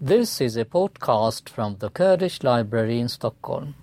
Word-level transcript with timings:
This 0.00 0.40
is 0.40 0.56
a 0.56 0.64
podcast 0.64 1.48
from 1.48 1.78
the 1.78 1.90
Kurdish 1.90 2.44
Library 2.44 3.00
in 3.00 3.08
Stockholm. 3.08 3.74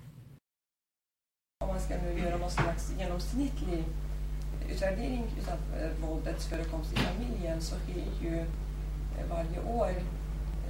Om 1.60 1.68
man 1.68 1.80
ska 1.80 1.94
nu 1.96 2.20
göra 2.20 2.36
någon 2.36 2.50
slags 2.50 2.92
genomsnittlig 2.98 3.84
utvärdering 4.70 5.24
av 5.52 5.80
eh, 5.80 5.90
våldets 6.08 6.46
förekomst 6.46 6.92
i 6.92 6.96
familjen 6.96 7.60
så 7.60 7.76
sker 7.76 8.28
ju 8.28 8.38
eh, 8.38 9.26
varje 9.30 9.60
år 9.60 9.90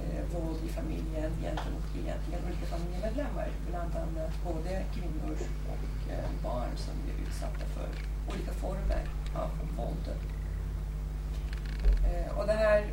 eh, 0.01 0.23
våld 0.33 0.59
i 0.65 0.69
familjen 0.69 1.31
gentemot 1.41 1.83
egentligen 2.03 2.41
olika 2.47 2.65
familjemedlemmar. 2.65 3.49
Bland 3.69 3.95
annat 3.95 4.33
både 4.43 4.83
kvinnor 4.95 5.37
och 5.71 6.11
eh, 6.11 6.29
barn 6.43 6.77
som 6.77 6.93
blir 7.03 7.27
utsatta 7.27 7.65
för 7.75 7.87
olika 8.33 8.51
former 8.51 9.03
av 9.35 9.49
våld. 9.77 10.07
Eh, 12.05 12.39
och 12.39 12.47
det 12.47 12.53
här 12.53 12.87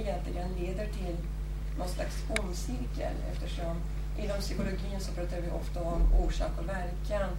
egentligen 0.00 0.48
leder 0.60 0.86
till 0.86 1.16
någon 1.78 1.88
slags 1.88 2.16
ond 2.38 2.54
cirkel 2.56 3.14
eftersom 3.32 3.76
inom 4.18 4.38
psykologin 4.40 5.00
så 5.00 5.12
pratar 5.12 5.40
vi 5.40 5.50
ofta 5.50 5.82
om 5.82 6.02
orsak 6.24 6.52
och 6.58 6.68
verkan. 6.68 7.30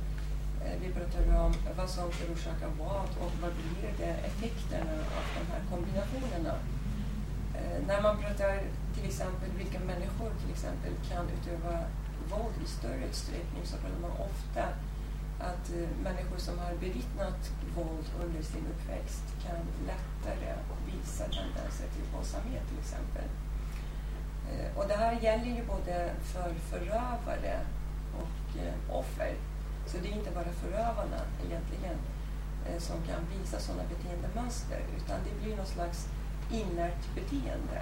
Eh, 0.62 0.76
vi 0.82 0.94
pratar 0.94 1.46
om 1.46 1.54
vad 1.78 1.90
som 1.90 2.12
förorsakar 2.12 2.70
vad 2.80 3.10
och 3.24 3.32
vad 3.42 3.52
blir 3.60 3.92
det 3.98 4.14
effekterna 4.30 4.92
av 5.18 5.26
de 5.38 5.44
här 5.52 5.62
kombinationerna. 5.72 6.56
Eh, 7.56 7.78
när 7.88 8.02
man 8.02 8.18
pratar 8.18 8.62
till 8.96 9.06
exempel 9.06 9.50
vilka 9.58 9.80
människor 9.80 10.32
till 10.42 10.52
exempel 10.52 10.94
kan 11.10 11.26
utöva 11.36 11.74
våld 12.32 12.58
i 12.66 12.68
större 12.68 13.06
utsträckning 13.10 13.64
så 13.64 13.78
pratar 13.78 14.02
man 14.02 14.12
ofta 14.12 14.64
att 15.40 15.66
eh, 15.78 15.90
människor 16.04 16.38
som 16.38 16.60
har 16.60 16.74
bevittnat 16.86 17.42
våld 17.76 18.08
under 18.24 18.42
sin 18.42 18.66
uppväxt 18.74 19.26
kan 19.44 19.60
lättare 19.92 20.54
vissa 21.00 21.24
tendenser 21.24 21.88
till 21.94 22.06
våldsamhet 22.14 22.64
till 22.70 22.80
exempel. 22.80 23.28
Eh, 24.52 24.78
och 24.78 24.88
det 24.88 24.98
här 25.04 25.14
gäller 25.22 25.52
ju 25.58 25.64
både 25.66 26.12
för 26.24 26.54
förövare 26.54 27.60
och 28.22 28.60
eh, 28.64 29.00
offer. 29.00 29.34
Så 29.86 29.98
det 29.98 30.08
är 30.12 30.14
inte 30.14 30.32
bara 30.32 30.52
förövarna 30.64 31.22
egentligen 31.46 31.98
eh, 32.66 32.80
som 32.80 32.98
kan 33.10 33.22
visa 33.36 33.60
sådana 33.60 33.84
beteendemönster 33.94 34.82
utan 34.98 35.18
det 35.26 35.44
blir 35.44 35.58
någon 35.58 35.74
slags 35.76 36.08
inlärt 36.52 37.16
beteende. 37.16 37.82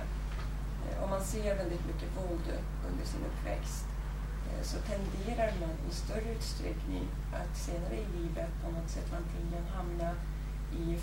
Om 1.03 1.09
man 1.09 1.22
ser 1.22 1.55
väldigt 1.55 1.85
mycket 1.85 2.09
våld 2.17 2.47
under 2.89 3.05
sin 3.05 3.22
uppväxt 3.25 3.85
så 4.61 4.77
tenderar 4.77 5.52
man 5.61 5.75
i 5.89 5.94
större 5.94 6.31
utsträckning 6.35 7.07
att 7.33 7.57
senare 7.57 7.95
i 7.95 8.05
livet 8.17 8.50
på 8.63 8.72
något 8.72 8.89
sätt 8.89 9.13
antingen 9.19 9.66
hamna 9.75 10.11
i 10.72 10.97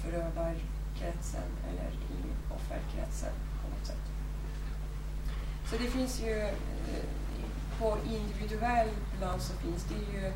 kretsen 0.99 1.49
eller 1.69 1.91
i 1.91 2.21
offerkretsen 2.55 3.33
på 3.63 3.69
något 3.69 3.87
sätt. 3.87 4.05
Så 5.71 5.77
det 5.77 5.91
finns 5.91 6.21
ju 6.21 6.39
eh, 6.41 7.05
på 7.79 7.99
individuell 8.07 8.89
plan 9.19 9.41
så 9.41 9.53
finns 9.53 9.85
det 9.85 10.13
ju 10.13 10.33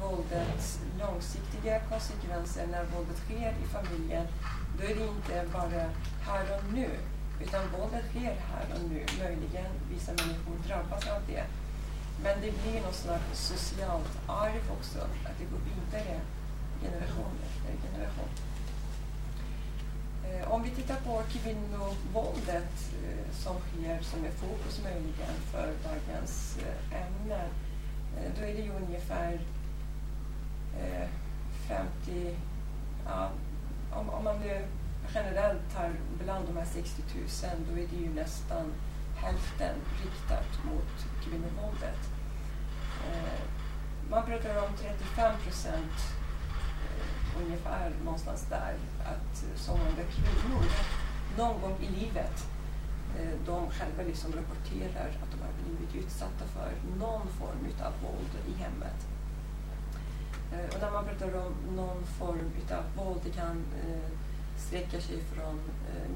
våldets 0.00 0.80
långsiktiga 1.00 1.80
konsekvenser 1.80 2.66
när 2.66 2.84
våldet 2.84 3.16
sker 3.16 3.54
i 3.64 3.66
familjen. 3.66 4.26
Då 4.78 4.84
är 4.84 4.94
det 4.94 5.06
inte 5.06 5.44
bara 5.52 5.84
här 6.28 6.44
och 6.56 6.72
nu, 6.74 6.90
utan 7.42 7.62
våldet 7.78 8.04
sker 8.10 8.36
här 8.50 8.66
och 8.74 8.90
nu. 8.90 9.06
Möjligen 9.18 9.70
vissa 9.90 10.12
människor 10.12 10.56
drabbas 10.68 11.08
av 11.08 11.22
det. 11.26 11.44
Men 12.22 12.40
det 12.40 12.52
blir 12.62 12.80
något 12.82 12.94
slags 12.94 13.38
socialt 13.38 14.18
arv 14.26 14.64
också, 14.78 14.98
att 14.98 15.38
det 15.38 15.44
går 15.44 15.62
vidare 15.72 16.20
generation 16.82 17.34
efter 17.46 17.88
generation. 17.88 18.43
Eh, 20.34 20.52
om 20.52 20.62
vi 20.62 20.70
tittar 20.70 20.96
på 20.96 21.22
kvinnovåldet 21.28 22.92
eh, 23.02 23.32
som 23.32 23.56
sker, 23.60 24.02
som 24.02 24.24
är 24.24 24.30
fokus 24.30 24.80
möjligen 24.84 25.34
för 25.52 25.72
dagens 25.84 26.58
eh, 26.58 27.02
ämne, 27.02 27.44
då 28.38 28.44
är 28.44 28.54
det 28.54 28.62
ju 28.62 28.72
ungefär 28.72 29.40
50, 31.68 32.36
ja, 33.06 33.30
om, 33.92 34.10
om 34.10 34.24
man 34.24 34.36
generellt 35.14 35.74
tar 35.74 35.92
bland 36.24 36.46
de 36.46 36.56
här 36.56 36.64
60 36.64 37.02
000, 37.14 37.26
då 37.70 37.78
är 37.78 37.86
det 37.86 37.96
ju 37.96 38.14
nästan 38.14 38.72
hälften 39.16 39.76
riktat 40.02 40.64
mot 40.64 41.24
kvinnovåldet. 41.24 42.00
Man 44.10 44.26
pratar 44.26 44.56
om 44.56 44.76
35 44.76 45.40
procent 45.44 46.23
ungefär 47.42 47.92
någonstans 48.04 48.46
där, 48.50 48.74
att 49.04 49.44
eh, 49.44 49.56
som 49.56 49.78
så 49.78 49.84
många 49.84 50.04
kvinnor 50.16 50.64
någon 51.38 51.60
gång 51.60 51.76
i 51.80 52.00
livet 52.00 52.48
eh, 53.18 53.34
de 53.46 53.70
själva 53.70 54.02
liksom 54.02 54.32
rapporterar 54.32 55.08
att 55.22 55.30
de 55.30 55.40
har 55.40 55.52
blivit 55.64 56.04
utsatta 56.04 56.44
för 56.44 56.70
någon 56.98 57.26
form 57.28 57.66
av 57.86 57.92
våld 58.02 58.32
i 58.48 58.62
hemmet. 58.62 59.06
Eh, 60.52 60.74
och 60.74 60.80
när 60.80 60.90
man 60.90 61.04
pratar 61.04 61.46
om 61.46 61.76
någon 61.76 62.04
form 62.06 62.50
av 62.70 63.04
våld, 63.04 63.20
det 63.24 63.30
kan 63.30 63.64
sträcka 64.56 65.00
sig 65.00 65.18
från 65.20 65.60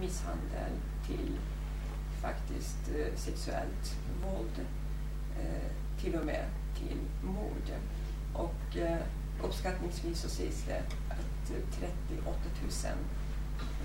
misshandel 0.00 0.72
till 1.06 1.38
faktiskt 2.22 2.78
sexuellt 3.14 3.96
våld, 4.24 4.66
till 6.00 6.14
och 6.14 6.26
med 6.26 6.44
till 6.76 6.98
mord. 7.22 7.70
Och 8.34 8.76
uppskattningsvis 9.42 10.20
så 10.20 10.28
sägs 10.28 10.64
det 10.66 10.82
att 11.08 11.50
eh, 11.50 11.88
38 12.08 12.38
000 12.62 12.98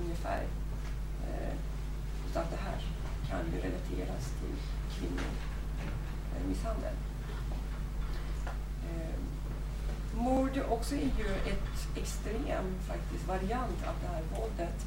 ungefär 0.04 0.44
eh, 1.28 1.54
utav 2.30 2.44
det 2.52 2.58
här 2.58 2.82
kan 3.30 3.40
ju 3.54 3.58
relateras 3.58 4.32
till 4.40 4.56
kvinnomisshandel. 4.96 6.94
Eh, 8.90 9.20
mord 10.16 10.62
också 10.70 10.96
är 10.96 11.12
ju 11.20 11.36
ett 11.52 11.98
extrem 11.98 12.66
faktiskt 12.88 13.28
variant 13.28 13.88
av 13.88 13.96
det 14.02 14.08
här 14.08 14.24
våldet. 14.40 14.86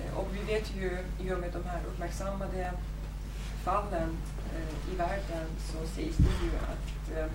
Eh, 0.00 0.18
och 0.18 0.28
vi 0.32 0.54
vet 0.54 0.76
ju 0.76 0.98
i 1.20 1.32
och 1.32 1.38
med 1.38 1.52
de 1.52 1.64
här 1.64 1.80
uppmärksammade 1.86 2.72
fallen 3.64 4.16
eh, 4.54 4.92
i 4.92 4.96
världen 4.96 5.46
så 5.58 5.86
sägs 5.86 6.16
det 6.16 6.44
ju 6.44 6.52
att 6.56 7.18
eh, 7.18 7.30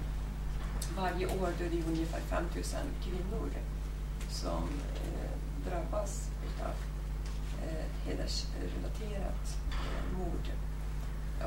varje 0.98 1.26
år 1.26 1.50
då 1.60 1.66
är 1.66 1.70
det 1.70 1.84
ungefär 1.88 2.20
5 2.20 2.44
000 2.56 2.64
kvinnor 3.04 3.50
som 4.30 4.64
eh, 4.96 5.70
drabbas 5.70 6.30
av 6.62 6.76
eh, 7.68 7.86
hedersrelaterat 8.06 9.58
eh, 9.72 10.18
mord. 10.18 10.48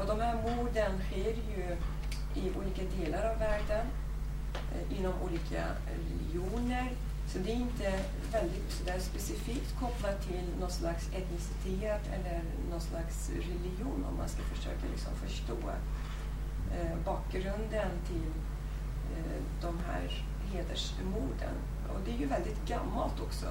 Och 0.00 0.06
de 0.06 0.20
här 0.20 0.34
morden 0.34 0.92
sker 1.10 1.34
ju 1.34 1.76
i 2.34 2.52
olika 2.58 2.82
delar 2.98 3.32
av 3.32 3.38
världen, 3.38 3.86
eh, 4.54 4.98
inom 4.98 5.12
olika 5.22 5.64
religioner. 5.96 6.92
Så 7.26 7.38
det 7.38 7.52
är 7.52 7.56
inte 7.56 8.00
väldigt 8.32 8.70
sådär 8.72 8.98
specifikt 8.98 9.78
kopplat 9.80 10.22
till 10.22 10.44
någon 10.60 10.70
slags 10.70 11.08
etnicitet 11.08 12.02
eller 12.12 12.42
någon 12.70 12.80
slags 12.80 13.30
religion 13.30 14.04
om 14.10 14.16
man 14.16 14.28
ska 14.28 14.42
försöka 14.42 14.86
liksom 14.90 15.12
förstå 15.14 15.56
eh, 16.70 16.96
bakgrunden 17.04 17.90
till 18.08 18.32
Eh, 19.16 19.42
de 19.60 19.78
här 19.86 20.24
hedersmorden. 20.52 21.54
Och 21.88 22.00
det 22.04 22.10
är 22.10 22.18
ju 22.18 22.26
väldigt 22.26 22.66
gammalt 22.66 23.20
också. 23.20 23.46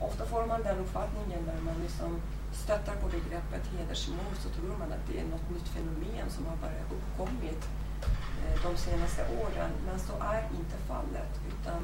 Ofta 0.00 0.26
får 0.26 0.46
man 0.46 0.62
den 0.62 0.78
uppfattningen 0.78 1.40
när 1.46 1.60
man 1.60 1.82
liksom 1.82 2.20
stöttar 2.52 2.96
på 2.96 3.06
begreppet 3.08 3.64
hedersmord 3.76 4.36
så 4.42 4.48
tror 4.48 4.76
man 4.78 4.92
att 4.92 5.06
det 5.08 5.20
är 5.20 5.24
något 5.24 5.50
nytt 5.50 5.68
fenomen 5.68 6.30
som 6.30 6.46
har 6.46 6.56
bara 6.56 6.80
uppkommit 6.96 7.62
eh, 8.42 8.54
de 8.64 8.76
senaste 8.76 9.22
åren. 9.42 9.70
Men 9.86 9.98
så 9.98 10.12
är 10.20 10.42
inte 10.60 10.76
fallet. 10.88 11.32
Utan 11.52 11.80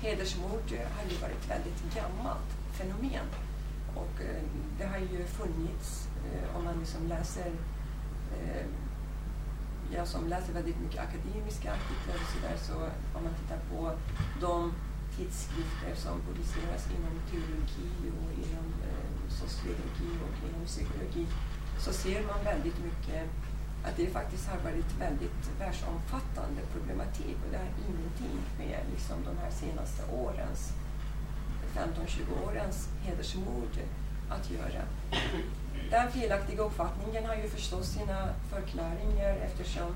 hedersmord 0.00 0.68
har 0.94 1.04
ju 1.10 1.16
varit 1.22 1.36
ett 1.42 1.50
väldigt 1.50 1.94
gammalt 1.94 2.50
fenomen. 2.72 3.26
Och 3.94 4.20
eh, 4.20 4.42
det 4.78 4.86
har 4.86 4.98
ju 4.98 5.24
funnits, 5.24 6.08
om 6.56 6.64
man 6.64 6.78
liksom 6.78 7.06
läser 7.06 7.50
jag 10.06 10.12
som 10.20 10.28
läser 10.28 10.52
väldigt 10.52 10.80
mycket 10.84 11.00
akademiska 11.08 11.68
artiklar 11.78 12.16
och 12.22 12.28
sådär, 12.34 12.56
så 12.68 12.76
om 13.16 13.20
man 13.26 13.34
tittar 13.40 13.60
på 13.70 13.80
de 14.40 14.72
tidskrifter 15.16 15.94
som 16.04 16.14
publiceras 16.26 16.82
inom 16.96 17.14
teologi 17.30 17.90
och 18.20 18.30
inom 18.44 18.68
eh, 18.88 19.16
sociologi 19.40 20.10
och 20.26 20.36
inom 20.48 20.64
psykologi 20.66 21.26
så 21.84 21.92
ser 21.92 22.20
man 22.30 22.44
väldigt 22.44 22.78
mycket 22.88 23.22
att 23.86 23.96
det 23.96 24.06
faktiskt 24.18 24.48
har 24.48 24.58
varit 24.68 24.90
väldigt 25.06 25.42
världsomfattande 25.60 26.60
problematik. 26.74 27.36
Och 27.44 27.50
det 27.52 27.58
har 27.58 27.72
ingenting 27.88 28.38
med 28.58 28.80
liksom 28.94 29.16
de 29.28 29.34
här 29.42 29.50
senaste 29.50 30.02
årens, 30.24 30.72
15-20 31.74 32.46
årens 32.46 32.88
hedersmord 33.04 33.74
att 34.30 34.50
göra. 34.50 34.82
Den 35.90 36.12
felaktiga 36.12 36.62
uppfattningen 36.62 37.26
har 37.26 37.34
ju 37.34 37.48
förstås 37.48 37.86
sina 37.86 38.28
förklaringar 38.50 39.36
eftersom 39.36 39.94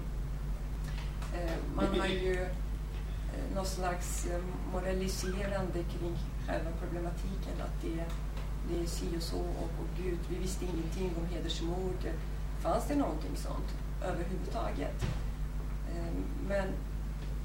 eh, 1.35 1.57
man 1.75 2.01
har 2.01 2.07
ju 2.07 2.43
eh, 2.43 3.55
någon 3.55 3.67
slags 3.67 4.27
eh, 4.27 4.41
moraliserande 4.73 5.85
kring 5.99 6.19
själva 6.47 6.71
problematiken 6.81 7.55
att 7.61 7.83
det, 7.83 8.05
det 8.69 8.83
är 8.83 8.87
si 8.87 9.07
och 9.19 9.23
så 9.23 9.39
och, 9.39 9.71
och 9.81 10.03
gud, 10.03 10.19
vi 10.29 10.37
visste 10.37 10.65
ingenting 10.65 11.11
om 11.19 11.37
hedersmord 11.37 12.07
fanns 12.61 12.85
det 12.89 12.95
någonting 12.95 13.37
sånt 13.37 13.75
överhuvudtaget? 14.03 15.03
Eh, 15.95 16.13
men 16.49 16.69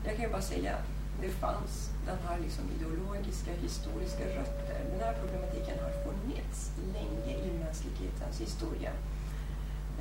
jag 0.06 0.16
kan 0.16 0.26
ju 0.26 0.32
bara 0.32 0.42
säga, 0.42 0.78
det 1.22 1.30
fanns 1.30 1.90
den 2.06 2.18
här 2.28 2.40
liksom 2.40 2.64
ideologiska, 2.76 3.52
historiska 3.62 4.26
rötter. 4.26 4.78
Den 4.92 5.00
här 5.00 5.14
problematiken 5.22 5.78
har 5.84 5.92
funnits 6.06 6.72
länge 6.94 7.34
i 7.48 7.60
mänsklighetens 7.64 8.42
historia. 8.42 8.92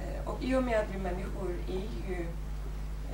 Eh, 0.00 0.28
och 0.28 0.42
i 0.42 0.54
och 0.54 0.62
med 0.62 0.80
att 0.80 0.94
vi 0.94 0.98
människor 0.98 1.50
är 1.68 1.88
ju 2.08 2.26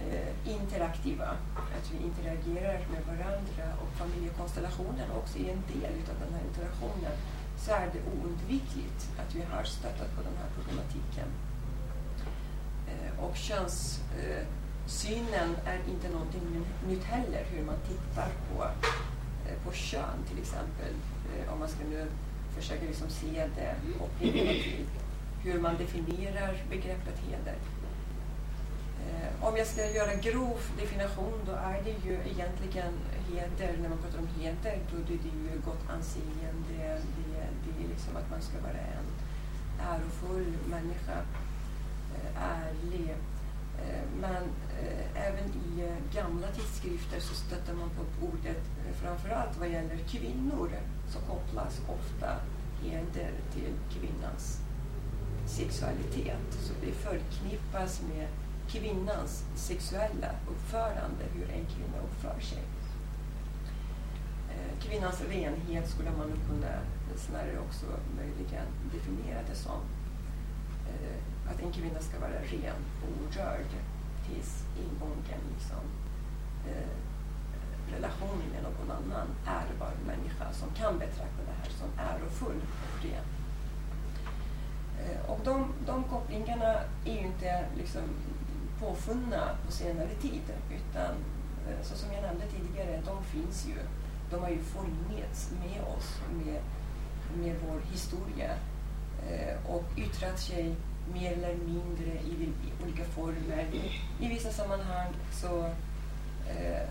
eh, 0.01 0.55
interaktiva, 0.57 1.29
att 1.77 1.93
vi 1.93 2.05
interagerar 2.05 2.79
med 2.93 3.03
varandra 3.07 3.67
och 3.83 3.91
familjekonstellationen 3.99 5.11
också 5.21 5.39
är 5.39 5.51
en 5.57 5.65
del 5.73 5.95
av 6.11 6.17
den 6.25 6.33
här 6.35 6.45
interaktionen, 6.51 7.15
så 7.59 7.71
är 7.73 7.91
det 7.93 8.01
oundvikligt 8.13 9.01
att 9.21 9.35
vi 9.35 9.43
har 9.43 9.65
stöttat 9.65 10.17
på 10.17 10.23
den 10.23 10.37
här 10.41 10.49
problematiken. 10.57 11.29
Eh, 12.91 13.25
och 13.25 13.37
eh, 13.51 14.47
Synen 14.91 15.57
är 15.65 15.79
inte 15.91 16.09
någonting 16.09 16.67
nytt 16.89 17.05
heller, 17.05 17.45
hur 17.51 17.65
man 17.65 17.77
tittar 17.89 18.29
på, 18.49 18.63
eh, 19.49 19.65
på 19.65 19.73
kön 19.73 20.19
till 20.29 20.39
exempel. 20.39 20.93
Eh, 21.31 21.53
om 21.53 21.59
man 21.59 21.69
ska 21.69 21.85
nu 21.85 22.07
försöka 22.57 22.85
liksom 22.85 23.09
se 23.09 23.49
det 23.57 23.75
och 24.01 24.11
hur 25.43 25.61
man 25.61 25.77
definierar 25.77 26.63
begreppet 26.71 27.19
heder. 27.19 27.59
Eh, 29.07 29.45
om 29.45 29.57
jag 29.57 29.67
ska 29.67 29.91
göra 29.91 30.15
grov 30.15 30.61
definition 30.81 31.41
då 31.47 31.53
är 31.53 31.83
det 31.85 32.09
ju 32.09 32.15
egentligen 32.15 32.93
heder, 33.29 33.79
när 33.83 33.89
man 33.89 33.99
pratar 33.99 34.19
om 34.19 34.29
heder, 34.39 34.79
då 34.91 34.97
är 34.97 35.07
det 35.07 35.13
ju 35.13 35.61
gott 35.65 35.85
anseende, 35.91 36.53
det, 36.69 37.01
det 37.65 37.85
är 37.85 37.89
liksom 37.89 38.17
att 38.17 38.31
man 38.31 38.43
ska 38.43 38.61
vara 38.61 38.83
en 38.99 39.09
ärofull 39.81 40.55
människa, 40.67 41.17
ärlig. 42.37 43.15
Eh, 43.89 44.21
men 44.21 44.43
eh, 44.83 45.27
även 45.29 45.45
i 45.49 45.81
eh, 45.81 46.15
gamla 46.15 46.47
tidskrifter 46.47 47.21
så 47.21 47.35
stöter 47.35 47.75
man 47.75 47.91
på 47.91 48.27
ordet, 48.27 48.63
framförallt 49.03 49.59
vad 49.59 49.69
gäller 49.69 49.97
kvinnor, 50.09 50.71
så 51.09 51.19
kopplas 51.19 51.81
ofta 51.89 52.37
heder 52.83 53.33
till 53.55 53.73
kvinnans 53.91 54.61
sexualitet. 55.47 56.47
Så 56.51 56.73
det 56.81 56.93
förknippas 56.93 58.03
med 58.03 58.29
kvinnans 58.69 59.45
sexuella 59.55 60.31
uppförande, 60.51 61.25
hur 61.35 61.45
en 61.45 61.67
kvinna 61.67 61.99
uppför 62.05 62.41
sig. 62.41 62.63
Kvinnans 64.81 65.21
renhet 65.29 65.91
skulle 65.91 66.11
man 66.11 66.33
kunna 66.49 66.75
snarare 67.17 67.59
också 67.69 67.87
möjligen 68.17 68.67
definiera 68.93 69.43
det 69.49 69.55
som. 69.55 69.81
Eh, 70.91 71.51
att 71.51 71.61
en 71.63 71.73
kvinna 71.73 72.01
ska 72.01 72.19
vara 72.19 72.41
ren 72.55 72.81
och 73.03 73.09
orörd 73.23 73.71
tills 74.27 74.65
ingången 74.77 75.41
liksom, 75.55 75.85
eh, 76.69 76.97
relation 77.95 78.43
med 78.53 78.63
någon 78.63 78.91
annan 78.91 79.29
ärbar 79.47 79.93
människa 80.07 80.53
som 80.53 80.69
kan 80.75 80.99
betrakta 80.99 81.43
det 81.47 81.57
här 81.63 81.71
som 81.71 81.89
ärofull 81.99 82.61
och 82.85 83.05
ren. 83.05 83.25
Eh, 85.01 85.31
och 85.31 85.41
de, 85.45 85.73
de 85.87 86.05
kopplingarna 86.05 86.75
är 87.05 87.15
ju 87.15 87.27
inte 87.27 87.65
liksom 87.77 88.03
påfunna 88.81 89.57
på 89.67 89.73
senare 89.73 90.15
tid 90.21 90.43
utan 90.71 91.15
eh, 91.69 91.83
så 91.83 91.97
som 91.97 92.13
jag 92.13 92.23
nämnde 92.23 92.47
tidigare, 92.47 93.03
de 93.07 93.25
finns 93.25 93.67
ju. 93.67 93.79
De 94.31 94.41
har 94.43 94.51
ju 94.51 94.63
funnits 94.63 95.51
med 95.51 95.83
oss, 95.83 96.21
med, 96.33 96.63
med 97.35 97.57
vår 97.69 97.81
historia 97.93 98.51
Eh, 99.29 99.71
och 99.71 99.85
yttrat 99.97 100.41
sig 100.41 100.75
mer 101.13 101.33
eller 101.33 101.55
mindre 101.55 102.13
i, 102.13 102.53
olika 102.85 103.05
former. 103.05 103.67
I 104.21 104.29
vissa 104.29 104.51
sammanhang 104.51 105.13
så 105.33 105.65
eh, 106.49 106.89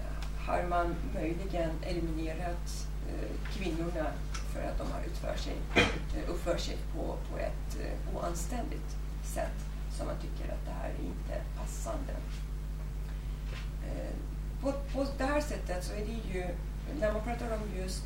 har 0.48 0.64
man 0.70 0.96
möjligen 1.14 1.72
eliminerat 1.82 2.88
eh, 3.10 3.52
kvinnorna 3.54 4.06
för 4.54 4.62
att 4.62 4.78
de 4.78 4.92
har 4.92 5.02
utför 5.06 5.36
sig, 5.38 5.56
eh, 5.76 6.30
uppför 6.30 6.58
sig 6.58 6.78
på, 6.96 7.18
på 7.32 7.38
ett 7.38 7.78
oanständigt 8.16 8.96
sätt 9.24 9.66
som 9.98 10.08
man 10.08 10.16
tycker 10.22 10.54
att 10.54 10.66
det 10.66 10.72
här 10.72 10.90
är 10.90 11.06
inte 11.06 11.42
passande. 11.58 12.14
Eh, 13.88 14.16
på, 14.62 14.72
på 14.72 15.06
det 15.18 15.24
här 15.24 15.42
sättet 15.42 15.84
så 15.84 15.94
är 15.94 16.06
det 16.06 16.38
ju, 16.38 16.46
när 17.00 17.14
man 17.14 17.24
pratar 17.24 17.54
om 17.54 17.80
just 17.82 18.04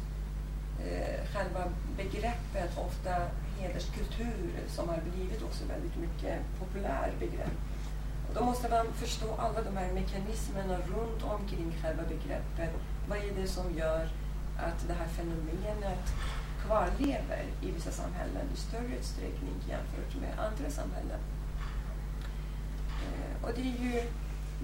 eh, 0.80 1.28
själva 1.34 1.64
begreppet, 1.98 2.78
ofta 2.78 3.14
hederskultur, 3.60 4.52
som 4.68 4.90
har 4.90 5.00
blivit 5.12 5.44
också 5.44 5.64
väldigt 5.66 5.98
mycket 5.98 6.40
populär 6.60 7.14
begrepp. 7.20 7.58
Och 8.28 8.36
då 8.36 8.46
måste 8.46 8.70
man 8.70 8.94
förstå 8.94 9.36
alla 9.38 9.62
de 9.62 9.78
här 9.78 9.94
mekanismerna 9.94 10.78
runt 10.78 11.24
omkring 11.24 11.76
själva 11.82 12.04
begreppet. 12.04 12.72
Vad 13.10 13.18
är 13.18 13.34
det 13.42 13.48
som 13.48 13.78
gör 13.78 14.10
att 14.58 14.88
det 14.88 14.94
här 14.94 15.08
fenomenet 15.08 16.14
kvarlever 16.66 17.46
i 17.62 17.72
vissa 17.72 17.92
samhällen 17.92 18.46
i 18.54 18.58
större 18.58 18.96
utsträckning 19.00 19.56
jämfört 19.70 20.22
med 20.22 20.40
andra 20.40 20.70
samhällen? 20.70 21.20
Eh, 23.04 23.46
och 23.46 23.52
det 23.56 23.62
är 23.62 23.92
ju, 23.92 24.02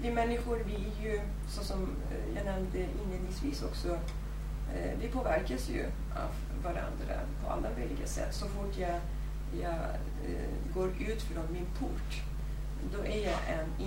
vi 0.02 0.10
människor, 0.10 0.62
vi 0.66 0.74
är 0.74 1.10
ju, 1.10 1.20
så 1.48 1.64
som 1.64 1.82
eh, 1.82 2.36
jag 2.36 2.44
nämnde 2.44 2.78
inledningsvis 2.78 3.62
också, 3.62 3.98
Eh, 4.74 4.98
vi 5.00 5.08
påverkas 5.08 5.68
ju 5.68 5.84
av 6.14 6.62
varandra 6.62 7.14
på 7.44 7.50
alla 7.50 7.68
möjliga 7.78 8.06
sätt. 8.06 8.34
Så 8.34 8.46
fort 8.46 8.78
jag, 8.78 9.00
jag 9.62 9.80
eh, 10.26 10.74
går 10.74 10.88
ut 10.88 11.22
från 11.22 11.52
min 11.52 11.66
port, 11.78 12.22
då 12.92 13.04
är 13.04 13.24
jag 13.24 13.38
en 13.58 13.86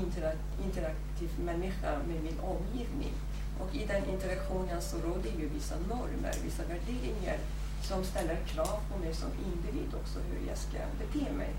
interaktiv 0.64 1.30
människa 1.46 1.98
med 2.08 2.24
min 2.24 2.40
omgivning. 2.40 3.14
Och 3.60 3.76
i 3.76 3.86
den 3.86 4.10
interaktionen 4.10 4.82
så 4.82 4.98
råder 4.98 5.32
ju 5.40 5.50
vissa 5.50 5.76
normer, 5.76 6.34
vissa 6.44 6.64
värderingar 6.64 7.38
som 7.82 8.04
ställer 8.04 8.36
krav 8.36 8.80
på 8.92 9.00
mig 9.00 9.14
som 9.14 9.30
individ 9.46 9.94
också, 10.02 10.20
hur 10.20 10.48
jag 10.48 10.58
ska 10.58 10.78
bete 11.00 11.32
mig. 11.32 11.50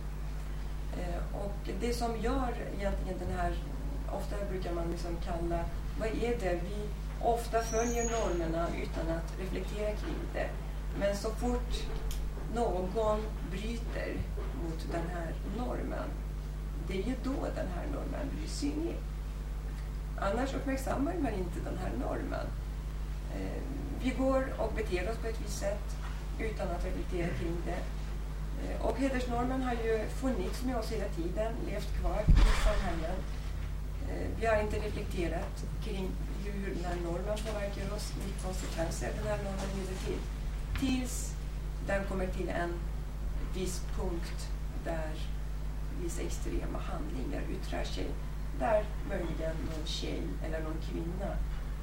Eh, 0.99 1.37
och 1.45 1.71
det 1.81 1.93
som 1.95 2.17
gör 2.21 2.55
egentligen 2.79 3.19
den 3.19 3.39
här, 3.39 3.53
ofta 4.13 4.37
brukar 4.51 4.73
man 4.73 4.91
liksom 4.91 5.17
kalla, 5.25 5.65
vad 5.99 6.09
är 6.09 6.39
det? 6.41 6.61
Vi 6.65 6.89
ofta 7.25 7.63
följer 7.63 8.05
normerna 8.05 8.69
utan 8.83 9.17
att 9.17 9.39
reflektera 9.41 9.91
kring 9.91 10.19
det. 10.33 10.49
Men 10.99 11.17
så 11.17 11.31
fort 11.31 11.83
någon 12.55 13.23
bryter 13.51 14.15
mot 14.63 14.93
den 14.93 15.09
här 15.15 15.35
normen, 15.57 16.09
det 16.89 16.95
är 16.95 17.07
ju 17.07 17.15
då 17.25 17.47
den 17.55 17.69
här 17.75 17.87
normen 17.93 18.31
blir 18.37 18.49
synlig. 18.49 18.97
Annars 20.19 20.55
uppmärksammar 20.55 21.15
man 21.15 21.33
inte 21.33 21.61
den 21.65 21.79
här 21.79 21.93
normen. 22.09 22.47
Eh, 23.35 23.63
vi 24.03 24.11
går 24.11 24.55
och 24.59 24.73
beter 24.77 25.11
oss 25.11 25.17
på 25.17 25.27
ett 25.27 25.41
visst 25.45 25.59
sätt 25.59 25.97
utan 26.39 26.69
att 26.69 26.85
reflektera 26.85 27.29
kring 27.29 27.57
det. 27.67 27.83
Eh, 28.63 28.87
och 28.87 28.99
hedersnormen 28.99 29.63
har 29.63 29.73
ju 29.73 30.09
funnits 30.09 30.65
med 30.65 30.77
oss 30.77 30.93
hela 30.93 31.09
tiden, 31.09 31.53
levt 31.67 32.01
kvar 32.01 32.23
i 32.29 32.65
samhällen. 32.65 33.17
Eh, 34.09 34.41
vi 34.41 34.47
har 34.47 34.61
inte 34.63 34.77
reflekterat 34.77 35.65
kring 35.85 36.11
hur 36.53 36.75
den 36.75 36.85
här 36.85 36.97
normen 36.97 37.39
påverkar 37.47 37.97
oss, 37.97 38.13
vilka 38.25 38.41
konsekvenser 38.47 39.11
den 39.17 39.27
här 39.27 39.37
normen 39.37 39.69
leder 39.77 39.99
till. 40.07 40.21
Tills 40.81 41.35
den 41.87 42.05
kommer 42.05 42.27
till 42.27 42.49
en 42.49 42.73
viss 43.55 43.83
punkt 43.97 44.49
där 44.85 45.13
vissa 46.03 46.23
extrema 46.23 46.79
handlingar 46.79 47.43
yttrar 47.51 47.85
sig. 47.85 48.07
Där 48.59 48.85
möjligen 49.09 49.57
någon 49.57 49.87
tjej 49.87 50.23
eller 50.45 50.61
någon 50.63 50.81
kvinna 50.91 51.37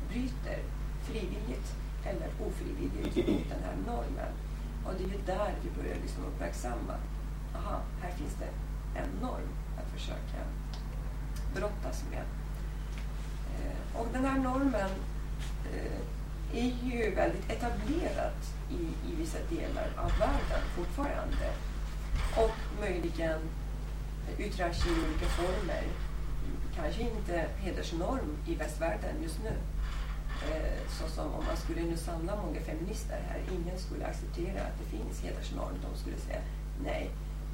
bryter 0.10 0.60
frivilligt 1.04 1.76
eller 2.06 2.30
ofrivilligt 2.48 3.16
mot 3.16 3.50
den 3.50 3.64
här 3.64 3.76
normen. 3.88 4.34
Och 4.86 4.94
det 4.98 5.04
är 5.04 5.08
ju 5.08 5.22
där 5.26 5.54
vi 5.64 5.82
börjar 5.82 5.96
liksom 6.02 6.26
uppmärksamma, 6.26 6.96
aha, 7.56 7.82
här 8.02 8.12
finns 8.12 8.36
det 8.40 8.50
en 9.00 9.10
norm 9.22 9.50
att 9.78 10.00
försöka 10.00 10.40
brottas 11.56 12.04
med. 12.12 12.41
Eh, 13.62 14.00
och 14.02 14.08
den 14.14 14.26
här 14.26 14.40
normen 14.40 14.90
eh, 15.74 16.62
är 16.64 16.74
ju 16.84 17.16
väldigt 17.16 17.52
etablerad 17.52 18.34
i, 18.70 19.12
i 19.12 19.16
vissa 19.16 19.38
delar 19.50 19.88
av 19.98 20.12
världen 20.20 20.64
fortfarande. 20.76 21.54
Och 22.38 22.82
möjligen 22.82 23.40
yttrar 24.38 24.72
sig 24.72 24.92
i 24.92 24.96
olika 24.96 25.26
former. 25.26 25.84
Kanske 26.76 27.02
inte 27.02 27.46
hedersnorm 27.58 28.38
i 28.48 28.56
västvärlden 28.56 29.16
just 29.24 29.40
nu, 29.44 29.54
eh, 30.52 30.90
så 30.90 31.08
som 31.08 31.26
om 31.26 31.46
man 31.46 31.58
skulle 31.58 31.82
nu 31.82 31.98
samla 31.98 32.36
många 32.36 32.60
feminister 32.60 33.20
här, 33.28 33.40
ingen 33.52 33.80
skulle 33.80 34.06
acceptera 34.06 34.62
att 34.62 34.80
det 34.80 34.98
finns 34.98 35.22
hedersnorm. 35.22 35.76
De 35.92 36.00
skulle 36.00 36.18
säga 36.18 36.42
nej, 36.84 37.10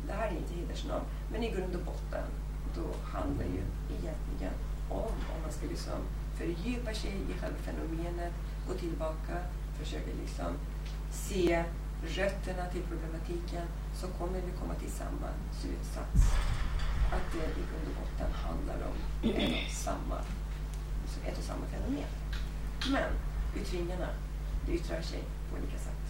det 0.07 0.13
här 0.13 0.27
är 0.27 0.31
inte 0.31 0.53
hedersnorm. 0.53 1.03
Men 1.31 1.43
i 1.43 1.51
grund 1.51 1.75
och 1.75 1.81
botten, 1.81 2.27
då 2.75 3.17
handlar 3.17 3.45
ju 3.45 3.61
egentligen 3.89 4.53
om, 4.89 5.11
om 5.33 5.41
man 5.43 5.51
ska 5.51 5.65
liksom 5.67 5.99
fördjupa 6.37 6.93
sig 6.93 7.11
i 7.29 7.33
själva 7.39 7.57
fenomenet, 7.57 8.33
gå 8.67 8.73
tillbaka, 8.73 9.35
försöka 9.79 10.11
liksom 10.21 10.51
se 11.11 11.63
rötterna 12.05 12.65
till 12.71 12.81
problematiken, 12.81 13.65
så 13.95 14.07
kommer 14.07 14.41
vi 14.41 14.51
komma 14.61 14.73
till 14.73 14.91
samma 14.91 15.29
slutsats. 15.59 16.21
Att 17.15 17.33
det 17.33 17.45
i 17.59 17.63
grund 17.69 17.87
och 17.89 17.95
botten 18.01 18.31
handlar 18.31 18.79
om 18.89 18.97
ett 19.29 19.65
och 19.67 19.71
samma, 19.71 20.17
liksom 21.03 21.23
ett 21.25 21.37
och 21.37 21.43
samma 21.43 21.65
fenomen. 21.65 22.11
Men 22.91 23.11
yttringarna, 23.61 24.09
det 24.65 24.71
yttrar 24.73 25.01
sig 25.01 25.23
på 25.49 25.57
olika 25.57 25.77
sätt. 25.77 26.05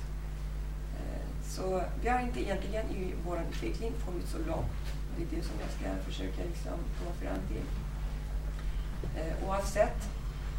Eh, 0.97 1.27
så 1.43 1.83
vi 2.01 2.09
har 2.09 2.19
inte 2.19 2.41
egentligen 2.41 2.89
i 2.89 3.13
vår 3.25 3.41
utveckling 3.49 3.93
kommit 4.05 4.27
så 4.27 4.37
långt. 4.37 4.71
Det 5.17 5.23
är 5.23 5.27
det 5.35 5.43
som 5.43 5.55
jag 5.59 5.71
ska 5.77 6.03
försöka 6.09 6.43
liksom 6.43 6.77
komma 6.97 7.13
fram 7.21 7.41
till. 7.47 7.63
Eh, 9.15 9.47
oavsett 9.47 10.09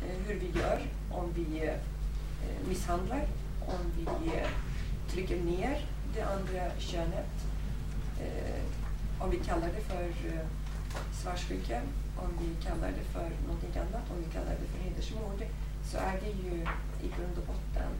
eh, 0.02 0.16
hur 0.26 0.34
vi 0.34 0.60
gör, 0.60 0.80
om 1.10 1.32
vi 1.34 1.66
eh, 1.66 2.68
misshandlar, 2.68 3.26
om 3.60 3.92
vi 3.96 4.28
eh, 4.28 4.48
trycker 5.10 5.36
ner 5.36 5.86
det 6.14 6.22
andra 6.22 6.70
könet, 6.78 7.34
eh, 8.20 8.62
om 9.18 9.30
vi 9.30 9.36
kallar 9.38 9.68
det 9.68 9.80
för 9.80 10.12
svartsjuka, 11.12 11.80
om 12.16 12.30
vi 12.40 12.64
kallar 12.64 12.88
det 12.88 13.04
för 13.12 13.30
någonting 13.46 13.70
annat, 13.74 14.10
om 14.10 14.16
vi 14.26 14.32
kallar 14.32 14.50
det 14.60 14.66
för 14.66 14.88
hedersmord, 14.88 15.42
så 15.84 15.96
är 15.96 16.20
det 16.20 16.30
ju 16.30 16.54
i 17.02 17.08
grund 17.16 17.38
och 17.38 17.46
botten 17.46 17.92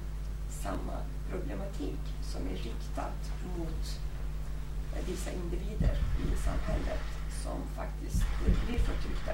samma 0.51 0.97
problematik 1.31 2.01
som 2.23 2.47
är 2.47 2.57
riktat 2.57 3.21
mot 3.57 4.01
vissa 5.07 5.31
individer 5.31 5.97
i 6.19 6.37
samhället 6.45 7.05
som 7.43 7.59
faktiskt 7.77 8.25
blir 8.67 8.79
förtryckta 8.79 9.33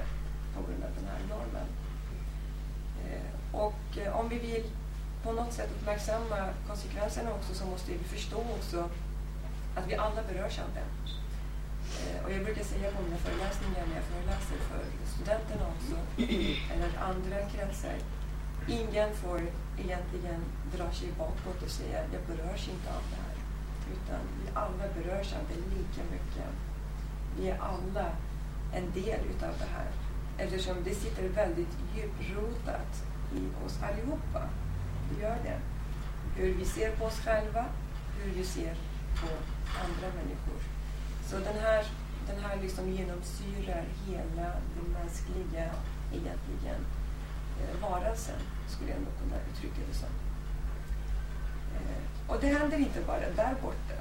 på 0.54 0.61
grund 0.66 0.84
av 0.84 0.90
den 0.99 1.08
här 1.12 1.20
normen. 1.32 1.68
Eh, 3.04 3.54
och 3.64 3.99
eh, 3.99 4.20
om 4.20 4.28
vi 4.28 4.38
vill 4.38 4.64
på 5.23 5.32
något 5.32 5.52
sätt 5.52 5.70
uppmärksamma 5.76 6.38
konsekvenserna 6.68 7.30
också 7.32 7.54
så 7.54 7.66
måste 7.66 7.92
vi 7.92 7.99
förstå 7.99 8.38
också 8.56 8.88
att 9.76 9.88
vi 9.88 9.94
alla 9.94 10.23
berörs 10.23 10.58
av 10.58 10.70
det. 10.75 10.88
Eh, 12.02 12.25
och 12.25 12.32
jag 12.32 12.44
brukar 12.44 12.64
säga 12.64 12.90
på 12.90 13.02
mina 13.02 13.16
föreläsningar 13.16 13.84
när 13.88 13.96
jag 14.00 14.04
föreläser 14.04 14.58
för 14.70 14.84
studenterna 15.12 15.64
också, 15.75 15.96
eller 16.73 16.90
andra 17.11 17.38
kretsar, 17.52 17.96
ingen 18.68 19.14
får 19.14 19.40
egentligen 19.78 20.40
dra 20.76 20.92
sig 20.92 21.08
bakåt 21.18 21.62
och 21.64 21.70
säga 21.70 21.99
jag 22.12 22.23
berörs 22.37 22.68
inte 22.68 22.88
av 22.99 23.02
det 23.11 23.20
här. 23.25 23.37
Utan 23.92 24.20
vi 24.40 24.50
alla 24.54 24.84
berörs 24.96 25.32
av 25.32 25.44
det 25.49 25.76
lika 25.76 26.02
mycket. 26.11 26.50
Vi 27.37 27.50
är 27.50 27.58
alla 27.58 28.06
en 28.75 28.92
del 28.92 29.20
utav 29.30 29.54
det 29.58 29.70
här. 29.76 29.90
Eftersom 30.38 30.76
det 30.84 30.94
sitter 30.94 31.28
väldigt 31.28 31.78
djuprotat 31.96 33.04
i 33.34 33.66
oss 33.66 33.78
allihopa. 33.82 34.48
Det 35.10 35.22
gör 35.22 35.38
det. 35.44 35.60
Hur 36.36 36.54
vi 36.54 36.64
ser 36.64 36.90
på 36.96 37.04
oss 37.04 37.20
själva, 37.20 37.64
hur 38.18 38.32
vi 38.32 38.44
ser 38.44 38.74
på 39.20 39.28
andra 39.84 40.08
människor. 40.16 40.60
Så 41.26 41.36
den 41.36 41.58
här, 41.62 41.84
den 42.26 42.38
här 42.44 42.62
liksom 42.62 42.92
genomsyrar 42.92 43.84
hela 44.06 44.48
den 44.74 44.92
mänskliga 44.92 45.70
egentligen 46.12 46.80
eh, 47.60 47.82
varelsen, 47.82 48.40
skulle 48.68 48.90
jag 48.90 49.00
nog 49.00 49.18
kunna 49.22 49.36
uttrycka 49.50 49.80
det 49.88 49.98
som. 49.98 50.08
Eh, 51.76 52.30
och 52.30 52.40
det 52.40 52.46
händer 52.46 52.78
inte 52.78 53.00
bara 53.06 53.30
där 53.36 53.54
borta, 53.62 53.98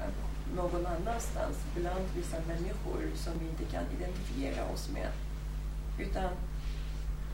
någon 0.56 0.86
annanstans, 0.86 1.56
bland 1.74 2.04
vissa 2.16 2.36
människor 2.46 3.00
som 3.14 3.32
vi 3.38 3.48
inte 3.48 3.64
kan 3.64 3.84
identifiera 3.96 4.64
oss 4.74 4.90
med. 4.92 5.08
Utan 5.98 6.24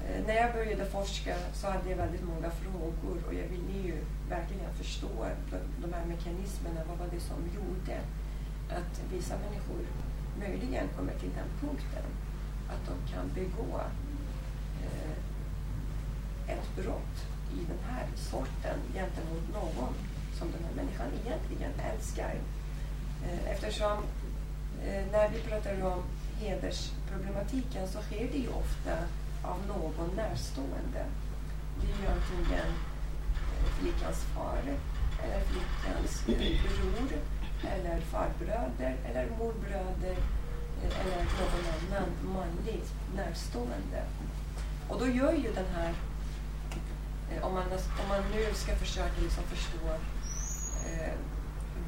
eh, 0.06 0.26
när 0.26 0.34
jag 0.34 0.52
började 0.52 0.84
forska 0.84 1.36
så 1.52 1.66
hade 1.66 1.90
jag 1.90 1.96
väldigt 1.96 2.24
många 2.24 2.50
frågor 2.50 3.16
och 3.26 3.34
jag 3.34 3.48
ville 3.48 3.88
ju 3.88 3.96
verkligen 4.28 4.74
förstå 4.74 5.26
de, 5.50 5.86
de 5.86 5.92
här 5.92 6.04
mekanismerna. 6.04 6.80
Vad 6.88 6.98
var 6.98 7.06
det 7.14 7.20
som 7.20 7.38
gjorde 7.54 8.00
att 8.68 9.02
vissa 9.12 9.34
människor 9.36 9.80
möjligen 10.38 10.88
kommer 10.96 11.12
till 11.12 11.30
den 11.30 11.68
punkten 11.68 12.04
att 12.68 12.86
de 12.86 13.12
kan 13.12 13.28
begå 13.34 13.80
eh, 14.84 15.16
ett 16.54 16.76
brott 16.76 17.16
i 17.52 17.64
den 17.68 17.78
här 17.90 18.06
sorten 18.16 18.78
gentemot 18.94 19.52
någon 19.52 19.94
som 20.38 20.48
den 20.52 20.64
här 20.64 20.74
människan 20.76 21.06
egentligen 21.24 21.72
älskar. 21.92 22.34
Eh, 23.24 23.50
eftersom 23.50 23.98
eh, 24.84 25.04
när 25.12 25.28
vi 25.28 25.38
pratar 25.38 25.82
om 25.82 26.02
hedersproblematiken 26.40 27.88
så 27.88 28.00
sker 28.02 28.28
det 28.32 28.38
ju 28.38 28.48
ofta 28.48 28.94
av 29.42 29.58
någon 29.66 30.16
närstående. 30.16 31.04
Det 31.80 31.86
är 31.92 31.98
ju 32.02 32.06
antingen 32.16 32.68
eh, 33.56 33.64
flickans 33.78 34.24
far 34.34 34.62
eller 35.24 35.40
flickans 35.40 36.28
eh, 36.28 36.62
bror 36.62 37.10
eller 37.72 38.00
farbröder 38.00 38.96
eller 39.04 39.30
morbröder 39.38 40.16
eh, 40.82 41.00
eller 41.00 41.16
någon 41.16 41.66
annan 41.74 42.34
manlig 42.34 42.82
närstående. 43.16 44.04
Och 44.88 44.98
då 45.00 45.06
gör 45.06 45.32
ju 45.32 45.52
den 45.52 45.66
här 45.74 45.94
om 47.42 47.54
man, 47.54 47.62
om 47.72 48.08
man 48.08 48.22
nu 48.34 48.54
ska 48.54 48.74
försöka 48.74 49.20
liksom 49.22 49.44
förstå 49.44 49.88
eh, 50.86 51.14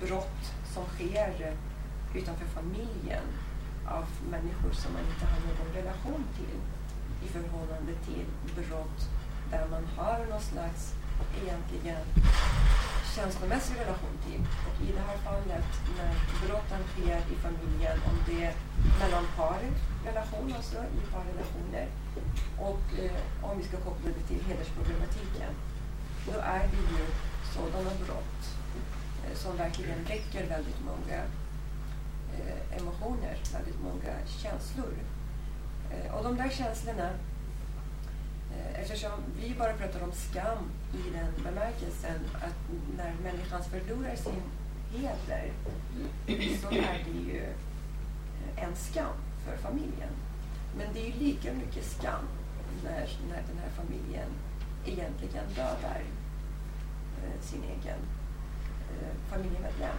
brott 0.01 0.53
som 0.75 0.85
sker 0.85 1.57
utanför 2.15 2.47
familjen 2.47 3.23
av 3.97 4.07
människor 4.31 4.73
som 4.73 4.93
man 4.93 5.05
inte 5.13 5.27
har 5.33 5.41
någon 5.41 5.73
relation 5.81 6.25
till 6.37 6.59
i 7.25 7.29
förhållande 7.29 7.93
till 8.07 8.27
brott 8.57 9.01
där 9.51 9.67
man 9.71 9.85
har 9.97 10.27
någon 10.31 10.41
slags 10.41 10.95
egentligen 11.43 12.05
känslomässig 13.17 13.75
relation 13.85 14.15
till. 14.27 14.43
Och 14.67 14.77
i 14.87 14.93
det 14.97 15.05
här 15.09 15.19
fallet 15.29 15.71
när 15.99 16.13
brotten 16.47 16.83
sker 16.93 17.19
i 17.35 17.37
familjen, 17.47 17.97
om 18.11 18.17
det 18.27 18.45
är 18.45 18.55
mellan 19.01 19.27
paret, 19.37 19.77
relation 20.05 20.53
alltså, 20.57 20.79
i 20.99 21.01
parrelationer, 21.15 21.87
och 22.69 22.87
eh, 23.05 23.49
om 23.49 23.59
vi 23.59 23.65
ska 23.65 23.77
koppla 23.77 24.09
det 24.17 24.25
till 24.29 24.45
hedersproblematiken, 24.49 25.53
då 26.27 26.35
är 26.41 26.65
det 26.73 26.83
ju 26.95 27.05
sådana 27.55 27.91
brott 28.05 28.43
eh, 29.25 29.35
som 29.35 29.57
verkligen 29.57 30.05
väcker 30.05 30.49
väldigt 30.49 30.81
många 30.91 31.19
Eh, 32.39 32.77
emotioner, 32.81 33.37
väldigt 33.53 33.83
många 33.83 34.15
känslor. 34.27 34.95
Eh, 35.91 36.15
och 36.15 36.25
de 36.25 36.37
där 36.37 36.49
känslorna, 36.51 37.11
eh, 38.53 38.81
eftersom 38.81 39.23
vi 39.41 39.55
bara 39.59 39.73
pratar 39.73 40.03
om 40.03 40.13
skam 40.13 40.71
i 40.93 41.11
den 41.11 41.45
bemärkelsen 41.45 42.21
att 42.35 42.57
när 42.97 43.15
människan 43.23 43.65
förlorar 43.65 44.17
sin 44.17 44.43
heder 44.93 45.53
så 46.61 46.69
är 46.69 47.05
det 47.05 47.33
ju 47.33 47.45
eh, 47.45 48.65
en 48.65 48.77
skam 48.77 49.17
för 49.45 49.57
familjen. 49.57 50.13
Men 50.77 50.87
det 50.95 51.01
är 51.01 51.07
ju 51.07 51.19
lika 51.19 51.53
mycket 51.53 51.85
skam 51.85 52.25
när, 52.85 53.09
när 53.29 53.43
den 53.49 53.59
här 53.63 53.71
familjen 53.77 54.29
egentligen 54.87 55.45
dödar 55.55 56.03
eh, 57.23 57.41
sin 57.41 57.63
egen 57.63 57.99
eh, 58.91 59.31
familjemedlem. 59.31 59.97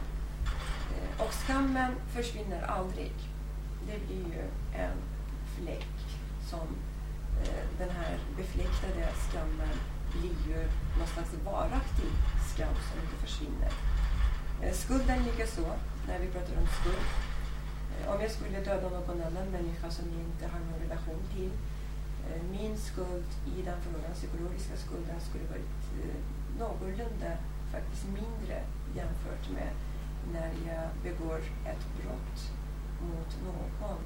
Och 1.17 1.33
skammen 1.33 1.91
försvinner 2.15 2.61
aldrig. 2.61 3.13
Det 3.87 4.07
blir 4.07 4.25
ju 4.35 4.43
en 4.73 4.97
fläck 5.55 5.95
som 6.49 6.67
eh, 7.43 7.63
den 7.77 7.89
här 7.89 8.19
befläktade 8.37 9.07
skammen 9.29 9.75
blir 10.11 10.37
ju 10.49 10.59
någon 10.97 11.07
slags 11.07 11.33
varaktig 11.45 12.11
skam 12.53 12.75
som 12.87 12.99
inte 13.03 13.17
försvinner. 13.25 13.71
Eh, 14.61 14.73
skulden 14.73 15.23
likaså, 15.23 15.65
när 16.07 16.19
vi 16.19 16.27
pratar 16.27 16.57
om 16.61 16.67
skuld. 16.79 17.07
Eh, 17.91 18.13
om 18.13 18.21
jag 18.21 18.31
skulle 18.31 18.59
döda 18.59 18.89
någon 18.89 19.21
annan 19.21 19.47
människa 19.51 19.89
som 19.91 20.05
jag 20.13 20.21
inte 20.29 20.47
har 20.53 20.59
någon 20.59 20.79
relation 20.79 21.21
till, 21.35 21.51
eh, 22.27 22.41
min 22.51 22.77
skuld 22.77 23.29
i 23.55 23.61
den 23.61 23.79
frågan, 23.81 24.13
psykologiska 24.13 24.75
skulden, 24.77 25.19
skulle 25.27 25.45
varit 25.53 25.79
eh, 26.03 26.19
någorlunda 26.59 27.31
faktiskt 27.71 28.05
mindre 28.05 28.57
jämfört 28.95 29.45
med 29.57 29.69
när 30.31 30.51
jag 30.67 30.89
begår 31.03 31.37
ett 31.65 31.85
brott 31.97 32.51
mot 33.01 33.37
någon 33.45 33.99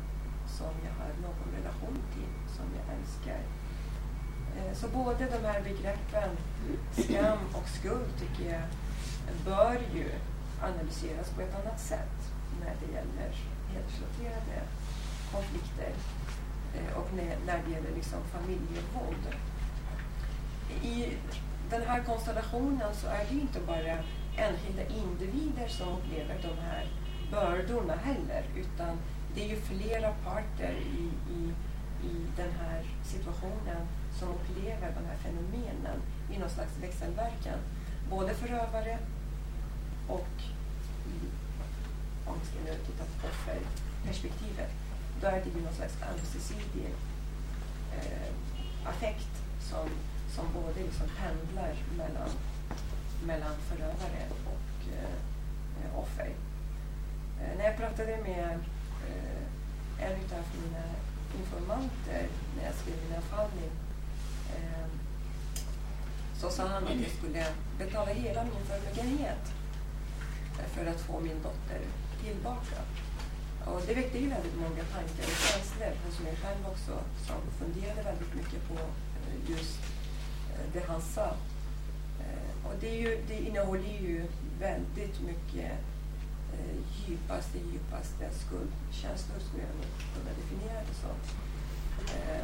som 0.48 0.74
jag 0.86 0.94
har 1.00 1.14
någon 1.22 1.50
relation 1.58 1.98
till, 2.14 2.56
som 2.56 2.66
jag 2.78 2.98
älskar. 2.98 3.42
Eh, 4.58 4.74
så 4.74 4.88
både 4.88 5.26
de 5.26 5.48
här 5.48 5.62
begreppen 5.62 6.30
skam 6.92 7.38
och 7.54 7.70
skuld 7.70 8.10
tycker 8.20 8.52
jag 8.54 8.64
bör 9.46 9.80
ju 9.96 10.12
analyseras 10.62 11.30
på 11.30 11.42
ett 11.42 11.56
annat 11.56 11.80
sätt 11.80 12.18
när 12.60 12.76
det 12.80 12.94
gäller 12.94 13.32
hedersrelaterade 13.72 14.62
konflikter 15.32 15.92
eh, 16.76 16.98
och 16.98 17.08
när 17.46 17.64
det 17.66 17.72
gäller 17.72 17.96
liksom 17.96 18.20
familjevåld. 18.32 19.28
I 20.84 21.18
den 21.70 21.82
här 21.88 22.04
konstellationen 22.04 22.96
så 22.96 23.08
är 23.08 23.26
det 23.30 23.36
ju 23.36 23.42
inte 23.42 23.60
bara 23.60 23.98
enskilda 24.38 24.84
individer 24.84 25.68
som 25.68 25.88
upplever 25.90 26.36
de 26.42 26.62
här 26.62 26.86
bördorna 27.32 27.96
heller, 27.96 28.44
utan 28.56 28.98
det 29.36 29.44
är 29.44 29.50
ju 29.50 29.62
flera 29.62 30.14
parter 30.14 30.74
i, 30.74 31.34
i, 31.34 31.54
i 32.08 32.26
den 32.38 32.52
här 32.52 32.84
situationen 33.04 33.88
som 34.20 34.30
upplever 34.30 34.92
de 34.98 35.06
här 35.10 35.18
fenomenen 35.24 36.02
i 36.34 36.38
någon 36.40 36.50
slags 36.50 36.78
växelverkan. 36.82 37.60
Både 38.10 38.34
förövare 38.34 38.98
och, 40.08 40.34
om 42.26 42.36
vi 42.42 42.46
ska 42.46 42.60
nu 42.66 42.78
titta 42.86 43.04
på 43.04 43.28
offerperspektivet, 43.28 44.72
då 45.22 45.28
är 45.28 45.42
det 45.44 45.50
ju 45.58 45.64
någon 45.66 45.74
slags 45.74 45.98
ömsesidig 46.12 46.88
eh, 47.96 48.32
affekt 48.86 49.44
som, 49.60 49.90
som 50.36 50.46
både 50.54 50.84
liksom 50.84 51.08
pendlar 51.18 51.76
mellan, 51.98 52.30
mellan 53.24 53.56
förövare 53.70 54.24
och 54.46 54.94
eh, 54.94 56.00
offer. 56.00 56.30
Eh, 57.42 57.58
när 57.58 57.66
jag 57.66 57.78
pratade 57.78 58.18
med 58.24 58.60
eh, 59.08 60.06
en 60.06 60.14
av 60.14 60.46
mina 60.64 60.86
informanter 61.40 62.28
när 62.58 62.66
jag 62.66 62.76
skrev 62.76 62.96
min 63.04 63.18
avhandling 63.18 63.72
eh, 64.56 64.88
så 66.40 66.50
sa 66.50 66.68
han 66.68 66.88
att 66.88 67.02
jag 67.02 67.12
skulle 67.12 67.46
betala 67.78 68.12
hela 68.14 68.44
min 68.44 68.66
förmögenhet 68.66 69.54
eh, 70.60 70.66
för 70.66 70.86
att 70.86 71.02
få 71.02 71.20
min 71.20 71.42
dotter 71.44 71.82
tillbaka. 72.24 72.82
Och 73.66 73.82
det 73.88 73.94
väckte 73.94 74.18
ju 74.18 74.30
väldigt 74.30 74.56
många 74.56 74.84
tankar 74.94 75.24
och 75.24 75.40
känslor 75.48 75.94
hos 76.06 76.20
mig 76.20 76.36
själv 76.36 76.68
också 76.68 76.94
som 77.28 77.40
funderade 77.60 78.02
väldigt 78.02 78.34
mycket 78.36 78.68
på 78.68 78.74
eh, 78.74 79.50
just 79.50 79.80
eh, 80.54 80.66
det 80.74 80.84
han 80.88 81.02
sa. 81.02 81.36
Eh, 82.20 82.68
och 82.68 82.74
det, 82.80 82.90
är 82.90 83.02
ju, 83.02 83.24
det 83.28 83.40
innehåller 83.40 83.98
ju 84.02 84.26
väldigt 84.60 85.22
mycket 85.22 85.72
eh, 86.54 86.78
djupaste, 87.06 87.58
djupaste 87.58 88.30
skuldkänslor 88.44 89.40
skulle 89.40 89.64
jag 89.64 89.76
nog 89.76 89.92
kunna 90.14 90.32
definiera 90.40 90.80
det 90.90 90.98
som. 91.04 91.18
Eh, 92.16 92.44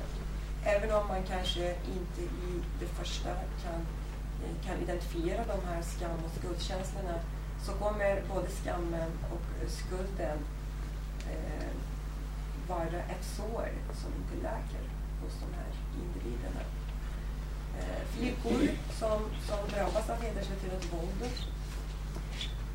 även 0.65 0.91
om 0.91 1.07
man 1.07 1.23
kanske 1.23 1.75
inte 1.97 2.21
i 2.21 2.61
det 2.79 2.85
första 2.85 3.29
kan, 3.63 3.79
kan 4.65 4.81
identifiera 4.81 5.45
de 5.45 5.67
här 5.67 5.81
skam 5.81 6.19
och 6.25 6.31
skuldkänslorna 6.39 7.19
så 7.65 7.71
kommer 7.71 8.23
både 8.33 8.47
skammen 8.49 9.11
och 9.31 9.69
skulden 9.71 10.37
eh, 11.31 11.71
vara 12.67 12.99
ett 13.13 13.25
sår 13.37 13.69
som 13.93 14.11
inte 14.19 14.35
läker 14.43 14.83
hos 15.21 15.33
de 15.39 15.53
här 15.57 15.71
individerna. 16.03 16.59
Eh, 17.79 18.03
flickor 18.17 18.69
som, 18.99 19.19
som 19.47 19.69
drabbas 19.69 20.09
av 20.09 20.21
hedersrelaterat 20.21 20.93
våld. 20.93 21.31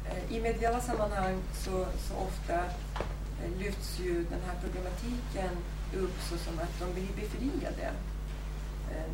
Eh, 0.08 0.36
I 0.36 0.40
mediala 0.40 0.80
sammanhang 0.80 1.42
så, 1.54 1.86
så 2.08 2.14
ofta 2.14 2.54
eh, 2.54 3.58
lyfts 3.58 4.00
ju 4.00 4.24
den 4.24 4.40
här 4.46 4.56
problematiken 4.62 5.50
upp 5.94 6.16
så 6.30 6.38
som 6.38 6.58
att 6.58 6.78
de 6.80 6.92
blir 6.94 7.12
befriade 7.16 7.92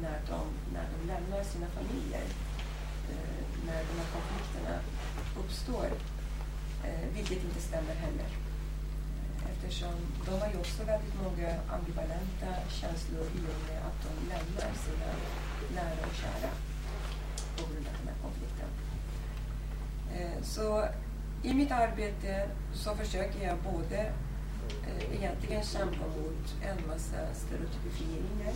när, 0.01 0.21
de, 0.29 0.41
när 0.75 0.87
de 0.93 1.07
lämnar 1.13 1.45
sina 1.45 1.67
familjer. 1.67 2.25
När 3.67 3.83
de 3.91 3.95
här 4.01 4.09
konflikterna 4.13 4.79
uppstår. 5.39 5.89
Vilket 7.15 7.45
inte 7.45 7.61
stämmer 7.61 7.95
heller 7.95 8.44
eftersom 9.65 9.95
de 10.27 10.31
har 10.41 10.49
ju 10.53 10.59
också 10.59 10.85
väldigt 10.85 11.15
många 11.23 11.49
ambivalenta 11.77 12.51
känslor 12.69 13.27
i 13.39 13.39
och 13.53 13.61
med 13.69 13.81
att 13.89 13.99
de 14.07 14.29
lämnar 14.29 14.75
sina 14.85 15.11
nära 15.75 16.07
och 16.07 16.15
kära 16.15 16.51
på 17.57 17.63
grund 17.73 17.87
av 17.87 17.95
den 17.99 18.09
här 18.09 18.19
konflikten. 18.23 18.69
Eh, 20.15 20.43
så 20.43 20.85
i 21.43 21.55
mitt 21.55 21.71
arbete 21.71 22.49
så 22.75 22.95
försöker 22.95 23.47
jag 23.47 23.59
både 23.59 23.99
eh, 24.89 25.15
egentligen 25.17 25.63
kämpa 25.63 26.07
mot 26.17 26.45
en 26.63 26.89
massa 26.89 27.21
stereotypifieringar, 27.35 28.55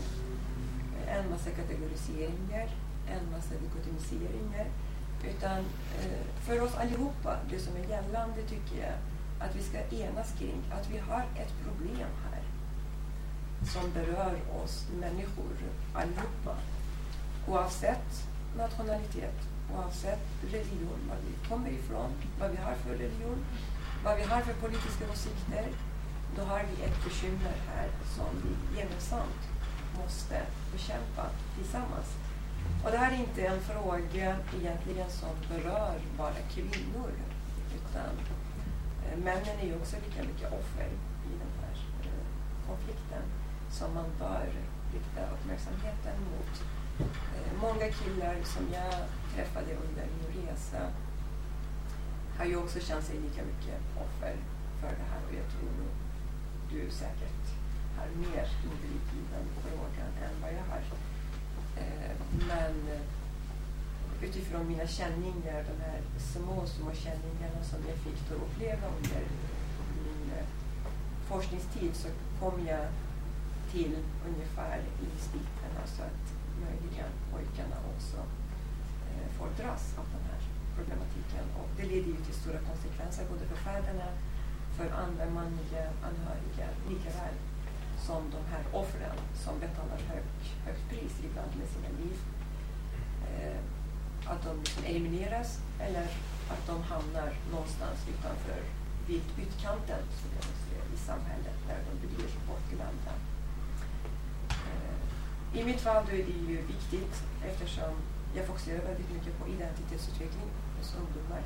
eh, 1.06 1.16
en 1.16 1.30
massa 1.30 1.50
kategoriseringar, 1.50 2.68
en 3.14 3.30
massa 3.32 3.54
dikotomiseringar. 3.62 4.66
Utan 5.24 5.64
för 6.46 6.62
oss 6.62 6.74
allihopa, 6.74 7.36
det 7.50 7.58
som 7.58 7.76
är 7.76 7.88
gällande 7.88 8.42
tycker 8.42 8.76
jag, 8.82 8.94
att 9.40 9.56
vi 9.56 9.62
ska 9.62 9.78
enas 9.78 10.32
kring 10.38 10.62
att 10.70 10.90
vi 10.90 10.98
har 10.98 11.24
ett 11.36 11.52
problem 11.64 12.10
här 12.30 12.42
som 13.72 13.92
berör 13.92 14.36
oss 14.62 14.86
människor 15.00 15.56
allihopa. 15.94 16.56
Oavsett 17.48 18.28
nationalitet, 18.56 19.38
oavsett 19.74 20.26
religion, 20.42 21.00
var 21.08 21.16
vi 21.26 21.48
kommer 21.48 21.70
ifrån, 21.70 22.10
vad 22.40 22.50
vi 22.50 22.56
har 22.56 22.74
för 22.74 22.90
religion, 22.90 23.44
vad 24.04 24.16
vi 24.16 24.22
har 24.22 24.40
för 24.40 24.54
politiska 24.54 25.04
åsikter. 25.12 25.66
Då 26.36 26.42
har 26.42 26.62
vi 26.70 26.84
ett 26.84 27.04
bekymmer 27.04 27.56
här 27.68 27.88
som 28.16 28.30
vi 28.44 28.78
gemensamt 28.78 29.42
måste 30.02 30.42
bekämpa 30.72 31.26
tillsammans. 31.56 32.08
Och 32.84 32.90
det 32.90 32.98
här 32.98 33.12
är 33.12 33.16
inte 33.16 33.46
en 33.46 33.60
fråga 33.60 34.36
egentligen 34.60 35.10
som 35.10 35.34
berör 35.48 36.00
bara 36.18 36.40
kvinnor, 36.54 37.12
utan 37.76 38.10
männen 39.16 39.56
är 39.60 39.66
ju 39.66 39.76
också 39.76 39.96
lika 40.06 40.22
mycket 40.22 40.52
offer 40.52 40.88
i 41.30 41.32
den 41.42 41.52
här 41.60 41.74
eh, 42.04 42.68
konflikten 42.68 43.22
som 43.70 43.94
man 43.94 44.10
bör 44.18 44.48
rikta 44.94 45.20
uppmärksamheten 45.34 46.16
mot. 46.30 46.54
Eh, 47.00 47.52
många 47.60 47.88
killar 48.00 48.36
som 48.44 48.64
jag 48.72 48.94
träffade 49.34 49.70
under 49.86 50.04
min 50.16 50.46
resa 50.46 50.82
har 52.38 52.44
ju 52.44 52.56
också 52.56 52.80
känt 52.80 53.04
sig 53.04 53.16
lika 53.16 53.42
mycket 53.42 53.80
offer 53.96 54.36
för 54.80 54.88
det 54.88 55.08
här 55.12 55.22
och 55.28 55.34
jag 55.40 55.48
tror 55.52 55.70
nog 55.80 55.94
du 56.70 56.90
säkert 56.90 57.44
har 57.96 58.06
mer 58.06 58.48
inblick 58.64 59.08
i 59.18 59.22
den 59.32 59.46
frågan 59.62 60.12
än 60.24 60.42
vad 60.42 60.52
jag 60.52 60.66
har. 60.72 60.82
Eh, 61.76 62.16
men 62.48 62.74
utifrån 64.22 64.68
mina 64.68 64.86
känningar, 64.86 65.64
de 65.70 65.76
här 65.84 66.00
små, 66.18 66.66
små 66.66 66.92
känningarna 67.04 67.60
som 67.70 67.78
jag 67.88 67.96
fick 67.96 68.28
då 68.28 68.34
uppleva 68.34 68.86
under 68.96 69.22
min 70.04 70.32
eh, 70.38 70.46
forskningstid 71.28 71.94
så 71.94 72.08
kom 72.40 72.66
jag 72.66 72.86
till 73.72 73.96
ungefär 74.28 74.78
insikten 75.06 75.72
alltså 75.82 76.02
att 76.02 76.26
möjligen 76.64 77.10
pojkarna 77.32 77.76
också 77.94 78.18
eh, 79.10 79.28
får 79.38 79.48
dras 79.62 79.84
av 80.00 80.06
den 80.14 80.24
här 80.30 80.40
problematiken. 80.76 81.44
Och 81.60 81.68
det 81.76 81.86
leder 81.92 82.10
ju 82.14 82.20
till 82.24 82.40
stora 82.42 82.58
konsekvenser 82.70 83.24
både 83.32 83.44
för 83.50 83.56
fäderna, 83.56 84.08
för 84.76 84.88
andra 85.04 85.24
manliga 85.38 85.84
anhöriga, 86.08 86.68
likaväl 86.88 87.36
som 88.06 88.22
de 88.36 88.42
här 88.52 88.64
offren 88.72 89.16
som 89.44 89.54
betalar 89.60 90.00
högt, 90.12 90.40
högt 90.66 90.84
pris 90.90 91.14
ibland 91.26 91.52
med 91.58 91.68
sina 91.74 91.90
liv. 92.00 92.16
Eh, 93.30 93.60
att 94.30 94.42
de 94.44 94.58
liksom 94.60 94.84
elimineras 94.84 95.58
eller 95.80 96.06
att 96.52 96.66
de 96.66 96.82
hamnar 96.82 97.32
någonstans 97.52 97.98
utanför 98.08 98.60
utkanten 99.42 100.02
i 100.94 100.96
samhället 100.96 101.58
där 101.68 101.80
de 101.86 102.06
blir 102.06 102.28
bortglömda. 102.48 103.14
Eh, 104.50 105.60
I 105.60 105.64
mitt 105.64 105.80
fall 105.80 106.04
då 106.06 106.12
är 106.12 106.24
det 106.30 106.38
ju 106.52 106.58
viktigt 106.74 107.14
eftersom 107.48 107.92
jag 108.36 108.46
fokuserar 108.46 108.82
väldigt 108.84 109.10
mycket 109.16 109.38
på 109.38 109.48
identitetsutveckling 109.48 110.50
hos 110.78 110.94
ungdomar. 111.02 111.42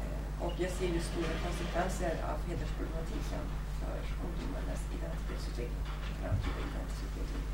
Eh, 0.00 0.44
och 0.44 0.52
jag 0.62 0.70
ser 0.70 0.88
ju 0.94 1.00
stora 1.00 1.34
konsekvenser 1.46 2.12
av 2.30 2.36
hedersproblematiken 2.48 3.44
för 3.80 3.98
ungdomarnas 4.26 4.82
identitetsutveckling, 4.96 5.84
framtida 6.20 6.60
identitetsutveckling. 6.68 7.51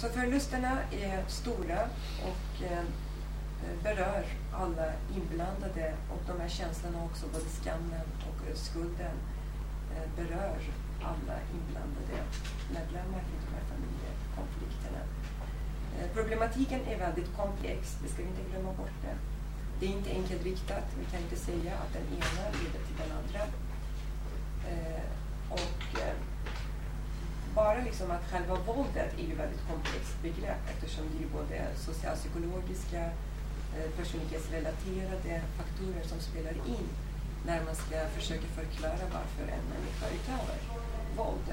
Så 0.00 0.08
förlusterna 0.08 0.78
är 0.90 1.24
stora 1.28 1.80
och 2.28 2.62
eh, 2.64 2.84
berör 3.82 4.24
alla 4.52 4.92
inblandade 5.16 5.94
och 6.10 6.22
de 6.26 6.40
här 6.40 6.48
känslorna 6.48 7.04
också, 7.04 7.26
både 7.32 7.44
skammen 7.44 8.06
och 8.28 8.58
skulden, 8.58 9.16
eh, 9.94 10.08
berör 10.16 10.60
alla 11.02 11.36
inblandade 11.56 12.16
medlemmar 12.68 13.22
i 13.32 13.36
de 13.44 13.50
här 13.56 13.64
familjekonflikterna. 13.72 15.02
Eh, 15.98 16.08
problematiken 16.14 16.80
är 16.86 16.98
väldigt 16.98 17.36
komplex, 17.36 17.96
det 18.02 18.08
ska 18.08 18.22
vi 18.22 18.28
inte 18.28 18.50
glömma 18.50 18.72
bort 18.72 18.98
det. 19.02 19.16
Det 19.80 19.86
är 19.86 19.96
inte 19.98 20.10
enkelriktat, 20.10 20.84
vi 20.98 21.04
kan 21.04 21.20
inte 21.20 21.36
säga 21.36 21.72
att 21.82 21.92
den 21.92 22.06
ena 22.18 22.44
leder 22.58 22.82
till 22.86 22.96
den 23.02 23.12
andra. 23.18 23.42
Eh, 24.70 25.06
och 25.50 26.00
eh, 26.00 26.16
bara 27.56 27.80
liksom 27.88 28.10
att 28.10 28.30
själva 28.30 28.54
våldet 28.70 29.10
är 29.20 29.26
ju 29.30 29.34
väldigt 29.42 29.64
komplext 29.70 30.14
begrepp 30.22 30.62
eftersom 30.72 31.04
det 31.12 31.24
är 31.24 31.28
både 31.38 31.56
socialpsykologiska, 31.86 33.02
eh, 33.76 33.88
personlighetsrelaterade 33.98 35.34
faktorer 35.58 36.04
som 36.10 36.20
spelar 36.20 36.54
in 36.74 36.88
när 37.46 37.60
man 37.66 37.76
ska 37.84 37.96
försöka 38.18 38.48
förklara 38.60 39.04
varför 39.18 39.44
en 39.56 39.64
människa 39.74 40.06
utövar 40.16 40.58
våld. 41.16 41.48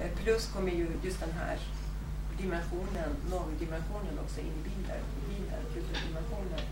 Eh, 0.00 0.10
plus 0.22 0.46
kommer 0.54 0.72
ju 0.80 0.86
just 1.02 1.20
den 1.20 1.34
här 1.42 1.58
dimensionen, 2.40 3.10
normdimensionen 3.30 4.14
också 4.24 4.40
in 4.40 4.54
i 4.60 4.62
bilden, 4.68 5.02
i 5.18 5.22
bilden 5.30 5.62
kulturdimensionen, 5.74 6.64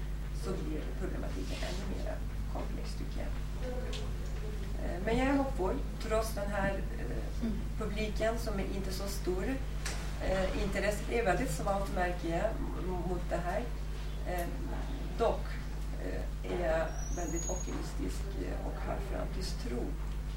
så 0.42 0.50
blir 0.50 0.82
problematiken 1.00 1.58
ännu 1.70 1.84
mer 1.94 2.14
komplex 2.52 2.86
tycker 2.98 3.20
jag. 3.24 3.32
Eh, 4.84 5.00
men 5.04 5.18
jag 5.18 5.28
är 5.28 5.36
hoppfull 5.36 5.78
trots 6.02 6.34
den 6.34 6.50
här 6.50 6.70
mm. 7.42 7.54
publiken 7.78 8.38
som 8.38 8.54
är 8.54 8.64
inte 8.76 8.92
så 8.92 9.08
stor. 9.08 9.44
Eh, 10.24 10.62
intresset 10.62 11.10
är 11.10 11.24
väldigt 11.24 11.50
svalt 11.50 11.94
märker 11.94 12.28
jag 12.28 12.50
mot 13.08 13.30
det 13.30 13.36
här. 13.36 13.62
Eh, 14.26 14.46
dock 15.18 15.44
eh, 16.04 16.52
är 16.62 16.86
väldigt 17.16 17.50
optimistisk 17.50 18.24
eh, 18.40 18.66
och 18.66 18.74
har 18.86 18.96
framtidstro 19.10 19.78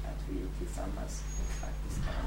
att 0.04 0.28
vi 0.30 0.40
tillsammans 0.58 1.22
faktiskt 1.60 2.04
kan 2.04 2.24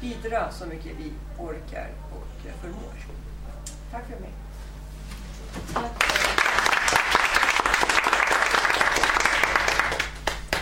bidra 0.00 0.52
så 0.52 0.66
mycket 0.66 0.92
vi 0.98 1.12
orkar 1.38 1.90
och 2.12 2.52
förmår. 2.60 2.94
Tack 3.90 4.04
för 4.06 4.20
mig. 4.20 4.32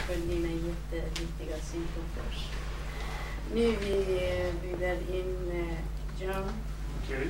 För 0.06 0.16
dina 0.16 0.48
jätteviktiga 0.48 1.56
synpunkter. 1.62 2.48
Nu 3.54 3.76
vi 3.80 4.04
bjuder 4.62 4.96
in 5.14 5.50
eh, 5.52 5.78
John 6.22 6.44
Okej. 7.04 7.28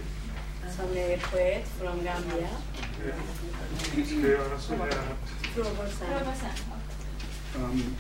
som 0.76 0.96
är 0.96 1.18
poet 1.30 1.68
från 1.78 2.04
Gambia. 2.04 2.48
Vi 3.94 4.04
ska 4.06 4.14
göra 4.28 4.58
så 4.58 4.74
här 4.74 4.92
Frågor 5.54 5.87
sen. 5.98 7.62
um, 7.62 7.94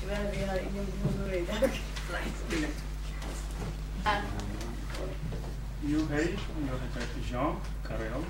Tyvärr 0.00 0.30
vi 0.32 0.44
har 0.44 0.58
ingen 0.58 0.86
honor 1.04 1.34
idag. 1.34 1.70
Ah, 4.04 4.16
Jo, 5.82 6.06
hej. 6.10 6.38
Jag 6.68 7.00
heter 7.00 7.32
Jean 7.32 7.56
Karel, 7.88 8.22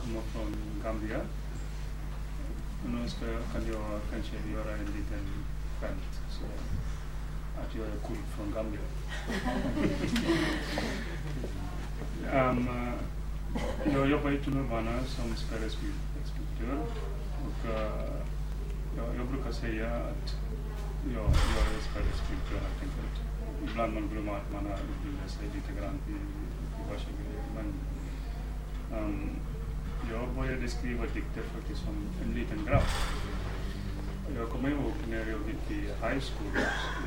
kommer 0.00 0.20
från 0.32 0.56
Gambia. 0.84 1.20
Nu 2.92 3.08
ska, 3.08 3.26
kan 3.26 3.66
jag 3.72 4.00
kanske 4.10 4.36
göra 4.52 4.72
en 4.72 4.86
liten 4.86 5.24
skämt. 5.80 6.20
Så 6.30 6.44
att 7.60 7.74
jag 7.74 7.86
är 7.86 7.98
kurd 8.06 8.26
från 8.36 8.52
Gambia. 8.54 8.80
um, 12.50 12.68
eh, 12.68 12.94
jag 13.94 14.10
jobbar 14.10 14.30
i 14.30 14.38
tunnelbana 14.38 15.04
som 15.04 15.36
spärrexpeditör. 15.36 16.78
Och 17.46 17.60
eh, 17.70 18.14
jag, 18.96 19.06
jag 19.16 19.26
brukar 19.26 19.52
säga 19.52 19.86
att 19.86 20.36
jag, 21.14 21.24
jag 21.56 21.66
är 21.76 21.80
spärrexpeditör 21.90 22.60
helt 22.60 22.82
enkelt. 22.82 23.16
Ibland 23.64 23.94
man 23.94 24.08
glömmer 24.08 24.32
att 24.32 24.52
man 24.52 24.66
har 24.66 24.78
utbildat 24.90 25.30
sig 25.30 25.44
lite 25.54 25.80
grann 25.80 25.98
i, 26.08 26.12
i 26.12 26.82
varje 26.88 27.12
grej. 27.18 27.38
Men 27.56 27.68
um, 28.98 29.30
jag 30.12 30.28
började 30.36 30.68
skriva 30.68 31.02
dikter 31.02 31.42
faktiskt 31.54 31.80
som 31.84 31.96
en 32.24 32.34
liten 32.34 32.64
grabb. 32.66 32.88
Jag 34.36 34.48
kommer 34.48 34.68
ihåg 34.70 34.92
när 35.10 35.18
jag 35.18 35.40
gick 35.48 35.70
i 35.70 35.80
high 36.04 36.22
school 36.26 36.54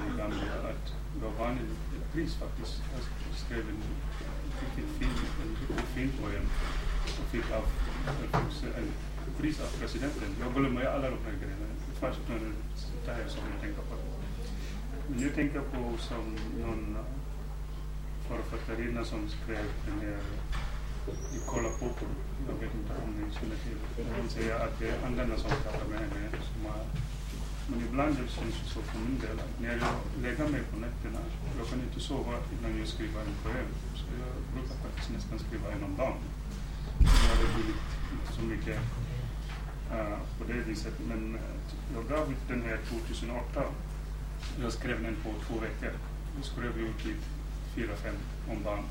i 0.08 0.17
Gambia 0.17 0.54
att 0.71 0.93
jag 1.21 1.32
vann 1.45 1.56
ett 1.56 2.13
pris 2.13 2.36
faktiskt. 2.36 2.82
Jag 2.93 3.38
skrev 3.38 3.60
en 3.60 3.82
riktigt 4.62 4.91
fin, 4.99 5.15
en 5.43 5.56
riktigt 5.62 5.89
fin 5.95 6.12
poem 6.21 6.45
och 7.19 7.28
fick 7.32 7.52
av, 7.52 7.65
en 8.78 8.91
pris 9.38 9.60
av 9.62 9.80
presidenten. 9.80 10.36
Jag 10.41 10.54
glömmer 10.54 10.86
alla 10.86 11.10
de 11.10 11.17
här 11.25 11.36
grejerna. 11.41 11.65
Först 11.99 12.19
när 12.30 12.39
det 13.06 13.12
här 13.12 13.28
som 13.28 13.41
jag 13.52 13.62
tänker 13.62 13.82
på. 13.82 13.95
Men 15.10 15.21
jag 15.21 15.36
tänker 15.36 15.60
på 15.60 15.97
som 15.97 16.38
någon 16.62 16.97
författarinna 18.28 19.06
som 19.06 19.30
skrev 19.30 19.65
den 19.88 19.99
här 19.99 20.19
Kolla 21.45 21.69
Popo. 21.69 22.05
Jag 22.47 22.55
vet 22.61 22.73
inte 22.79 22.93
om 23.03 23.11
ni 23.19 23.33
känner 23.37 23.57
till. 23.65 23.79
Hon 24.17 24.29
säger 24.29 24.55
att 24.65 24.79
det 24.79 24.87
är 24.89 25.05
andarna 25.05 25.37
som 25.37 25.49
pratar 25.63 25.87
med 25.91 25.99
henne. 25.99 26.29
Som 26.49 26.65
har, 26.65 26.83
men 27.69 27.79
ibland 27.87 28.15
det 28.15 28.27
känns 28.35 28.55
det 28.61 28.69
så 28.73 28.79
för 28.81 28.99
min 28.99 29.19
del 29.19 29.39
att 29.45 29.53
när 29.61 29.69
jag 29.69 29.95
lägger 30.23 30.47
mig 30.53 30.61
på 30.71 30.77
nätterna, 30.85 31.21
jag 31.57 31.67
kan 31.69 31.79
inte 31.81 31.99
sova 31.99 32.35
innan 32.53 32.79
jag 32.79 32.87
skriver 32.87 33.21
en 33.21 33.37
poem. 33.43 33.69
Så 33.99 34.05
jag 34.23 34.33
brukar 34.53 34.75
faktiskt 34.85 35.11
nästan 35.17 35.39
skriva 35.39 35.67
en 35.71 35.83
om 35.83 35.95
dagen. 35.97 36.19
Jag 37.27 37.35
har 37.41 37.53
blivit 37.55 37.83
inte 38.13 38.33
så 38.37 38.41
mycket 38.41 38.79
uh, 39.95 40.19
på 40.37 40.43
det 40.51 40.61
viset. 40.69 40.95
Men 41.09 41.21
uh, 41.35 41.41
jag 41.95 42.03
gav 42.11 42.31
ut 42.31 42.47
den 42.47 42.61
här 42.61 42.77
2008. 42.89 43.63
Jag 44.61 44.71
skrev 44.73 45.03
den 45.03 45.15
på 45.23 45.29
två 45.45 45.55
veckor. 45.59 45.93
Jag 46.35 46.45
skrev 46.45 46.77
ut 46.77 46.97
typ 47.03 47.21
fyra, 47.75 47.95
fem 47.95 48.15
om 48.51 48.63
dagen. 48.63 48.83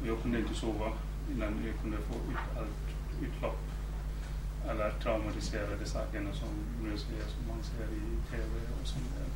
Och 0.00 0.06
jag 0.06 0.22
kunde 0.22 0.38
inte 0.38 0.54
sova 0.54 0.92
innan 1.32 1.52
jag 1.66 1.76
kunde 1.82 1.98
få 1.98 2.14
ut 2.14 2.44
allt 2.58 2.86
utlopp. 3.22 3.60
Alla 4.68 4.90
traumatiserade 4.90 5.86
sakerna 5.86 6.32
som 6.32 6.48
nu 6.82 6.98
ser, 6.98 7.24
som 7.34 7.42
man 7.48 7.62
ser 7.62 7.84
i 7.84 8.06
TV 8.30 8.52
och 8.80 8.86
sånt 8.86 9.10
där. 9.16 9.28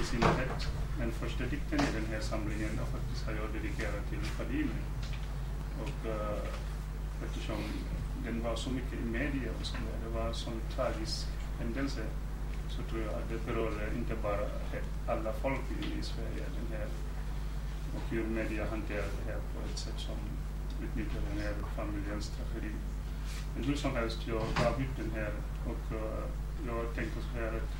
I 0.00 0.04
synnerhet 0.04 0.68
Men 0.98 1.12
första 1.12 1.44
dikten 1.44 1.80
i 1.80 1.92
den 1.94 2.06
här 2.12 2.20
samlingen 2.20 2.70
då 2.78 2.84
faktiskt 2.84 3.26
har 3.26 3.32
jag 3.32 3.48
dedikerat 3.52 4.08
till 4.10 4.18
Fadime. 4.18 4.78
Och 5.82 6.06
uh, 6.06 6.38
eftersom 7.24 7.62
den 8.24 8.42
var 8.42 8.56
så 8.56 8.70
mycket 8.70 8.98
i 9.00 9.04
media 9.04 9.50
och 9.60 9.66
sånt 9.66 9.84
där, 9.88 10.08
det 10.08 10.18
var 10.18 10.28
en 10.28 10.34
sån 10.34 10.60
tragisk 10.74 11.26
händelse 11.58 12.04
så 12.68 12.82
tror 12.82 13.02
jag 13.02 13.14
att 13.14 13.28
det 13.28 13.46
berörde 13.46 13.84
inte 13.96 14.14
bara 14.22 14.46
alla 15.06 15.32
folk 15.32 15.64
i, 15.80 15.98
i 15.98 16.02
Sverige, 16.02 16.44
den 16.58 16.78
här, 16.78 16.88
och 17.94 18.02
hur 18.10 18.24
media 18.24 18.66
hanterar 18.70 19.10
det 19.18 19.32
här 19.32 19.40
på 19.54 19.60
ett 19.70 19.78
sätt 19.78 19.98
som 19.98 20.16
utnyttja 20.84 21.18
den 21.28 21.42
här 21.44 21.54
familjens 21.76 22.32
tragedi. 22.36 22.74
Men 23.54 23.64
hur 23.64 23.76
som 23.76 23.96
helst, 23.96 24.18
jag 24.26 24.44
gav 24.62 24.80
ut 24.84 24.96
den 24.96 25.10
här 25.14 25.32
och 25.70 25.84
uh, 25.92 26.24
jag 26.66 26.94
tänkte 26.94 27.18
så 27.22 27.38
här 27.38 27.48
att 27.48 27.72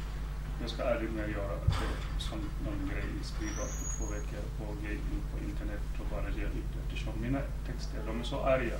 jag 0.61 0.71
ska 0.71 0.85
aldrig 0.85 1.11
mer 1.13 1.29
göra 1.29 1.55
det 1.55 2.23
som 2.23 2.39
någon 2.65 2.89
grej, 2.91 3.09
skriva 3.23 3.63
på 3.77 3.83
två 3.95 4.05
veckor 4.15 4.43
på 4.59 4.65
gaming 4.85 5.23
på 5.33 5.39
internet 5.49 5.85
och 6.01 6.07
bara 6.11 6.31
ge 6.31 6.43
ut 6.43 6.73
eftersom 6.83 7.13
mina 7.23 7.41
texter, 7.67 8.01
de 8.07 8.21
är 8.21 8.25
så 8.25 8.41
arga 8.41 8.79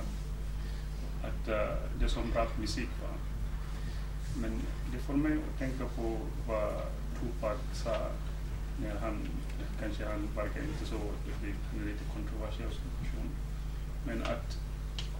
att 1.23 1.43
uh, 1.49 1.75
det 1.99 2.05
är 2.05 2.09
som 2.09 2.33
rapmusik 2.35 2.89
Va? 3.01 3.09
Men 4.41 4.61
det 4.91 4.97
får 4.97 5.13
mig 5.13 5.33
att 5.33 5.59
tänka 5.59 5.85
på 5.95 6.17
vad 6.47 6.73
Tupac 7.19 7.57
sa 7.73 7.97
när 8.81 8.95
han, 8.99 9.15
kanske 9.79 10.05
han 10.05 10.27
verkar 10.35 10.61
inte 10.61 10.85
så, 10.85 10.95
han 10.95 11.81
är 11.81 11.85
lite 11.85 12.03
kontroversiell. 12.15 12.73
Men 14.05 14.21
att 14.21 14.57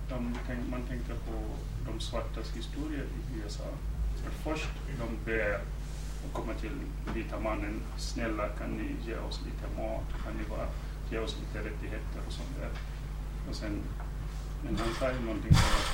de, 0.10 0.38
man 0.72 0.82
tänker 0.88 1.14
på 1.14 1.56
de 1.86 2.00
svartas 2.00 2.52
historia 2.56 3.04
i 3.04 3.42
USA. 3.44 3.64
Att 4.28 4.34
först 4.44 4.70
de 5.00 5.32
ber 5.32 5.54
att 6.26 6.34
komma 6.34 6.54
till 6.54 6.72
vita 7.16 7.40
mannen, 7.40 7.82
snälla 7.98 8.48
kan 8.48 8.70
ni 8.70 8.96
ge 9.08 9.18
oss 9.18 9.42
lite 9.46 9.76
mat, 9.78 10.24
kan 10.24 10.34
ni 10.34 10.44
bara 10.50 10.68
ge 11.12 11.18
oss 11.18 11.38
lite 11.40 11.68
rättigheter 11.70 12.20
och 12.28 12.34
sånt 12.34 12.56
där. 12.60 12.70
Och 13.50 13.56
sen, 13.56 13.82
men 14.64 14.76
han 14.78 14.94
sa 15.00 15.12
ju 15.12 15.20
någonting 15.20 15.54
sånt. 15.54 15.88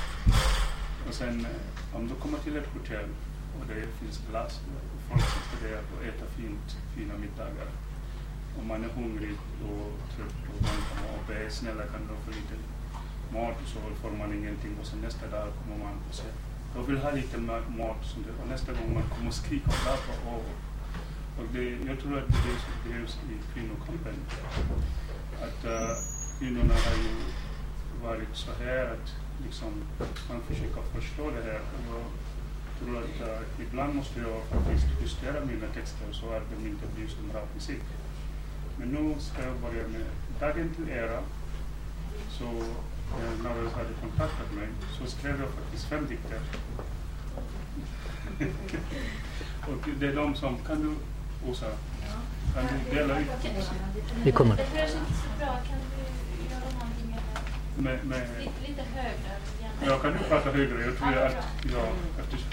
Och 1.08 1.14
sen 1.14 1.40
eh, 1.44 1.96
om 1.96 2.08
du 2.08 2.14
kommer 2.14 2.38
till 2.38 2.56
ett 2.56 2.72
hotell 2.72 3.08
och 3.60 3.66
det 3.66 3.86
finns 4.00 4.20
glass 4.30 4.60
och 4.94 5.00
folk 5.08 5.22
sitter 5.22 5.68
där 5.68 5.82
och 5.96 6.04
äter 6.04 6.26
fint, 6.36 6.76
fina 6.94 7.14
middagar. 7.14 7.68
Om 8.60 8.66
man 8.68 8.84
är 8.84 8.88
hungrig 8.88 9.36
och 9.62 9.92
trött 10.16 10.40
och 10.50 10.62
man 10.62 10.78
kommer 10.88 11.10
och 11.18 11.26
ber 11.28 11.50
snälla 11.50 11.82
kan 11.82 12.00
du 12.00 12.14
få 12.24 12.30
lite 12.30 12.54
mat 13.32 13.56
och 13.62 13.68
så 13.68 13.78
får 14.02 14.10
man 14.10 14.32
ingenting 14.38 14.74
och 14.80 14.86
sen 14.86 15.00
nästa 15.00 15.26
dag 15.26 15.48
kommer 15.58 15.84
man 15.84 15.94
och 16.08 16.14
säger 16.14 16.34
jag 16.74 16.82
vill 16.82 16.98
ha 16.98 17.10
lite 17.10 17.38
mat 17.38 18.00
som 18.02 18.22
det, 18.22 18.42
och 18.42 18.48
nästa 18.48 18.72
gång 18.72 18.94
man 18.94 19.02
kommer 19.16 19.30
skrika 19.30 19.70
och 19.70 19.84
gapa 19.86 20.30
och, 20.30 20.44
och 21.38 21.46
det, 21.52 21.64
jag 21.88 21.98
tror 22.00 22.18
att 22.18 22.28
det 22.28 22.38
är 22.38 22.52
det 22.52 22.60
som 22.60 22.90
behövs 22.90 23.18
i 23.32 23.36
kvinnokampen. 23.54 24.14
Att 25.46 25.64
uh, 25.64 25.96
kvinnorna 26.38 26.74
har 26.74 26.96
ju 27.04 27.14
varit 28.02 28.36
så 28.36 28.50
här 28.64 28.84
att 28.84 29.14
liksom, 29.44 29.72
man 30.28 30.40
försöker 30.42 30.82
förstå 30.94 31.30
det 31.30 31.42
här. 31.42 31.60
Och 31.60 32.02
jag 32.68 32.86
tror 32.86 32.98
att 32.98 33.28
uh, 33.28 33.66
ibland 33.68 33.94
måste 33.94 34.20
jag 34.20 34.42
faktiskt 34.44 34.86
justera 35.02 35.44
mina 35.44 35.66
texter 35.74 36.12
så 36.12 36.26
att 36.32 36.46
de 36.50 36.68
inte 36.68 36.86
blir 36.94 37.08
som 37.08 37.32
rapmusik. 37.32 37.82
Men 38.78 38.88
nu 38.88 39.14
ska 39.18 39.42
jag 39.42 39.56
börja 39.56 39.88
med 39.88 40.06
Dagen 40.40 40.74
till 40.74 40.88
ära. 40.88 41.20
Så 42.30 42.44
när 43.18 43.48
Narrows 43.48 43.72
hade 43.72 43.92
kontaktat 44.00 44.52
mig 44.54 44.68
så 44.98 45.06
skrev 45.06 45.40
jag 45.40 45.50
faktiskt 45.50 45.84
fem 45.84 46.06
dikter. 46.08 46.40
och 49.68 49.88
det 50.00 50.06
är 50.06 50.14
de 50.14 50.34
som, 50.34 50.58
kan 50.66 50.82
du 50.82 50.94
Åsa, 51.50 51.66
kan 52.54 52.64
du 52.66 52.96
dela 52.96 53.20
ut 53.20 53.26
Vi 54.24 54.32
kommer. 54.32 54.56
Det 54.56 54.62
hörs 54.62 54.90
inte 54.90 55.12
så 55.12 55.38
bra. 55.38 55.46
Kan 55.46 55.78
du 55.96 56.54
göra 56.54 56.64
någonting 56.72 57.16
med, 57.76 58.04
med, 58.04 58.06
med 58.06 58.28
lite, 58.38 58.50
lite 58.68 58.82
högre? 58.94 59.32
Gärna. 59.60 59.92
Ja, 59.92 59.98
kan 59.98 60.12
du 60.12 60.18
prata 60.18 60.50
högre? 60.50 60.84
Jag 60.84 60.96
tror 60.98 61.12
Ja, 61.12 61.26
att, 61.26 61.46
ja, 61.72 61.86
eftersom, 62.20 62.50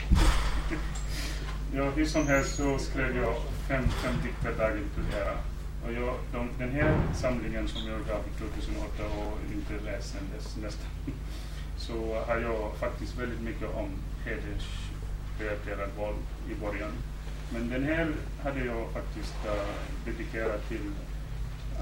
ja, 1.73 1.89
hur 1.95 2.05
som 2.05 2.27
helst 2.27 2.55
så 2.55 2.79
skrev 2.79 3.17
jag 3.17 3.35
fem, 3.67 3.89
fem 3.89 4.15
dikter 4.23 4.53
dagen 4.57 4.89
till 4.95 5.17
ära. 5.19 5.37
Och 5.85 5.93
jag, 5.93 6.15
de, 6.31 6.49
den 6.59 6.71
här 6.71 6.99
samlingen 7.13 7.67
som 7.67 7.87
jag 7.87 7.99
gav 7.99 8.23
2008 8.37 9.03
och 9.17 9.37
inte 9.53 9.85
läst 9.85 10.11
sen 10.11 10.21
dess 10.35 10.57
nästan, 10.57 10.89
så 11.77 12.23
har 12.27 12.37
jag 12.37 12.75
faktiskt 12.79 13.17
väldigt 13.17 13.41
mycket 13.41 13.75
om 13.75 13.89
hedersrelaterat 14.25 15.97
våld 15.97 16.25
i 16.51 16.55
början. 16.55 16.91
Men 17.53 17.69
den 17.69 17.83
här 17.83 18.13
hade 18.43 18.65
jag 18.65 18.91
faktiskt 18.91 19.35
uh, 19.45 19.51
dedikerat 20.05 20.67
till 20.67 20.91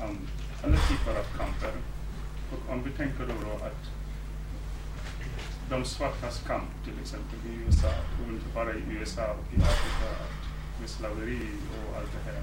um, 0.04 0.18
alla 0.64 0.78
typer 0.78 1.20
av 1.20 1.38
kamper. 1.38 1.74
Och 2.52 2.74
om 2.74 2.84
vi 2.84 2.92
tänker 2.92 3.20
då, 3.20 3.34
då 3.50 3.66
att 3.66 3.92
de 5.70 5.86
svartas 5.86 6.44
kamp 6.48 6.70
till 6.84 7.00
exempel 7.02 7.40
i 7.50 7.66
USA, 7.66 7.92
och 8.22 8.34
inte 8.34 8.46
bara 8.54 8.74
i 8.74 8.82
USA 8.92 9.22
och 9.22 9.54
i 9.54 9.62
Afrika, 9.62 10.10
med 10.80 10.90
slaveri 10.90 11.40
och 11.72 11.98
allt 11.98 12.12
det 12.12 12.32
här. 12.32 12.42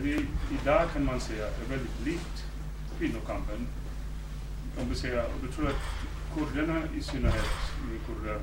Vi, 0.00 0.26
idag 0.62 0.90
kan 0.92 1.04
man 1.04 1.20
säga 1.20 1.46
är 1.46 1.68
väldigt 1.68 2.00
likt 2.04 2.46
kvinnokampen. 2.98 3.66
Om 4.80 4.88
vi 4.88 4.94
säger, 4.94 5.24
och 5.24 5.46
då 5.46 5.52
tror 5.52 5.66
jag 5.66 5.76
att 5.76 5.82
kurderna 6.34 6.82
i 6.96 7.02
synnerhet, 7.02 7.50
med 7.90 8.06
kurder, 8.06 8.40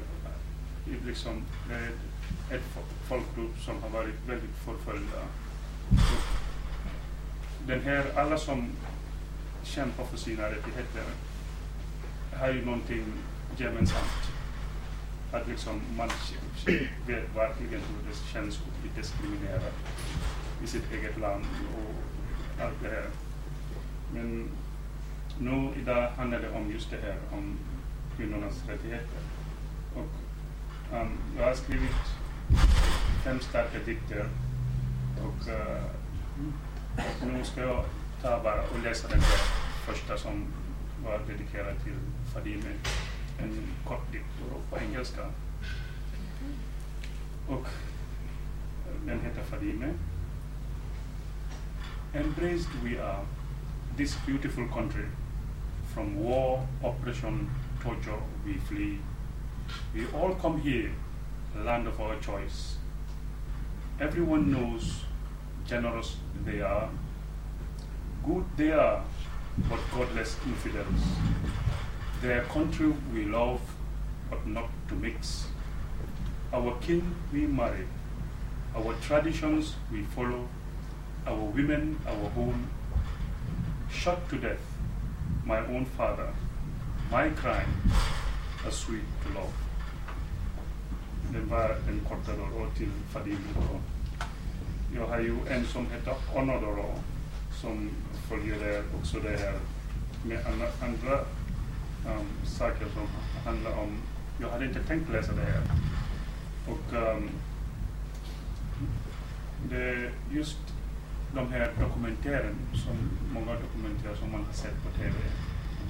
är 0.85 1.07
liksom, 1.07 1.43
ett, 1.71 2.53
ett 2.53 2.63
folkgrupp 3.07 3.59
som 3.65 3.81
har 3.81 3.89
varit 3.89 4.15
väldigt 4.27 4.55
förföljda. 4.65 5.21
Den 7.67 7.81
här, 7.81 8.05
alla 8.15 8.37
som 8.37 8.69
kämpar 9.63 10.05
för 10.05 10.17
sina 10.17 10.43
rättigheter 10.43 11.03
har 12.33 12.49
ju 12.49 12.65
någonting 12.65 13.05
gemensamt. 13.57 14.31
Att 15.31 15.47
liksom 15.47 15.81
man 15.97 16.09
vet 17.07 17.35
verkligen 17.35 17.81
hur 17.81 18.09
det 18.09 18.15
känns 18.33 18.57
att 18.57 18.81
bli 18.81 19.01
diskriminerad 19.01 19.73
i 20.63 20.67
sitt 20.67 20.91
eget 20.91 21.17
land 21.17 21.45
och 21.75 22.63
allt 22.63 22.81
det 22.81 22.89
här. 22.89 23.05
Men 24.13 24.49
nu 25.39 25.73
idag 25.81 26.09
handlar 26.09 26.39
det 26.39 26.49
om 26.49 26.71
just 26.71 26.89
det 26.89 26.97
här 27.01 27.17
om 27.31 27.57
kvinnornas 28.17 28.63
rättigheter. 28.67 29.19
Och 29.95 30.13
um, 30.93 31.17
jag 31.37 31.45
har 31.45 31.53
skrivit 31.53 31.95
fem 33.23 33.39
starka 33.39 33.79
dikter 33.85 34.25
och 35.17 35.49
eh, 35.49 35.83
nu 37.25 37.43
ska 37.43 37.61
jag 37.61 37.85
ta 38.21 38.43
bara 38.43 38.61
och 38.61 38.79
läsa 38.83 39.07
den 39.07 39.19
där 39.19 39.39
första 39.85 40.17
som 40.17 40.45
var 41.03 41.19
dedikerad 41.27 41.83
till 41.83 41.95
Fadime, 42.33 42.73
en 43.39 43.57
kort 43.85 44.11
dikt 44.11 44.25
på 44.69 44.77
engelska. 44.77 45.21
Och 47.47 47.67
den 49.05 49.19
heter 49.21 49.43
Fadime. 49.43 49.93
Embraced 52.15 52.69
we 52.83 52.97
are 52.97 53.21
this 53.95 54.15
beautiful 54.25 54.67
country. 54.69 55.05
From 55.93 56.19
war, 56.19 56.67
oppression, 56.83 57.47
torture, 57.81 58.17
we 58.43 58.53
flee. 58.53 58.97
We 59.93 60.07
all 60.07 60.33
come 60.33 60.59
here, 60.59 60.91
land 61.55 61.85
of 61.85 62.01
our 62.01 62.15
choice. 62.15 62.77
Everyone 63.99 64.51
knows 64.51 65.03
generous 65.67 66.15
they 66.43 66.61
are, 66.61 66.89
good 68.25 68.43
they 68.57 68.71
are, 68.71 69.03
but 69.69 69.79
godless 69.93 70.35
infidels. 70.47 71.03
Their 72.23 72.41
country 72.45 72.91
we 73.13 73.25
love, 73.25 73.61
but 74.31 74.47
not 74.47 74.69
to 74.87 74.95
mix. 74.95 75.45
Our 76.51 76.75
kin 76.79 77.15
we 77.31 77.45
marry, 77.45 77.85
our 78.75 78.95
traditions 78.95 79.75
we 79.91 80.01
follow, 80.01 80.47
our 81.29 81.45
women, 81.55 81.99
our 82.07 82.29
home. 82.31 82.67
Shot 83.91 84.29
to 84.29 84.37
death, 84.37 84.65
my 85.45 85.59
own 85.59 85.85
father, 85.85 86.33
my 87.11 87.29
crime, 87.29 87.69
a 88.67 88.71
sweet 88.71 89.05
to 89.23 89.39
love. 89.39 89.53
Var 91.49 91.75
en 91.87 91.99
korta 92.09 92.31
då, 92.37 92.59
då 92.59 92.69
till 92.77 92.89
Fadime. 93.09 93.37
Då. 93.55 93.79
Jag 94.95 95.07
har 95.07 95.19
ju 95.19 95.35
en 95.49 95.65
som 95.65 95.87
då, 96.33 96.75
då, 96.75 96.93
som 97.51 97.89
följer 98.29 98.83
också 98.99 99.19
det 99.19 99.37
här 99.37 99.59
med 100.23 100.39
andra, 100.81 101.19
um, 102.05 102.27
saker 102.45 102.85
som 102.93 103.07
handlar 103.45 103.71
om, 103.71 103.97
jag 104.41 104.49
hade 104.49 104.65
inte 104.65 104.83
tänkt 104.83 105.09
läsa 105.09 105.33
det 105.33 105.41
här. 105.41 105.61
Och 106.67 106.93
um, 106.93 107.29
det 109.69 110.11
just 110.31 110.57
de 111.33 111.51
här 111.51 111.71
dokumentären, 111.79 112.55
som 112.73 112.97
många 113.33 113.53
dokumentärer 113.53 114.15
som 114.15 114.31
man 114.31 114.45
har 114.45 114.53
sett 114.53 114.83
på 114.83 114.89
TV, 114.89 115.13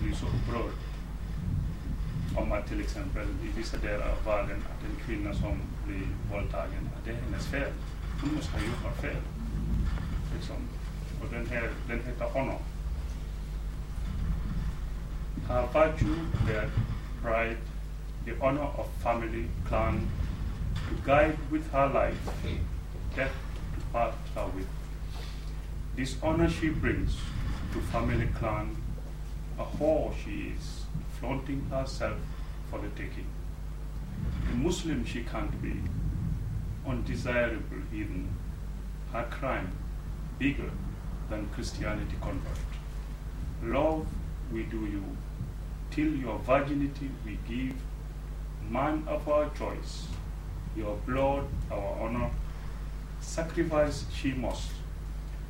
blir 0.02 0.14
så 0.14 0.26
upprörd 0.26 0.72
om 2.36 2.52
att 2.52 2.68
till 2.68 2.82
exempel 2.82 3.28
i 3.44 3.58
vissa 3.58 3.78
delar 3.78 4.08
av 4.10 4.26
världen 4.26 4.64
att 4.72 4.84
en 4.84 5.06
kvinna 5.06 5.34
som 5.34 5.58
blir 5.88 6.08
våldtagen, 6.32 6.90
att 6.98 7.06
det 7.06 7.12
är 7.12 7.16
hennes 7.16 7.48
fel. 7.48 7.72
Hon 8.22 8.36
måste 8.36 8.52
ha 8.52 8.60
gjort 8.60 8.84
något 8.84 9.02
fel. 9.02 9.22
Liksom. 10.36 10.56
Och 11.22 11.28
den 11.32 11.48
här, 11.48 11.70
den 11.88 12.00
heter 12.06 12.26
Honom. 12.26 12.62
Her 15.48 15.62
virtue, 15.74 16.16
their 16.48 16.70
pride, 17.22 17.58
the 18.26 18.32
honor 18.40 18.70
of 18.78 18.88
family, 19.04 19.46
clan, 19.68 20.08
to 20.76 20.96
guide 21.06 21.38
with 21.52 21.72
her 21.72 21.88
life, 21.88 22.32
death 23.16 23.34
to 23.76 23.82
part 23.92 24.14
her 24.36 24.46
with. 24.56 24.79
This 26.00 26.16
honor 26.24 26.50
she 26.50 26.70
brings 26.70 27.18
to 27.74 27.82
family 27.92 28.28
clan, 28.28 28.74
a 29.60 29.66
whore 29.66 30.14
she 30.16 30.54
is, 30.56 30.86
flaunting 31.20 31.66
herself 31.70 32.16
for 32.70 32.80
the 32.80 32.88
taking. 32.92 33.28
A 34.50 34.56
Muslim 34.56 35.04
she 35.04 35.26
can't 35.26 35.62
be, 35.62 35.74
undesirable 36.88 37.84
even, 37.94 38.30
her 39.12 39.26
crime 39.30 39.74
bigger 40.38 40.72
than 41.30 41.50
Christianity 41.50 42.16
convert. 42.22 42.70
Love 43.62 44.08
we 44.54 44.64
do 44.64 44.86
you, 44.86 45.04
till 45.92 46.16
your 46.16 46.40
virginity 46.40 47.12
we 47.26 47.38
give, 47.46 47.76
man 48.70 49.04
of 49.06 49.28
our 49.28 49.50
choice, 49.50 50.08
your 50.78 50.96
blood 51.06 51.44
our 51.70 52.00
honor, 52.00 52.30
sacrifice 53.20 54.06
she 54.14 54.32
must, 54.32 54.72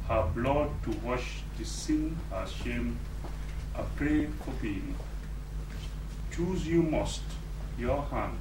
her 0.09 0.27
blood 0.33 0.69
to 0.83 0.89
wash 1.05 1.43
the 1.59 1.63
sin, 1.63 2.17
her 2.31 2.45
shame, 2.47 2.97
a 3.75 3.83
prey 3.95 4.25
for 4.43 4.51
being. 4.59 4.95
Choose 6.31 6.65
you 6.67 6.81
must, 6.81 7.21
your 7.77 8.01
hand, 8.01 8.39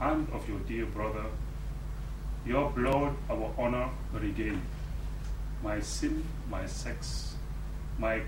hand 0.00 0.26
of 0.32 0.48
your 0.48 0.58
dear 0.60 0.86
brother, 0.86 1.26
your 2.44 2.68
blood 2.70 3.14
our 3.30 3.54
honor 3.56 3.90
regain. 4.12 4.60
My 5.62 5.78
sin, 5.78 6.24
my 6.50 6.66
sex, 6.66 7.36
my 7.96 8.18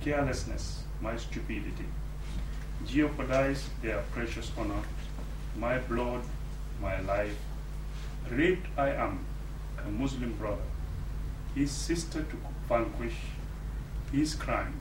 carelessness, 0.00 0.82
my 1.00 1.16
stupidity, 1.16 1.86
jeopardize 2.84 3.70
their 3.82 4.02
precious 4.10 4.50
honor, 4.58 4.82
my 5.56 5.78
blood, 5.78 6.22
my 6.82 7.00
life. 7.02 7.38
Raped 8.32 8.66
I 8.76 8.90
am, 8.90 9.24
a 9.86 9.88
Muslim 9.88 10.32
brother, 10.32 10.66
his 11.56 11.70
sister 11.70 12.22
to 12.22 12.36
vanquish, 12.68 13.16
his 14.12 14.34
crime, 14.34 14.74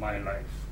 my 0.00 0.18
life. 0.18 0.66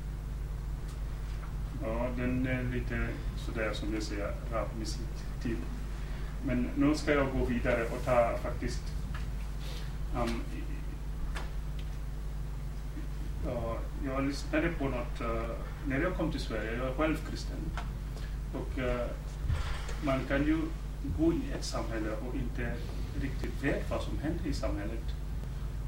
Ja, 1.81 2.09
den 2.17 2.47
är 2.47 2.63
lite 2.63 3.07
sådär 3.37 3.73
som 3.73 3.93
jag 3.93 4.03
säger, 4.03 4.33
rapmusik 4.51 5.07
till. 5.41 5.57
Men 6.45 6.69
nu 6.75 6.95
ska 6.95 7.13
jag 7.13 7.31
gå 7.31 7.45
vidare 7.45 7.83
och 7.83 8.05
ta 8.05 8.37
faktiskt 8.43 8.83
um, 10.15 10.41
uh, 13.47 13.75
jag 14.05 14.23
lyssnade 14.23 14.69
på 14.69 14.83
något, 14.83 15.21
uh, 15.21 15.49
när 15.87 16.01
jag 16.01 16.15
kom 16.15 16.31
till 16.31 16.39
Sverige, 16.39 16.77
jag 16.77 16.87
är 16.87 16.93
själv 16.93 17.17
kristen, 17.29 17.57
och 18.53 18.77
uh, 18.77 19.05
man 20.05 20.19
kan 20.27 20.43
ju 20.43 20.57
gå 21.19 21.33
i 21.33 21.51
ett 21.57 21.65
samhälle 21.65 22.09
och 22.11 22.35
inte 22.35 22.73
riktigt 23.21 23.63
vet 23.63 23.89
vad 23.89 24.01
som 24.01 24.19
händer 24.19 24.47
i 24.47 24.53
samhället. 24.53 25.16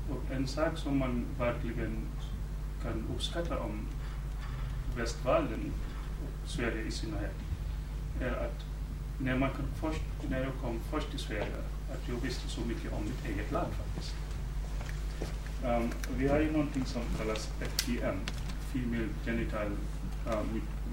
Och 0.09 0.35
en 0.35 0.47
sak 0.47 0.77
som 0.77 0.97
man 0.97 1.25
verkligen 1.39 1.97
kan 2.83 3.03
uppskatta 3.15 3.59
om 3.59 3.87
västvärlden, 4.97 5.73
och 6.23 6.49
Sverige 6.49 6.81
i 6.81 6.91
synnerhet, 6.91 7.35
är 8.21 8.31
att 8.31 8.65
när, 9.19 9.37
man 9.37 9.49
först, 9.75 10.01
när 10.29 10.39
jag 10.39 10.53
kom 10.61 10.79
först 10.91 11.09
till 11.09 11.19
Sverige, 11.19 11.55
att 11.91 12.09
jag 12.09 12.15
visste 12.15 12.49
så 12.49 12.61
mycket 12.61 12.93
om 12.93 13.03
mitt 13.03 13.25
eget 13.25 13.51
land 13.51 13.73
faktiskt. 13.73 14.15
Um, 15.63 15.89
vi 16.17 16.27
har 16.27 16.39
ju 16.39 16.51
någonting 16.51 16.85
som 16.85 17.01
kallas 17.17 17.49
FGM, 17.59 18.19
Female 18.73 19.07
Genital 19.25 19.71
uh, 20.27 20.43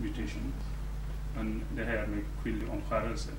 Mutation, 0.03 0.53
men 1.37 1.63
det 1.77 1.85
här 1.85 2.07
med 2.07 2.25
kvinnlig 2.43 2.69
omskärelse. 2.71 3.31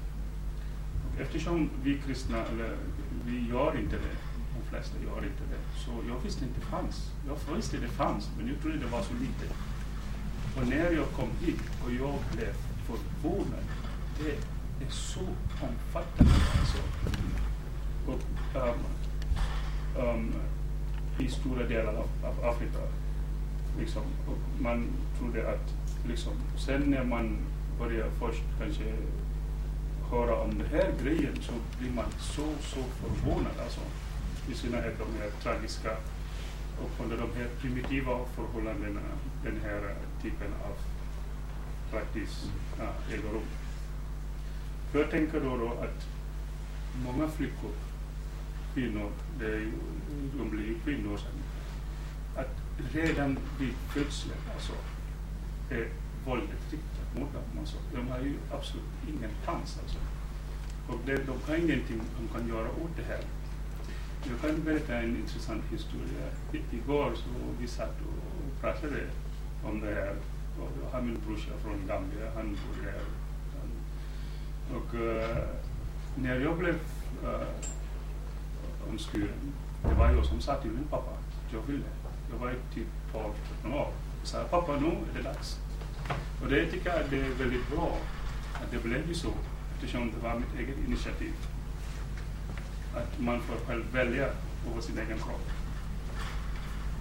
Och 1.05 1.21
eftersom 1.21 1.69
vi 1.83 2.01
kristna, 2.05 2.37
eller 2.45 2.75
vi 3.25 3.47
gör 3.49 3.79
inte 3.79 3.95
det, 3.95 4.26
flesta 4.69 4.97
gör 5.03 5.17
inte 5.17 5.43
det, 5.51 5.79
så 5.85 5.91
jag 6.07 6.19
visste 6.23 6.45
inte 6.45 6.59
det 6.59 6.65
fanns. 6.65 7.11
Jag 7.27 7.55
visste 7.55 7.77
det 7.77 7.87
fanns, 7.87 8.29
men 8.37 8.47
jag 8.47 8.61
trodde 8.61 8.77
det 8.77 8.85
var 8.85 9.01
så 9.01 9.13
lite. 9.13 9.53
Och 10.57 10.67
när 10.67 10.91
jag 10.91 11.07
kom 11.15 11.29
hit 11.41 11.61
och 11.85 11.91
jag 11.91 12.15
blev 12.33 12.53
förvånad, 12.87 13.65
det 14.19 14.31
är 14.85 14.91
så 14.91 15.19
omfattande. 15.61 16.33
Alltså. 16.59 16.77
Och, 18.07 18.21
um, 18.61 18.79
um, 20.05 20.33
I 21.19 21.27
stora 21.27 21.67
delar 21.67 21.93
av, 21.93 22.09
av 22.23 22.45
Afrika. 22.45 22.79
Liksom. 23.79 24.03
Och 24.27 24.61
man 24.61 24.87
trodde 25.19 25.49
att, 25.49 25.73
liksom, 26.07 26.33
sen 26.57 26.81
när 26.81 27.03
man 27.03 27.37
börjar 27.79 28.09
först 28.19 28.43
kanske 28.59 28.93
höra 30.11 30.35
om 30.35 30.57
den 30.57 30.67
här 30.67 30.93
grejen 31.03 31.35
så 31.41 31.53
blir 31.79 31.91
man 31.91 32.05
så, 32.19 32.45
så 32.61 32.79
förvånad 33.01 33.59
alltså. 33.63 33.81
I 34.51 34.53
synnerhet 34.53 34.99
de 34.99 35.19
här 35.19 35.29
tragiska 35.41 35.91
och 36.81 37.03
under 37.03 37.17
de 37.17 37.29
här 37.37 37.47
primitiva 37.61 38.25
förhållandena 38.35 39.01
den 39.43 39.61
här 39.63 39.95
typen 40.21 40.53
av 40.63 40.75
praktis 41.91 42.51
ja, 42.79 43.13
äger 43.13 43.29
rum. 43.29 43.41
Jag 44.93 45.11
tänker 45.11 45.39
då, 45.41 45.57
då 45.57 45.67
att 45.67 46.07
många 47.03 47.27
flickor, 47.27 47.71
kvinnor, 48.73 49.11
det 49.39 49.45
är 49.45 49.59
ju, 49.59 49.71
de 50.37 50.49
blir 50.49 50.67
ju 50.67 50.79
kvinnor 50.79 51.17
sen, 51.17 51.43
att 52.35 52.55
redan 52.93 53.39
vid 53.59 53.73
födseln 53.93 54.33
alltså, 54.53 54.73
är 55.69 55.87
våldet 56.25 56.71
riktat 56.71 57.19
mot 57.19 57.33
dem. 57.33 57.59
Alltså. 57.59 57.77
De 57.93 58.07
har 58.07 58.19
ju 58.19 58.35
absolut 58.51 58.85
ingen 59.07 59.31
chans 59.45 59.79
alltså. 59.83 59.97
Och 60.87 60.99
det, 61.05 61.15
de 61.15 61.37
har 61.47 61.55
ingenting 61.55 62.01
de 62.19 62.39
kan 62.39 62.47
göra 62.47 62.69
åt 62.69 62.95
det 62.97 63.03
här. 63.03 63.21
Jag 64.29 64.41
kan 64.41 64.63
berätta 64.63 64.95
en 64.95 65.17
intressant 65.17 65.63
historia. 65.71 66.27
I, 66.51 66.75
igår 66.75 67.11
så 67.15 67.29
vi 67.59 67.67
satt 67.67 67.95
och 68.01 68.61
pratade 68.61 69.03
om 69.63 69.79
det 69.81 69.93
här. 69.93 70.15
Och 70.59 70.69
jag 70.83 70.89
har 70.91 71.01
min 71.01 71.19
brorsa 71.27 71.51
från 71.63 71.87
Gambia, 71.87 72.31
han 72.35 72.49
bor 72.49 72.83
här. 72.83 73.01
Och 74.75 74.93
uh, 74.93 75.37
när 76.15 76.39
jag 76.39 76.57
blev 76.57 76.75
uh, 77.23 77.47
omskuren, 78.89 79.53
det 79.83 79.95
var 79.95 80.11
jag 80.11 80.25
som 80.25 80.41
sa 80.41 80.55
till 80.55 80.71
min 80.71 80.83
pappa 80.83 81.11
att 81.11 81.53
jag 81.53 81.61
ville. 81.61 81.85
Jag 82.31 82.37
var 82.37 82.53
typ 82.73 82.87
12-13 83.63 83.73
år. 83.73 83.91
Jag 84.19 84.27
sa 84.27 84.43
pappa 84.43 84.79
nu 84.79 84.87
är 84.87 85.17
det 85.17 85.21
dags. 85.21 85.59
Och 86.41 86.49
det 86.49 86.65
tycker 86.65 86.89
jag 86.89 87.09
det 87.09 87.19
är 87.19 87.29
väldigt 87.29 87.69
bra 87.69 87.97
att 88.53 88.71
det 88.71 88.83
blev 88.83 89.07
ju 89.07 89.13
så 89.13 89.31
eftersom 89.73 90.11
det 90.11 90.27
var 90.27 90.35
mitt 90.35 90.59
eget 90.59 90.87
initiativ. 90.87 91.33
Att 92.97 93.19
man 93.19 93.41
får 93.41 93.55
själv 93.55 93.83
välja 93.93 94.27
över 94.71 94.81
sin 94.81 94.97
egen 94.97 95.17
kropp. 95.17 95.49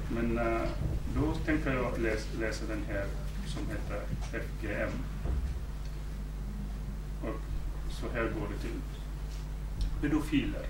Men 0.09 0.39
uh, 0.39 0.69
då 1.15 1.35
tänker 1.35 1.75
jag 1.75 1.99
läs, 1.99 2.27
läsa 2.39 2.65
den 2.67 2.85
här 2.89 3.07
som 3.47 3.63
heter 3.67 4.03
FGM. 4.33 4.91
Och 7.23 7.41
så 7.91 8.07
här 8.15 8.23
går 8.23 8.49
det 8.53 8.59
till. 8.59 8.81
Pedofiler, 10.01 10.67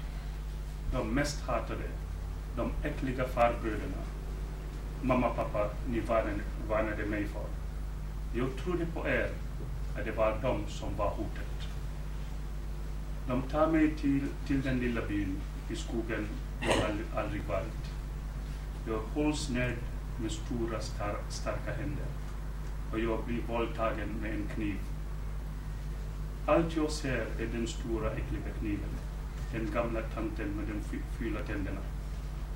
de 0.92 1.14
mest 1.14 1.40
hatade, 1.40 1.88
de 2.56 2.70
äckliga 2.82 3.28
farbröderna. 3.28 4.02
Mamma, 5.02 5.28
pappa, 5.28 5.70
ni 5.88 6.00
varnade, 6.00 6.40
varnade 6.68 7.06
mig 7.06 7.26
för. 7.26 7.46
Jag 8.38 8.56
trodde 8.56 8.86
på 8.86 9.08
er 9.08 9.30
att 9.98 10.04
det 10.04 10.12
var 10.12 10.38
de 10.42 10.68
som 10.68 10.96
var 10.96 11.08
hotet. 11.08 11.45
De 13.28 13.42
tar 13.42 13.72
mig 13.72 13.90
till, 13.90 14.20
till 14.46 14.62
den 14.62 14.78
lilla 14.78 15.06
byn 15.06 15.36
i 15.70 15.76
skogen 15.76 16.26
jag 16.60 16.70
aldrig, 16.70 17.06
aldrig 17.16 17.42
varit. 17.44 17.92
Jag 18.86 18.98
hålls 18.98 19.50
ned 19.50 19.76
med 20.20 20.32
stora 20.32 20.80
star, 20.80 21.16
starka 21.28 21.72
händer 21.72 22.06
och 22.92 23.00
jag 23.00 23.24
blir 23.24 23.42
våldtagen 23.48 24.08
med 24.22 24.34
en 24.34 24.48
kniv. 24.54 24.78
Allt 26.46 26.76
jag 26.76 26.90
ser 26.90 27.26
är 27.40 27.46
den 27.52 27.66
stora 27.66 28.10
äckliga 28.10 28.50
kniven, 28.60 28.90
den 29.52 29.70
gamla 29.74 30.00
tanten 30.02 30.48
med 30.48 30.64
de 30.68 30.98
fyra 31.18 31.42
tänderna. 31.46 31.80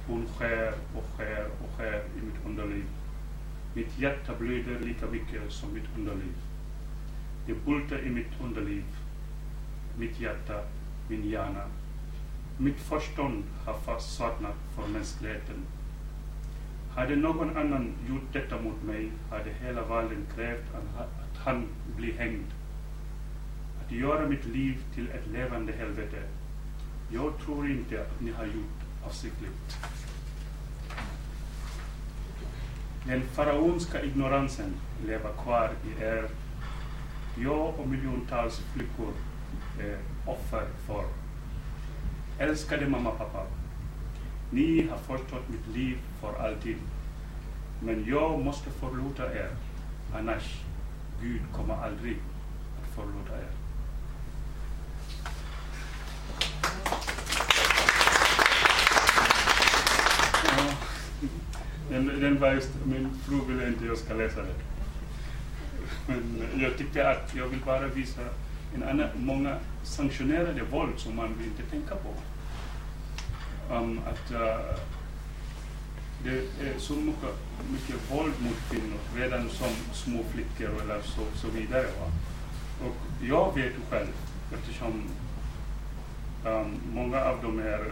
Hon 0.07 0.27
skär 0.39 0.75
och 0.97 1.05
skär 1.17 1.47
och 1.63 1.79
skär 1.79 2.05
i 2.19 2.27
mitt 2.27 2.47
underliv. 2.47 2.85
Mitt 3.75 3.99
hjärta 3.99 4.33
blöder 4.39 4.81
lika 4.81 5.07
mycket 5.07 5.53
som 5.53 5.75
mitt 5.75 5.99
underliv. 5.99 6.35
Det 7.47 7.55
bultar 7.65 8.07
i 8.07 8.11
mitt 8.11 8.41
underliv, 8.45 8.85
mitt 9.99 10.21
hjärta, 10.21 10.63
min 11.09 11.31
hjärna. 11.31 11.65
Mitt 12.59 12.81
förstånd 12.81 13.45
har 13.65 13.75
fastnat 13.75 14.57
för 14.77 14.89
mänskligheten. 14.89 15.67
Hade 16.95 17.17
någon 17.17 17.57
annan 17.57 17.93
gjort 18.09 18.33
detta 18.33 18.61
mot 18.61 18.83
mig 18.83 19.13
hade 19.31 19.51
hela 19.51 19.83
världen 19.83 20.27
krävt 20.35 20.75
att 20.99 21.37
han 21.37 21.67
blir 21.97 22.19
hängd. 22.19 22.47
Att 23.85 23.93
göra 23.93 24.29
mitt 24.29 24.45
liv 24.45 24.85
till 24.95 25.09
ett 25.09 25.27
levande 25.27 25.73
helvete. 25.73 26.23
Jag 27.13 27.39
tror 27.45 27.71
inte 27.71 28.01
att 28.01 28.21
ni 28.21 28.31
har 28.33 28.45
gjort 28.45 29.07
avsiktligt. 29.07 29.77
Den 33.07 33.23
faraonska 33.23 34.03
ignoransen 34.03 34.75
lever 35.07 35.33
kvar 35.43 35.71
i 35.85 36.03
er. 36.03 36.29
Jag 37.37 37.75
och 37.79 37.89
miljontals 37.89 38.59
flickor 38.59 39.13
Eh, 39.81 39.99
offer 40.27 40.67
för. 40.87 41.05
Älskade 42.39 42.89
mamma 42.89 43.11
och 43.11 43.19
pappa, 43.19 43.47
ni 44.51 44.89
har 44.89 44.97
förstört 44.97 45.49
mitt 45.49 45.77
liv 45.77 45.99
för 46.21 46.47
alltid. 46.47 46.77
Men 47.83 48.05
jag 48.09 48.41
måste 48.41 48.71
förlåta 48.71 49.35
er, 49.35 49.51
annars 50.15 50.61
Gud 51.23 51.41
kommer 51.53 51.75
aldrig 51.75 52.17
att 52.83 52.95
förlåta 52.95 53.39
er. 53.39 53.51
Den, 61.91 62.21
den 62.21 62.41
var 62.41 62.53
just, 62.53 62.71
min 62.85 63.11
fru 63.25 63.41
ville 63.49 63.69
inte 63.69 63.87
jag 63.87 63.99
ska 63.99 64.15
läsa 64.15 64.43
det. 64.43 64.55
Men 66.07 66.51
jag 66.57 66.79
tyckte 66.79 67.11
att 67.11 67.35
jag 67.35 67.47
vill 67.47 67.61
bara 67.65 67.87
visa 67.87 68.21
en 68.75 68.83
annan, 68.83 69.09
många 69.17 69.57
sanktionerade 69.83 70.63
våld 70.63 70.99
som 70.99 71.17
man 71.17 71.35
vill 71.39 71.47
inte 71.47 71.63
tänka 71.63 71.95
på. 71.95 72.15
Um, 73.75 74.01
att 74.07 74.33
uh, 74.33 74.79
det 76.25 76.69
är 76.69 76.79
så 76.79 76.93
mycket, 76.93 77.35
mycket 77.73 78.11
våld 78.11 78.35
mot 78.41 78.71
kvinnor 78.71 78.99
redan 79.17 79.49
som 79.49 79.69
små 79.93 80.23
flickor 80.23 80.83
eller 80.83 81.03
så, 81.03 81.21
så 81.35 81.49
vidare. 81.49 81.83
Va? 81.83 82.07
Och 82.87 83.27
jag 83.27 83.55
vet 83.55 83.67
ju 83.67 83.81
själv 83.91 84.09
eftersom 84.53 85.03
um, 86.47 86.81
många 86.93 87.25
av 87.25 87.39
de 87.43 87.59
här, 87.59 87.85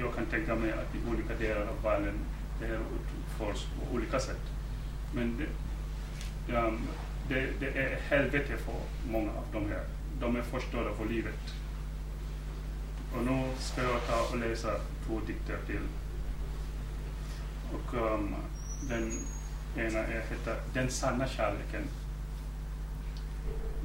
jag 0.00 0.14
kan 0.14 0.26
tänka 0.26 0.54
mig 0.54 0.72
att 0.72 0.94
i 0.94 1.10
olika 1.10 1.34
delar 1.34 1.66
av 1.66 1.82
världen 1.82 2.14
det 2.60 2.66
här 2.66 2.78
utförs 2.78 3.64
på 3.64 3.94
olika 3.94 4.20
sätt. 4.20 4.42
Men 5.14 5.36
det, 5.36 6.56
um, 6.56 6.78
det, 7.28 7.60
det, 7.60 7.66
är 7.66 8.00
helvete 8.00 8.56
för 8.56 8.74
många 9.10 9.30
av 9.30 9.44
de 9.52 9.68
här. 9.68 9.84
De 10.20 10.36
är 10.36 10.42
förstörda 10.42 10.94
för 10.94 11.04
livet. 11.04 11.54
Och 13.16 13.24
nu 13.24 13.44
ska 13.58 13.82
jag 13.82 14.06
ta 14.06 14.32
och 14.32 14.38
läsa 14.38 14.70
två 15.06 15.20
dikter 15.26 15.58
till. 15.66 15.82
Och 17.72 17.94
um, 17.94 18.34
den 18.88 19.12
ena 19.76 19.98
är, 19.98 20.22
heter 20.30 20.56
Den 20.74 20.90
sanna 20.90 21.28
kärleken. 21.28 21.82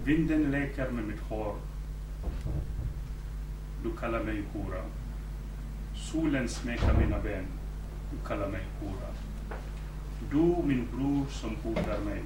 Vinden 0.04 0.52
leker 0.52 0.90
med 0.90 1.04
mitt 1.04 1.20
hår. 1.20 1.56
Du 3.84 3.98
kallar 3.98 4.24
mig 4.24 4.44
hora. 4.54 4.84
Solen 5.96 6.50
smeker 6.50 6.94
mina 6.94 7.20
ben 7.20 7.46
du 8.12 8.28
kallar 8.28 8.48
mig 8.48 8.62
hora. 8.80 9.08
Du, 10.32 10.68
min 10.68 10.88
bror 10.96 11.26
som 11.30 11.56
hotar 11.64 12.00
mig, 12.06 12.24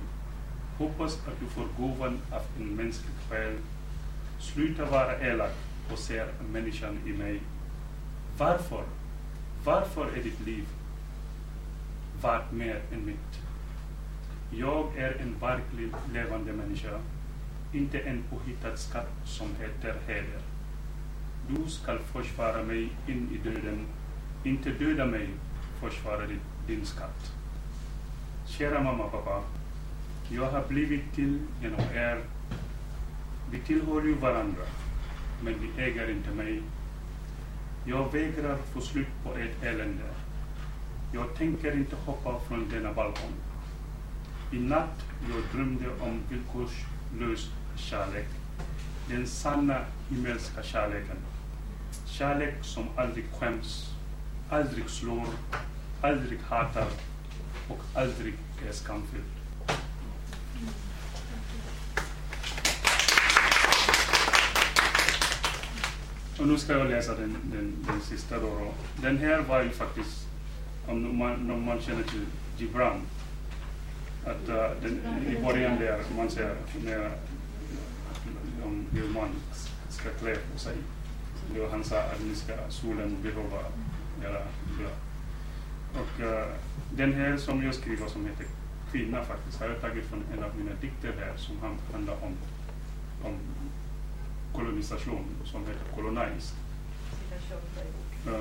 hoppas 0.78 1.18
att 1.28 1.40
du 1.40 1.46
får 1.46 1.66
gåvan 1.78 2.20
av 2.32 2.42
en 2.60 2.76
mänsklig 2.76 3.16
själ. 3.30 3.58
Sluta 4.40 4.86
vara 4.86 5.20
elak 5.20 5.56
och 5.92 6.00
se 6.00 6.26
människan 6.52 7.00
i 7.06 7.10
mig. 7.10 7.42
Varför? 8.38 8.84
Varför 9.64 10.18
är 10.18 10.24
ditt 10.24 10.46
liv 10.46 10.66
värt 12.22 12.52
mer 12.52 12.82
än 12.94 13.06
mitt? 13.06 13.40
Jag 14.52 14.98
är 14.98 15.12
en 15.22 15.36
verkligt 15.40 15.96
levande 16.14 16.54
människa, 16.54 17.00
inte 17.74 18.00
en 18.00 18.24
påhittad 18.30 18.78
skatt 18.78 19.12
som 19.26 19.48
heter 19.60 19.96
heder. 20.08 20.42
Du 21.48 21.70
skall 21.70 22.00
försvara 22.00 22.64
mig 22.64 22.90
in 23.08 23.30
i 23.34 23.50
döden, 23.50 23.86
inte 24.44 24.70
döda 24.70 25.06
mig 25.06 25.30
försvara 25.80 26.28
din 26.68 26.86
skatt. 26.86 27.32
Kära 28.46 28.84
mamma 28.84 29.08
pappa, 29.08 29.42
jag 30.30 30.52
har 30.52 30.68
blivit 30.68 31.14
till 31.16 31.40
genom 31.62 31.80
er. 31.80 32.22
Vi 33.52 33.60
tillhör 33.60 34.02
ju 34.02 34.14
varandra, 34.14 34.64
men 35.44 35.54
vi 35.62 35.84
äger 35.84 36.10
inte 36.10 36.32
mig. 36.32 36.62
Jag 37.86 38.12
vägrar 38.12 38.58
få 38.74 38.82
slut 38.82 39.08
på 39.24 39.36
ert 39.36 39.64
elände. 39.64 40.04
Jag 41.14 41.36
tänker 41.36 41.78
inte 41.78 41.96
hoppa 41.96 42.40
från 42.48 42.70
denna 42.70 42.94
balkong. 42.94 43.34
I 44.52 44.60
natt 44.60 45.06
jag 45.30 45.44
drömde 45.54 45.86
om 46.00 46.20
villkorslös 46.30 47.52
kärlek. 47.76 48.28
Den 49.10 49.28
sanna 49.28 49.80
himmelska 50.10 50.64
kärleken. 50.64 51.18
Kärlek 52.06 52.56
som 52.62 52.86
aldrig 52.96 53.26
skäms, 53.40 53.96
aldrig 54.50 54.90
slår, 54.90 55.28
aldrig 56.02 56.40
hatar 56.40 56.88
och 57.70 57.80
aldrig 57.94 58.34
är 58.70 58.74
skamfylld. 58.74 59.35
Och 66.46 66.52
nu 66.52 66.58
ska 66.58 66.74
jag 66.74 66.90
läsa 66.90 67.16
den, 67.16 67.38
den, 67.44 67.86
den 67.88 68.02
sista 68.02 68.40
då, 68.40 68.48
då. 68.48 68.74
Den 69.02 69.18
här 69.18 69.42
var 69.42 69.64
ju 69.64 69.70
faktiskt, 69.70 70.28
om 70.88 71.18
man, 71.18 71.52
om 71.52 71.64
man 71.64 71.82
känner 71.82 72.04
till 72.04 72.26
Gibran, 72.58 73.02
att 74.26 74.50
uh, 74.50 74.56
den, 74.82 75.00
i 75.30 75.44
början 75.44 75.80
där 75.80 76.00
man 76.18 76.30
ser 76.30 76.56
när, 76.84 77.12
om 78.66 78.86
hur 78.92 79.10
man 79.10 79.30
ska 79.90 80.10
klä 80.10 80.36
på 80.54 80.60
sig. 80.60 80.76
Då 81.56 81.68
han 81.72 81.84
sa 81.84 81.98
att 81.98 82.24
ni 82.24 82.36
ska 82.36 82.54
solen 82.70 83.18
behöva 83.24 83.60
göra 84.24 84.42
bra. 84.80 84.90
Och 85.94 86.20
uh, 86.20 86.54
den 86.98 87.14
här 87.14 87.38
som 87.38 87.64
jag 87.64 87.76
skriver 87.76 88.08
som 88.08 88.26
heter 88.26 88.46
Kvinna 88.92 89.24
faktiskt 89.24 89.60
har 89.60 89.68
jag 89.68 89.82
tagit 89.82 90.06
från 90.06 90.24
en 90.38 90.44
av 90.44 90.58
mina 90.58 90.72
dikter 90.82 91.14
här 91.20 91.38
som 91.38 91.56
handlar 91.94 92.14
om, 92.14 92.34
om 93.24 93.34
kolonisation 94.56 95.26
som 95.46 95.62
heter 95.62 95.96
Colonize. 95.96 96.56
Uh, 98.28 98.34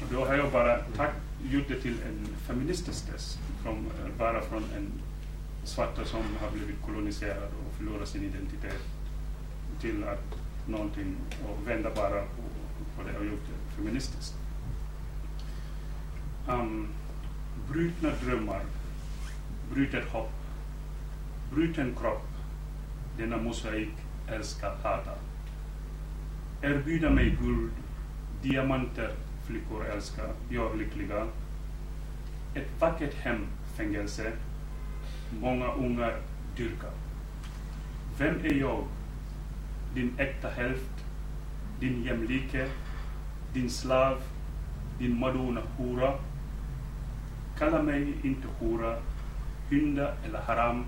och 0.00 0.06
då 0.12 0.24
har 0.24 0.34
jag 0.34 0.52
bara 0.52 0.78
tack, 0.96 1.12
gjort 1.42 1.68
det 1.68 1.80
till 1.80 1.96
en 2.08 2.26
feministisk 2.46 3.06
test, 3.12 3.38
från, 3.62 3.76
eh, 3.76 4.18
bara 4.18 4.42
från 4.42 4.64
en 4.76 4.92
svarta 5.64 6.04
som 6.04 6.22
har 6.40 6.50
blivit 6.50 6.82
koloniserad 6.86 7.42
och 7.66 7.76
förlorat 7.76 8.08
sin 8.08 8.24
identitet 8.24 8.82
till 9.80 10.04
att 10.04 10.38
någonting 10.68 11.16
och 11.44 11.68
vända 11.68 11.90
bara 11.94 12.20
på, 12.20 12.42
på 12.96 13.08
det 13.08 13.18
och 13.18 13.24
gjort 13.24 13.46
det 13.48 13.76
feministiskt. 13.76 14.34
Um, 16.48 16.88
brutna 17.72 18.10
drömmar, 18.24 18.62
brutet 19.72 20.04
hopp, 20.04 20.32
bruten 21.54 21.96
kropp, 22.00 22.28
denna 23.16 23.36
mosaik 23.36 23.92
älskar 24.28 24.76
hata. 24.82 25.27
Erbjuda 26.62 27.10
mig 27.10 27.36
guld, 27.40 27.70
diamanter 28.42 29.10
flickor 29.46 29.86
älskar, 29.86 30.32
gör 30.50 30.76
lyckliga. 30.76 31.26
Ett 32.54 32.80
vackert 32.80 33.14
hem, 33.14 33.46
fängelse, 33.76 34.32
många 35.40 35.72
ungar 35.72 36.20
dyrkar. 36.56 36.90
Vem 38.18 38.34
är 38.44 38.54
jag? 38.54 38.84
Din 39.94 40.14
äkta 40.18 40.48
hälft, 40.48 41.04
din 41.80 42.02
jämlike, 42.02 42.68
din 43.54 43.70
slav, 43.70 44.22
din 44.98 45.18
madonna 45.20 45.62
hora. 45.76 46.14
Kalla 47.58 47.82
mig 47.82 48.14
inte 48.22 48.48
hora, 48.58 48.96
hynda 49.70 50.12
eller 50.24 50.40
haram. 50.40 50.84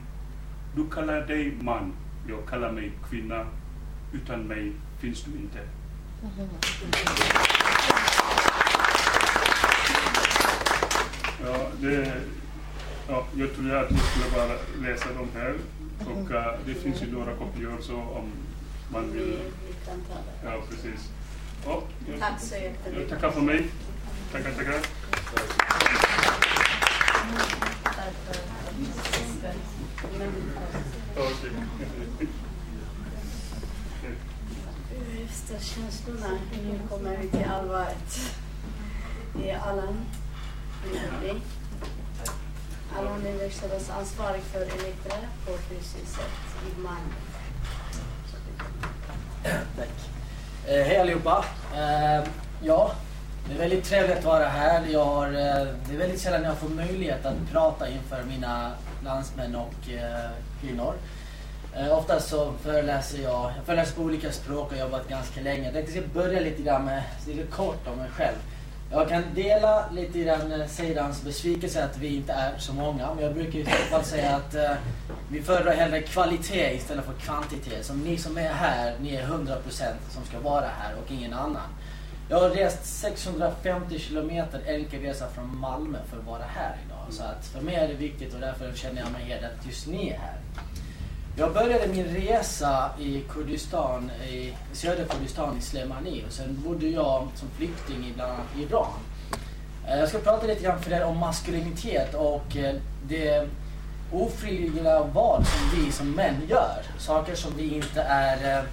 Du 0.76 0.90
kallar 0.90 1.26
dig 1.26 1.54
man, 1.60 1.92
jag 2.28 2.46
kallar 2.46 2.72
mig 2.72 2.92
kvinna. 3.08 3.46
Utan 4.12 4.42
mig 4.42 4.72
finns 5.00 5.22
du 5.22 5.30
inte. 5.30 5.58
Ja, 11.44 11.56
det, 11.80 12.12
ja, 13.08 13.26
jag 13.36 13.54
tror 13.54 13.74
att 13.74 13.90
jag 13.90 14.00
skulle 14.00 14.30
bara 14.34 14.56
läsa 14.90 15.06
de 15.18 15.28
här. 15.40 15.54
Och 16.06 16.30
eh, 16.30 16.54
det 16.66 16.74
finns 16.74 17.02
ju 17.02 17.12
några 17.12 17.36
kopior 17.36 17.78
så 17.80 17.94
om 17.96 18.30
man 18.92 19.12
Vi, 19.12 19.18
vill. 19.18 19.26
vi 19.68 19.74
kan. 19.86 20.00
Ja, 20.44 20.62
precis. 20.70 21.08
Ja, 21.66 21.82
jag, 22.08 22.20
Tack 22.20 22.40
så 22.40 22.54
jag 22.54 22.62
jättemycket. 22.62 23.08
tackar 23.10 23.30
för 23.30 23.40
mig. 23.40 23.66
Tackar, 24.32 24.50
tackar. 24.52 24.72
Tack 31.14 32.28
bästa 35.30 35.58
känslorna, 35.58 36.38
nu 36.64 36.80
kommer 36.88 37.16
vi 37.16 37.28
till 37.28 37.44
allvaret. 37.44 38.20
Det 39.36 39.50
är 39.50 39.58
Allan 39.58 40.06
Nyberg. 40.84 41.40
Allan 42.98 43.26
är 43.26 43.98
ansvarig 43.98 44.42
för 44.42 44.60
Elektra 44.60 45.16
på 45.46 45.52
Fryshuset 45.52 46.30
i 46.66 46.80
Malmö. 46.80 47.14
Tack. 49.76 50.10
Eh, 50.66 50.86
hej 50.86 51.00
allihopa. 51.00 51.44
Eh, 51.74 52.28
ja, 52.62 52.92
det 53.48 53.54
är 53.54 53.58
väldigt 53.58 53.84
trevligt 53.84 54.18
att 54.18 54.24
vara 54.24 54.48
här. 54.48 54.86
Jag 54.86 55.04
har, 55.04 55.26
eh, 55.26 55.66
det 55.86 55.94
är 55.94 55.98
väldigt 55.98 56.20
sällan 56.20 56.44
jag 56.44 56.58
får 56.58 56.68
möjlighet 56.68 57.26
att 57.26 57.50
prata 57.52 57.88
inför 57.88 58.22
mina 58.24 58.72
landsmän 59.04 59.54
och 59.54 59.90
eh, 59.90 60.30
kvinnor. 60.60 60.94
Eh, 61.76 61.98
oftast 61.98 62.28
så 62.28 62.52
föreläser 62.62 63.22
jag, 63.22 63.52
jag 63.56 63.64
föreläser 63.66 63.96
på 63.96 64.02
olika 64.02 64.32
språk 64.32 64.66
och 64.66 64.72
har 64.72 64.84
jobbat 64.84 65.08
ganska 65.08 65.40
länge. 65.40 65.64
Jag 65.64 65.72
tänkte 65.72 65.94
jag 65.94 66.04
ska 66.04 66.20
börja 66.20 66.40
lite 66.40 66.62
grann 66.62 66.84
med, 66.84 67.02
lite 67.26 67.46
kort 67.46 67.88
om 67.88 67.98
mig 67.98 68.10
själv. 68.10 68.36
Jag 68.92 69.08
kan 69.08 69.22
dela 69.34 69.90
lite 69.90 70.18
i 70.18 70.24
den 70.24 70.60
eh, 70.60 70.66
sidans 70.66 71.22
besvikelse 71.22 71.84
att 71.84 71.98
vi 71.98 72.16
inte 72.16 72.32
är 72.32 72.58
så 72.58 72.72
många. 72.72 73.14
Men 73.14 73.24
jag 73.24 73.34
brukar 73.34 73.58
i 73.58 73.64
så 73.64 73.70
fall 73.70 74.04
säga 74.04 74.36
att 74.36 74.54
eh, 74.54 74.72
vi 75.28 75.42
föredrar 75.42 75.72
hellre 75.72 76.02
kvalitet 76.02 76.74
istället 76.74 77.04
för 77.04 77.12
kvantitet. 77.12 77.86
Så 77.86 77.94
ni 77.94 78.18
som 78.18 78.38
är 78.38 78.52
här, 78.52 78.94
ni 79.00 79.14
är 79.14 79.26
100% 79.26 79.56
som 80.10 80.24
ska 80.24 80.40
vara 80.40 80.66
här 80.66 80.94
och 81.04 81.12
ingen 81.12 81.32
annan. 81.32 81.68
Jag 82.28 82.40
har 82.40 82.50
rest 82.50 82.84
650 82.84 83.98
kilometer 83.98 84.60
enkel 84.66 85.00
resa 85.00 85.28
från 85.34 85.58
Malmö 85.58 85.98
för 86.10 86.18
att 86.18 86.26
vara 86.26 86.42
här 86.42 86.76
idag. 86.86 87.06
Så 87.10 87.22
att 87.22 87.46
för 87.46 87.60
mig 87.60 87.74
är 87.74 87.88
det 87.88 87.94
viktigt 87.94 88.34
och 88.34 88.40
därför 88.40 88.72
känner 88.74 89.00
jag 89.00 89.12
mig 89.12 89.22
hedrad 89.24 89.50
att 89.58 89.66
just 89.66 89.86
ni 89.86 90.08
är 90.08 90.18
här. 90.18 90.36
Jag 91.40 91.52
började 91.52 91.86
min 91.86 92.04
resa 92.04 92.90
i 92.98 93.24
Kurdistan, 93.28 94.10
i 94.10 94.54
södra 94.72 95.04
Kurdistan 95.04 95.58
i 95.58 95.60
Slemani 95.60 96.24
och 96.26 96.32
sen 96.32 96.62
bodde 96.66 96.86
jag 96.88 97.28
som 97.34 97.48
flykting 97.56 98.06
i 98.06 98.12
bland 98.14 98.32
annat 98.32 98.46
Iran. 98.58 98.92
Eh, 99.86 99.98
jag 99.98 100.08
ska 100.08 100.18
prata 100.18 100.46
lite 100.46 100.62
grann 100.62 100.82
för 100.82 100.92
er 100.92 101.04
om 101.04 101.18
maskulinitet 101.18 102.14
och 102.14 102.56
eh, 102.56 102.74
det 103.08 103.48
ofrivilliga 104.12 105.02
val 105.02 105.44
som 105.44 105.80
vi 105.80 105.92
som 105.92 106.10
män 106.10 106.36
gör. 106.48 106.82
Saker 106.98 107.34
som 107.34 107.56
vi 107.56 107.74
inte 107.74 108.02
är 108.02 108.58
eh, 108.58 108.64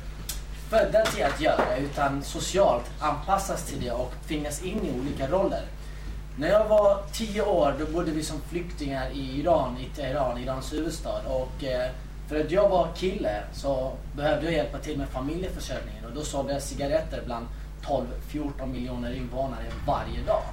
födda 0.70 1.06
till 1.06 1.24
att 1.24 1.42
göra 1.42 1.78
utan 1.78 2.24
socialt 2.24 2.92
anpassas 3.00 3.66
till 3.66 3.82
det 3.82 3.92
och 3.92 4.14
tvingas 4.28 4.64
in 4.64 4.86
i 4.86 5.00
olika 5.00 5.28
roller. 5.28 5.64
När 6.40 6.48
jag 6.48 6.66
var 6.66 7.04
tio 7.14 7.42
år 7.42 7.76
då 7.80 7.86
bodde 7.86 8.12
vi 8.12 8.24
som 8.24 8.42
flyktingar 8.50 9.10
i 9.14 9.40
Iran, 9.40 9.78
i 9.78 9.96
Teheran, 9.96 10.38
Irans 10.38 10.74
huvudstad. 10.74 11.22
Och 11.28 11.64
eh, 11.64 11.92
för 12.28 12.40
att 12.40 12.52
jag 12.52 12.70
var 12.70 12.88
kille 12.96 13.44
så 13.54 13.92
behövde 14.16 14.46
jag 14.46 14.54
hjälpa 14.54 14.78
till 14.78 14.98
med 14.98 15.10
familjeförsörjningen 15.10 16.06
och 16.06 16.14
då 16.14 16.22
sålde 16.22 16.54
jag 16.54 16.62
cigaretter 16.62 17.22
bland 17.26 17.46
12-14 18.32 18.66
miljoner 18.66 19.14
invånare 19.14 19.66
varje 19.88 20.22
dag. 20.22 20.44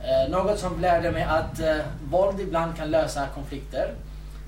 Eh, 0.00 0.30
något 0.30 0.58
som 0.58 0.80
lärde 0.80 1.12
mig 1.12 1.22
att 1.22 1.60
eh, 1.60 1.76
våld 2.10 2.40
ibland 2.40 2.76
kan 2.76 2.90
lösa 2.90 3.26
konflikter. 3.34 3.94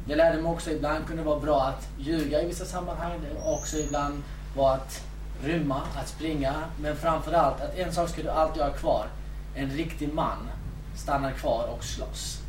Det 0.06 0.16
lärde 0.16 0.42
mig 0.42 0.52
också 0.52 0.70
ibland 0.70 1.06
kunde 1.06 1.22
vara 1.22 1.40
bra 1.40 1.62
att 1.62 1.88
ljuga 1.98 2.42
i 2.42 2.46
vissa 2.46 2.64
sammanhang. 2.64 3.20
Det 3.22 3.50
också 3.50 3.76
ibland 3.76 4.22
var 4.56 4.74
att 4.74 5.04
rymma, 5.44 5.82
att 5.96 6.08
springa. 6.08 6.54
Men 6.80 6.96
framförallt 6.96 7.60
att 7.60 7.76
en 7.78 7.92
sak 7.92 8.08
ska 8.08 8.22
du 8.22 8.28
alltid 8.30 8.62
ha 8.62 8.70
kvar. 8.70 9.06
En 9.54 9.70
riktig 9.70 10.12
man 10.12 10.48
stannar 10.96 11.30
kvar 11.30 11.68
och 11.76 11.84
slåss. 11.84 12.40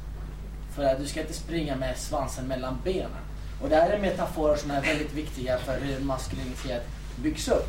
För 0.76 0.84
att 0.84 1.00
du 1.00 1.06
ska 1.06 1.22
inte 1.22 1.34
springa 1.34 1.76
med 1.76 1.98
svansen 1.98 2.48
mellan 2.48 2.78
benen. 2.84 3.12
Och 3.62 3.70
det 3.70 3.76
här 3.76 3.90
är 3.90 4.00
metaforer 4.00 4.56
som 4.56 4.72
är 4.72 4.82
väldigt 4.82 5.14
viktiga 5.14 5.58
för 5.58 5.80
hur 5.80 6.00
maskulinitet 6.00 6.88
byggs 7.16 7.48
upp. 7.48 7.68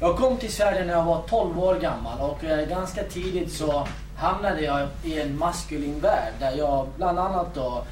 Jag 0.00 0.16
kom 0.16 0.36
till 0.36 0.52
Sverige 0.52 0.84
när 0.84 0.92
jag 0.92 1.04
var 1.04 1.22
12 1.22 1.58
år 1.58 1.74
gammal 1.74 2.20
och 2.20 2.44
eh, 2.44 2.68
ganska 2.68 3.02
tidigt 3.02 3.52
så 3.52 3.86
hamnade 4.16 4.60
jag 4.60 4.88
i 5.04 5.20
en 5.20 5.38
maskulin 5.38 6.00
värld 6.00 6.32
där 6.40 6.52
jag 6.56 6.86
bland 6.96 7.18
annat 7.18 7.54
då 7.54 7.84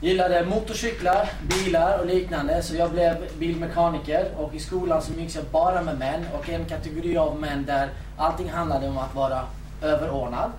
gillade 0.00 0.44
motorcyklar, 0.44 1.28
bilar 1.48 1.98
och 1.98 2.06
liknande 2.06 2.62
så 2.62 2.76
jag 2.76 2.90
blev 2.90 3.16
bilmekaniker 3.38 4.28
och 4.36 4.54
i 4.54 4.58
skolan 4.58 5.02
så 5.02 5.12
umgicks 5.12 5.34
jag 5.34 5.44
bara 5.44 5.82
med 5.82 5.98
män 5.98 6.26
och 6.38 6.48
en 6.48 6.64
kategori 6.64 7.16
av 7.16 7.40
män 7.40 7.64
där 7.64 7.88
allting 8.16 8.50
handlade 8.50 8.88
om 8.88 8.98
att 8.98 9.14
vara 9.14 9.40
överordnad. 9.82 10.50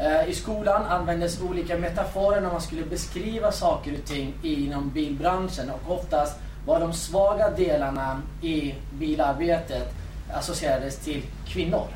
Eh, 0.00 0.28
I 0.28 0.34
skolan 0.34 0.86
användes 0.86 1.42
olika 1.42 1.78
metaforer 1.78 2.40
när 2.40 2.50
man 2.50 2.60
skulle 2.60 2.84
beskriva 2.84 3.52
saker 3.52 3.92
och 3.98 4.08
ting 4.08 4.34
inom 4.42 4.90
bilbranschen 4.90 5.70
och 5.70 5.94
oftast 5.94 6.38
var 6.66 6.80
de 6.80 6.92
svaga 6.92 7.50
delarna 7.50 8.22
i 8.42 8.74
bilarbetet 8.92 9.94
associerades 10.32 10.96
till 10.96 11.22
kvinnor. 11.46 11.86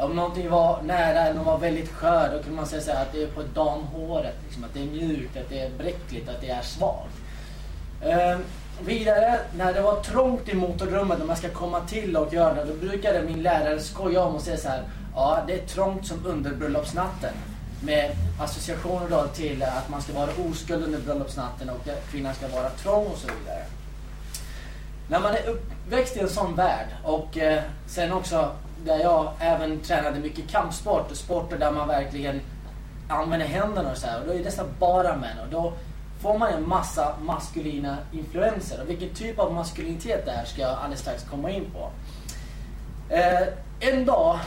Om 0.00 0.16
någonting 0.16 0.50
var 0.50 0.82
nära 0.82 1.20
eller 1.20 1.40
var 1.40 1.58
väldigt 1.58 1.92
skör 1.92 2.30
då 2.32 2.42
kunde 2.42 2.56
man 2.56 2.66
säga 2.66 2.98
att 2.98 3.12
det 3.12 3.22
är 3.22 3.26
på 3.26 3.42
damhåret, 3.54 4.36
liksom, 4.44 4.64
att 4.64 4.74
det 4.74 4.80
är 4.80 4.86
mjukt, 4.86 5.36
att 5.36 5.48
det 5.48 5.60
är 5.60 5.70
bräckligt, 5.70 6.28
att 6.28 6.40
det 6.40 6.50
är 6.50 6.62
svagt. 6.62 7.14
Ehm, 8.04 8.44
vidare, 8.80 9.40
när 9.56 9.74
det 9.74 9.80
var 9.80 10.00
trångt 10.00 10.48
i 10.48 10.54
motorrummet 10.54 11.18
när 11.18 11.26
man 11.26 11.36
ska 11.36 11.48
komma 11.48 11.80
till 11.80 12.16
och 12.16 12.34
göra 12.34 12.54
det, 12.54 12.64
då 12.64 12.74
brukade 12.74 13.22
min 13.22 13.42
lärare 13.42 13.80
skoja 13.80 14.24
om 14.24 14.34
och 14.34 14.42
säga 14.42 14.56
så 14.56 14.68
här 14.68 14.82
Ja, 15.14 15.42
det 15.46 15.54
är 15.54 15.66
trångt 15.66 16.06
som 16.06 16.26
under 16.26 16.54
bröllopsnatten. 16.54 17.34
Med 17.82 18.16
associationer 18.40 19.08
då 19.10 19.26
till 19.26 19.62
att 19.62 19.88
man 19.88 20.02
ska 20.02 20.12
vara 20.12 20.30
oskuld 20.50 20.84
under 20.84 20.98
bröllopsnatten 20.98 21.70
och 21.70 21.88
att 21.88 22.10
kvinnan 22.10 22.34
ska 22.34 22.48
vara 22.48 22.70
trång 22.70 23.06
och 23.06 23.18
så 23.18 23.26
vidare. 23.26 23.64
när 25.08 25.20
man 25.20 25.34
är 25.34 25.48
uppväxt 25.48 26.16
i 26.16 26.20
en 26.20 26.28
sån 26.28 26.54
värld 26.54 26.86
och 27.04 27.38
eh, 27.38 27.62
sen 27.86 28.12
också 28.12 28.50
där 28.84 28.98
jag 28.98 29.32
även 29.38 29.80
tränade 29.80 30.20
mycket 30.20 30.48
kampsport 30.48 31.10
och 31.10 31.16
sporter 31.16 31.58
där 31.58 31.72
man 31.72 31.88
verkligen 31.88 32.40
använder 33.08 33.46
händerna 33.46 33.90
och 33.90 33.96
så 33.96 34.06
här. 34.06 34.20
Och 34.20 34.26
då 34.26 34.32
är 34.32 34.38
det 34.38 34.44
nästan 34.44 34.66
bara 34.78 35.16
män 35.16 35.38
och 35.44 35.50
då 35.50 35.72
får 36.20 36.38
man 36.38 36.52
en 36.52 36.68
massa 36.68 37.14
maskulina 37.22 37.96
influenser. 38.12 38.82
Och 38.82 38.90
vilken 38.90 39.14
typ 39.14 39.38
av 39.38 39.54
maskulinitet 39.54 40.26
det 40.26 40.30
är 40.30 40.44
ska 40.44 40.62
jag 40.62 40.78
alldeles 40.78 41.00
strax 41.00 41.24
komma 41.30 41.50
in 41.50 41.70
på. 41.70 41.90
Eh, 43.14 43.48
en 43.80 44.04
dag 44.04 44.38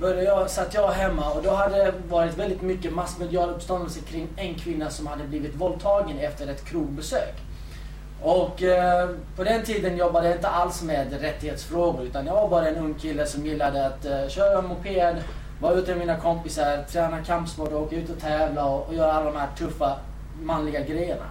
började 0.00 0.22
jag, 0.22 0.50
satt 0.50 0.74
jag 0.74 0.88
hemma 0.88 1.30
och 1.30 1.42
då 1.42 1.50
hade 1.50 1.76
det 1.76 1.92
varit 2.08 2.38
väldigt 2.38 2.62
mycket 2.62 2.92
massmedial 2.92 3.50
uppståndelse 3.50 4.00
kring 4.00 4.28
en 4.36 4.54
kvinna 4.54 4.90
som 4.90 5.06
hade 5.06 5.24
blivit 5.24 5.54
våldtagen 5.54 6.18
efter 6.18 6.48
ett 6.48 6.64
krogbesök. 6.64 7.34
Och 8.22 8.62
eh, 8.62 9.08
på 9.36 9.44
den 9.44 9.62
tiden 9.62 9.96
jobbade 9.96 10.26
jag 10.26 10.36
inte 10.36 10.48
alls 10.48 10.82
med 10.82 11.20
rättighetsfrågor 11.20 12.04
utan 12.04 12.26
jag 12.26 12.34
var 12.34 12.48
bara 12.48 12.68
en 12.68 12.76
ung 12.76 12.94
kille 12.94 13.26
som 13.26 13.46
gillade 13.46 13.86
att 13.86 14.04
eh, 14.04 14.28
köra 14.28 14.62
moped, 14.62 15.16
vara 15.60 15.74
ute 15.74 15.90
med 15.90 15.98
mina 15.98 16.20
kompisar, 16.20 16.84
träna 16.92 17.24
kampsport, 17.24 17.72
åka 17.72 17.96
ut 17.96 18.10
och 18.10 18.20
tävla 18.20 18.64
och, 18.64 18.88
och 18.88 18.94
göra 18.94 19.12
alla 19.12 19.30
de 19.30 19.38
här 19.38 19.48
tuffa 19.58 19.98
manliga 20.42 20.80
grejerna. 20.80 21.24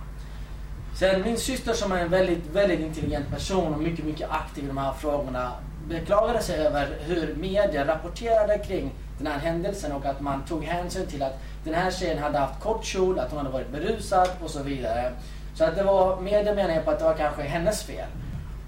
Sen 1.00 1.22
min 1.22 1.38
syster 1.38 1.74
som 1.74 1.92
är 1.92 1.98
en 1.98 2.10
väldigt, 2.10 2.48
väldigt 2.54 2.80
intelligent 2.80 3.30
person 3.30 3.74
och 3.74 3.82
mycket, 3.82 4.06
mycket 4.06 4.30
aktiv 4.32 4.64
i 4.64 4.68
de 4.68 4.78
här 4.78 4.94
frågorna 4.94 5.52
beklagade 5.88 6.42
sig 6.42 6.56
över 6.56 6.88
hur 7.00 7.36
media 7.36 7.88
rapporterade 7.88 8.58
kring 8.58 8.92
den 9.18 9.28
här 9.28 9.40
händelsen 9.40 9.92
och 9.92 10.06
att 10.06 10.22
man 10.22 10.46
tog 10.46 10.64
hänsyn 10.64 11.08
till 11.08 11.24
att 11.24 11.40
den 11.64 11.74
här 11.74 11.92
tjejen 11.92 12.18
hade 12.18 12.38
haft 12.38 12.60
kort 12.60 12.86
kjol, 12.86 13.20
att 13.20 13.30
hon 13.30 13.38
hade 13.38 13.50
varit 13.50 13.72
berusad 13.72 14.30
och 14.44 14.50
så 14.50 14.64
vidare. 14.64 15.12
Så 15.56 15.64
att 15.64 15.76
det 15.76 15.84
var, 15.84 16.22
media 16.22 16.56
menade 16.56 16.82
på 16.82 16.92
att 16.92 17.00
det 17.00 17.06
var 17.06 17.14
kanske 17.14 17.42
hennes 17.42 17.84
fel. 17.84 18.08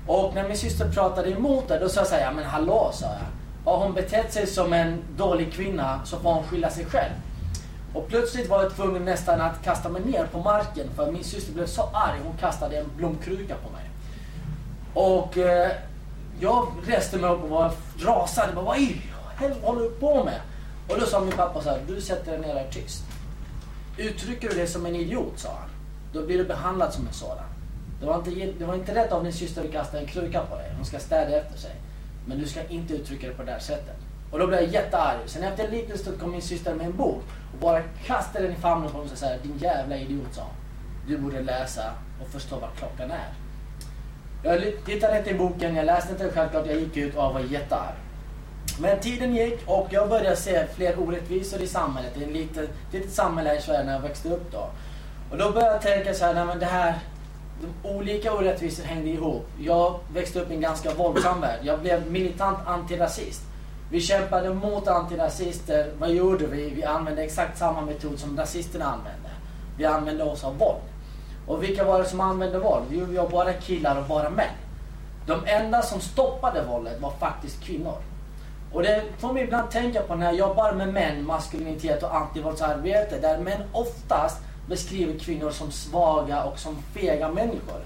Och 0.07 0.35
när 0.35 0.47
min 0.47 0.57
syster 0.57 0.91
pratade 0.91 1.29
emot 1.29 1.67
det, 1.67 1.79
då 1.79 1.89
sa 1.89 1.99
jag 1.99 2.07
såhär, 2.07 2.21
ja 2.21 2.31
men 2.31 2.45
hallå, 2.45 2.89
sa 2.93 3.05
jag. 3.05 3.71
Har 3.71 3.77
hon 3.77 3.93
betett 3.93 4.33
sig 4.33 4.47
som 4.47 4.73
en 4.73 5.03
dålig 5.17 5.53
kvinna 5.53 6.01
så 6.05 6.17
får 6.19 6.33
hon 6.33 6.43
skylla 6.43 6.69
sig 6.69 6.85
själv. 6.85 7.13
Och 7.93 8.07
plötsligt 8.07 8.49
var 8.49 8.63
jag 8.63 8.75
tvungen 8.75 9.05
nästan 9.05 9.41
att 9.41 9.63
kasta 9.63 9.89
mig 9.89 10.01
ner 10.01 10.25
på 10.25 10.39
marken 10.39 10.87
för 10.95 11.11
min 11.11 11.23
syster 11.23 11.53
blev 11.53 11.65
så 11.65 11.81
arg. 11.81 12.19
Hon 12.23 12.37
kastade 12.37 12.77
en 12.77 12.85
blomkruka 12.97 13.55
på 13.55 13.69
mig. 13.69 13.89
Och 14.93 15.37
eh, 15.37 15.71
jag 16.39 16.67
reste 16.85 17.17
mig 17.17 17.29
upp 17.29 17.43
och 17.43 17.49
var 17.49 17.71
rasande. 17.99 18.55
Bara, 18.55 18.65
Vad 18.65 18.77
i 18.77 19.01
helvete 19.37 19.65
håller 19.65 19.81
du 19.81 19.89
på 19.89 20.23
med? 20.23 20.41
Och 20.89 20.99
då 20.99 21.05
sa 21.05 21.19
min 21.19 21.31
pappa 21.31 21.61
så 21.61 21.69
här, 21.69 21.81
du 21.87 22.01
sätter 22.01 22.31
dig 22.31 22.41
ner 22.41 22.55
där 22.55 22.67
tyst. 22.71 23.03
Uttrycker 23.97 24.49
du 24.49 24.55
dig 24.55 24.67
som 24.67 24.85
en 24.85 24.95
idiot, 24.95 25.39
sa 25.39 25.49
han, 25.49 25.69
då 26.13 26.25
blir 26.25 26.37
du 26.37 26.43
behandlad 26.43 26.93
som 26.93 27.07
en 27.07 27.13
sådan. 27.13 27.43
Det 27.99 28.05
var 28.05 28.17
inte, 28.17 28.53
det 28.59 28.65
var 28.65 28.75
inte 28.75 28.95
rätt 28.95 29.11
av 29.11 29.23
din 29.23 29.33
syster 29.33 29.65
att 29.65 29.71
kasta 29.71 29.99
en 29.99 30.07
kruka 30.07 30.41
på 30.41 30.55
dig. 30.55 30.71
Hon 30.75 30.85
ska 30.85 30.99
städa 30.99 31.37
efter 31.37 31.57
sig. 31.57 31.75
Men 32.25 32.39
du 32.39 32.47
ska 32.47 32.67
inte 32.67 32.93
uttrycka 32.93 33.27
dig 33.27 33.35
på 33.35 33.43
det 33.43 33.51
där 33.51 33.59
sättet. 33.59 33.95
Och 34.31 34.39
då 34.39 34.47
blev 34.47 34.61
jag 34.61 34.73
jättearg. 34.73 35.17
Sen 35.25 35.43
efter 35.43 35.63
en 35.63 35.71
liten 35.71 35.97
stund 35.97 36.19
kom 36.19 36.31
min 36.31 36.41
syster 36.41 36.75
med 36.75 36.85
en 36.85 36.97
bok 36.97 37.23
och 37.53 37.59
bara 37.59 37.81
kastade 38.05 38.47
den 38.47 38.57
i 38.57 38.59
famnen 38.59 38.91
på 38.91 38.97
mig 38.97 39.07
och 39.11 39.17
sa 39.17 39.27
din 39.43 39.57
jävla 39.57 39.97
idiot, 39.97 40.27
sa 40.31 40.41
hon. 40.41 40.53
Du 41.07 41.17
borde 41.17 41.41
läsa 41.41 41.93
och 42.21 42.27
förstå 42.27 42.59
vad 42.59 42.69
klockan 42.77 43.11
är. 43.11 43.33
Jag 44.43 44.61
tittade 44.85 45.17
inte 45.17 45.29
i 45.29 45.33
boken, 45.33 45.75
jag 45.75 45.85
läste 45.85 46.11
inte 46.11 46.29
självklart, 46.31 46.67
jag 46.67 46.79
gick 46.79 46.97
ut 46.97 47.15
och 47.15 47.33
var 47.33 47.39
jättearg. 47.39 47.95
Men 48.79 48.99
tiden 48.99 49.35
gick 49.35 49.59
och 49.65 49.87
jag 49.89 50.09
började 50.09 50.35
se 50.35 50.67
fler 50.75 50.99
orättvisor 50.99 51.61
i 51.61 51.67
samhället. 51.67 52.11
Det 52.15 52.23
är 52.23 52.27
ett 52.27 52.33
litet, 52.33 52.69
litet 52.91 53.13
samhälle 53.13 53.49
här 53.49 53.57
i 53.57 53.61
Sverige 53.61 53.83
när 53.83 53.93
jag 53.93 53.99
växte 53.99 54.29
upp 54.29 54.51
då. 54.51 54.69
Och 55.31 55.37
då 55.37 55.51
började 55.51 55.71
jag 55.71 55.81
tänka 55.81 56.13
så 56.13 56.25
här, 56.25 56.33
nej 56.33 56.45
men 56.45 56.59
det 56.59 56.65
här, 56.65 56.99
de 57.61 57.89
olika 57.89 58.33
orättvisor 58.33 58.83
hängde 58.83 59.09
ihop. 59.09 59.47
Jag 59.59 59.99
växte 60.13 60.39
upp 60.41 60.51
i 60.51 60.53
en 60.53 60.61
ganska 60.61 60.93
våldsam 60.93 61.41
värld. 61.41 61.59
Jag 61.63 61.79
blev 61.79 62.11
militant 62.11 62.57
antirasist. 62.67 63.41
Vi 63.91 64.01
kämpade 64.01 64.53
mot 64.53 64.87
antirasister. 64.87 65.91
Vad 65.99 66.09
gjorde 66.09 66.47
vi? 66.47 66.69
Vi 66.69 66.83
använde 66.83 67.23
exakt 67.23 67.57
samma 67.57 67.81
metod 67.81 68.19
som 68.19 68.37
rasisterna 68.37 68.85
använde. 68.85 69.29
Vi 69.77 69.85
använde 69.85 70.23
oss 70.23 70.43
av 70.43 70.57
våld. 70.57 70.81
Och 71.47 71.63
vilka 71.63 71.83
var 71.83 71.99
det 71.99 72.05
som 72.05 72.21
använde 72.21 72.59
våld? 72.59 72.85
Jo, 72.89 73.05
vi 73.05 73.17
var 73.17 73.29
bara 73.29 73.53
killar 73.53 73.99
och 73.99 74.07
bara 74.07 74.29
män. 74.29 74.45
De 75.25 75.45
enda 75.45 75.81
som 75.81 75.99
stoppade 75.99 76.63
våldet 76.63 77.01
var 77.01 77.11
faktiskt 77.11 77.63
kvinnor. 77.63 77.97
Och 78.73 78.83
det 78.83 79.03
får 79.17 79.33
mig 79.33 79.43
ibland 79.43 79.71
tänka 79.71 80.01
på 80.01 80.15
när 80.15 80.25
jag 80.25 80.35
jobbar 80.35 80.73
med 80.73 80.93
män, 80.93 81.25
maskulinitet 81.25 82.03
och 82.03 82.15
antivåldsarbete 82.15 83.19
där 83.19 83.37
män 83.37 83.61
oftast 83.71 84.37
beskriver 84.69 85.19
kvinnor 85.19 85.51
som 85.51 85.71
svaga 85.71 86.43
och 86.43 86.59
som 86.59 86.75
fega 86.93 87.29
människor. 87.29 87.81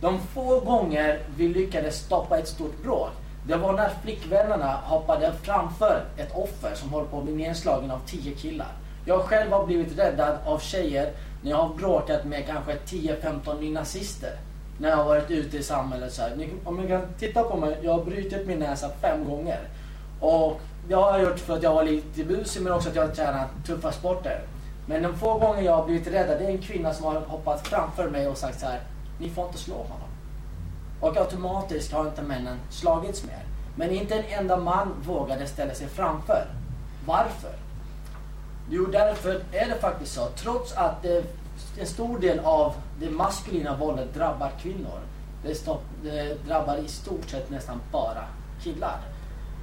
De 0.00 0.20
få 0.20 0.60
gånger 0.60 1.20
vi 1.36 1.48
lyckades 1.48 1.96
stoppa 1.96 2.38
ett 2.38 2.48
stort 2.48 2.82
bråk, 2.82 3.10
det 3.46 3.56
var 3.56 3.72
när 3.72 3.90
flickvännerna 4.02 4.80
hoppade 4.84 5.32
framför 5.42 6.04
ett 6.16 6.34
offer 6.34 6.74
som 6.74 6.90
håller 6.90 7.06
på 7.06 7.18
att 7.18 7.24
bli 7.24 7.34
nedslagen 7.34 7.90
av 7.90 8.00
tio 8.06 8.34
killar. 8.34 8.72
Jag 9.04 9.20
själv 9.20 9.52
har 9.52 9.66
blivit 9.66 9.98
räddad 9.98 10.38
av 10.46 10.58
tjejer 10.58 11.12
när 11.46 11.52
jag 11.52 11.58
har 11.58 11.74
bråkat 11.74 12.24
med 12.24 12.46
kanske 12.46 12.76
10-15 12.86 13.60
nynazister. 13.60 14.32
När 14.78 14.88
jag 14.88 14.96
har 14.96 15.04
varit 15.04 15.30
ute 15.30 15.56
i 15.56 15.62
samhället 15.62 16.12
så 16.12 16.22
här. 16.22 16.48
Om 16.64 16.76
ni 16.76 16.88
kan 16.88 17.02
titta 17.18 17.42
på 17.42 17.56
mig, 17.56 17.78
jag 17.82 17.92
har 17.92 18.04
brutit 18.04 18.46
min 18.46 18.58
näsa 18.58 18.90
fem 19.00 19.24
gånger. 19.24 19.58
Och 20.20 20.60
det 20.88 20.94
har 20.94 21.18
jag 21.18 21.28
gjort 21.28 21.38
för 21.38 21.56
att 21.56 21.62
jag 21.62 21.74
var 21.74 21.84
lite 21.84 22.24
busig 22.24 22.62
men 22.62 22.72
också 22.72 22.88
att 22.88 22.94
jag 22.94 23.06
har 23.06 23.14
tränat 23.14 23.48
tuffa 23.66 23.92
sporter. 23.92 24.40
Men 24.86 25.02
de 25.02 25.14
få 25.18 25.38
gånger 25.38 25.62
jag 25.62 25.76
har 25.76 25.86
blivit 25.86 26.06
räddad, 26.06 26.38
det 26.38 26.44
är 26.44 26.50
en 26.50 26.62
kvinna 26.62 26.94
som 26.94 27.04
har 27.04 27.20
hoppat 27.20 27.68
framför 27.68 28.10
mig 28.10 28.28
och 28.28 28.36
sagt 28.36 28.60
så 28.60 28.66
här. 28.66 28.80
Ni 29.20 29.30
får 29.30 29.46
inte 29.46 29.58
slå 29.58 29.74
honom. 29.74 30.08
Och 31.00 31.16
automatiskt 31.16 31.92
har 31.92 32.06
inte 32.06 32.22
männen 32.22 32.58
slagits 32.70 33.24
mer. 33.24 33.42
Men 33.76 33.90
inte 33.90 34.14
en 34.14 34.40
enda 34.40 34.56
man 34.56 34.88
vågade 35.02 35.46
ställa 35.46 35.74
sig 35.74 35.86
framför. 35.88 36.46
Varför? 37.06 37.65
Jo, 38.70 38.86
därför 38.86 39.42
är 39.52 39.68
det 39.68 39.78
faktiskt 39.80 40.14
så. 40.14 40.26
Trots 40.26 40.72
att 40.72 41.02
det, 41.02 41.24
en 41.78 41.86
stor 41.86 42.18
del 42.18 42.38
av 42.38 42.74
det 43.00 43.10
maskulina 43.10 43.76
våldet 43.76 44.14
drabbar 44.14 44.50
kvinnor. 44.62 45.00
Det, 45.42 45.54
stopp, 45.54 45.82
det 46.02 46.46
drabbar 46.46 46.76
i 46.76 46.88
stort 46.88 47.30
sett 47.30 47.50
nästan 47.50 47.80
bara 47.92 48.24
killar. 48.62 49.00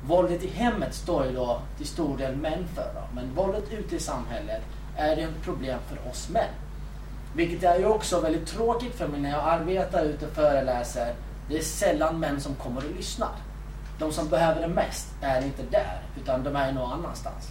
Våldet 0.06 0.44
i 0.44 0.48
hemmet 0.48 0.94
står 0.94 1.26
ju 1.26 1.34
då 1.34 1.60
till 1.78 1.88
stor 1.88 2.18
del 2.18 2.36
män 2.36 2.68
för. 2.76 2.92
Då. 2.94 3.02
Men 3.16 3.36
våldet 3.36 3.64
ute 3.72 3.96
i 3.96 4.00
samhället 4.00 4.62
är 4.98 5.18
ett 5.18 5.44
problem 5.44 5.80
för 5.90 6.10
oss 6.10 6.30
män. 6.30 6.50
Vilket 7.36 7.64
är 7.64 7.80
ju 7.80 7.86
också 7.86 8.20
väldigt 8.20 8.48
tråkigt 8.48 8.96
för 8.96 9.08
mig 9.08 9.22
när 9.22 9.32
jag 9.32 9.44
arbetar 9.44 10.04
ute 10.04 10.26
och 10.26 10.32
föreläser. 10.32 11.14
Det 11.50 11.58
är 11.58 11.62
sällan 11.62 12.20
män 12.20 12.42
som 12.42 12.56
kommer 12.56 12.78
och 12.78 12.96
lyssnar. 12.96 13.32
De 14.00 14.12
som 14.12 14.30
behöver 14.30 14.62
det 14.62 14.68
mest 14.68 15.08
är 15.22 15.42
inte 15.46 15.64
där, 15.64 16.02
utan 16.22 16.44
de 16.44 16.56
är 16.56 16.72
någon 16.72 16.92
annanstans. 16.92 17.50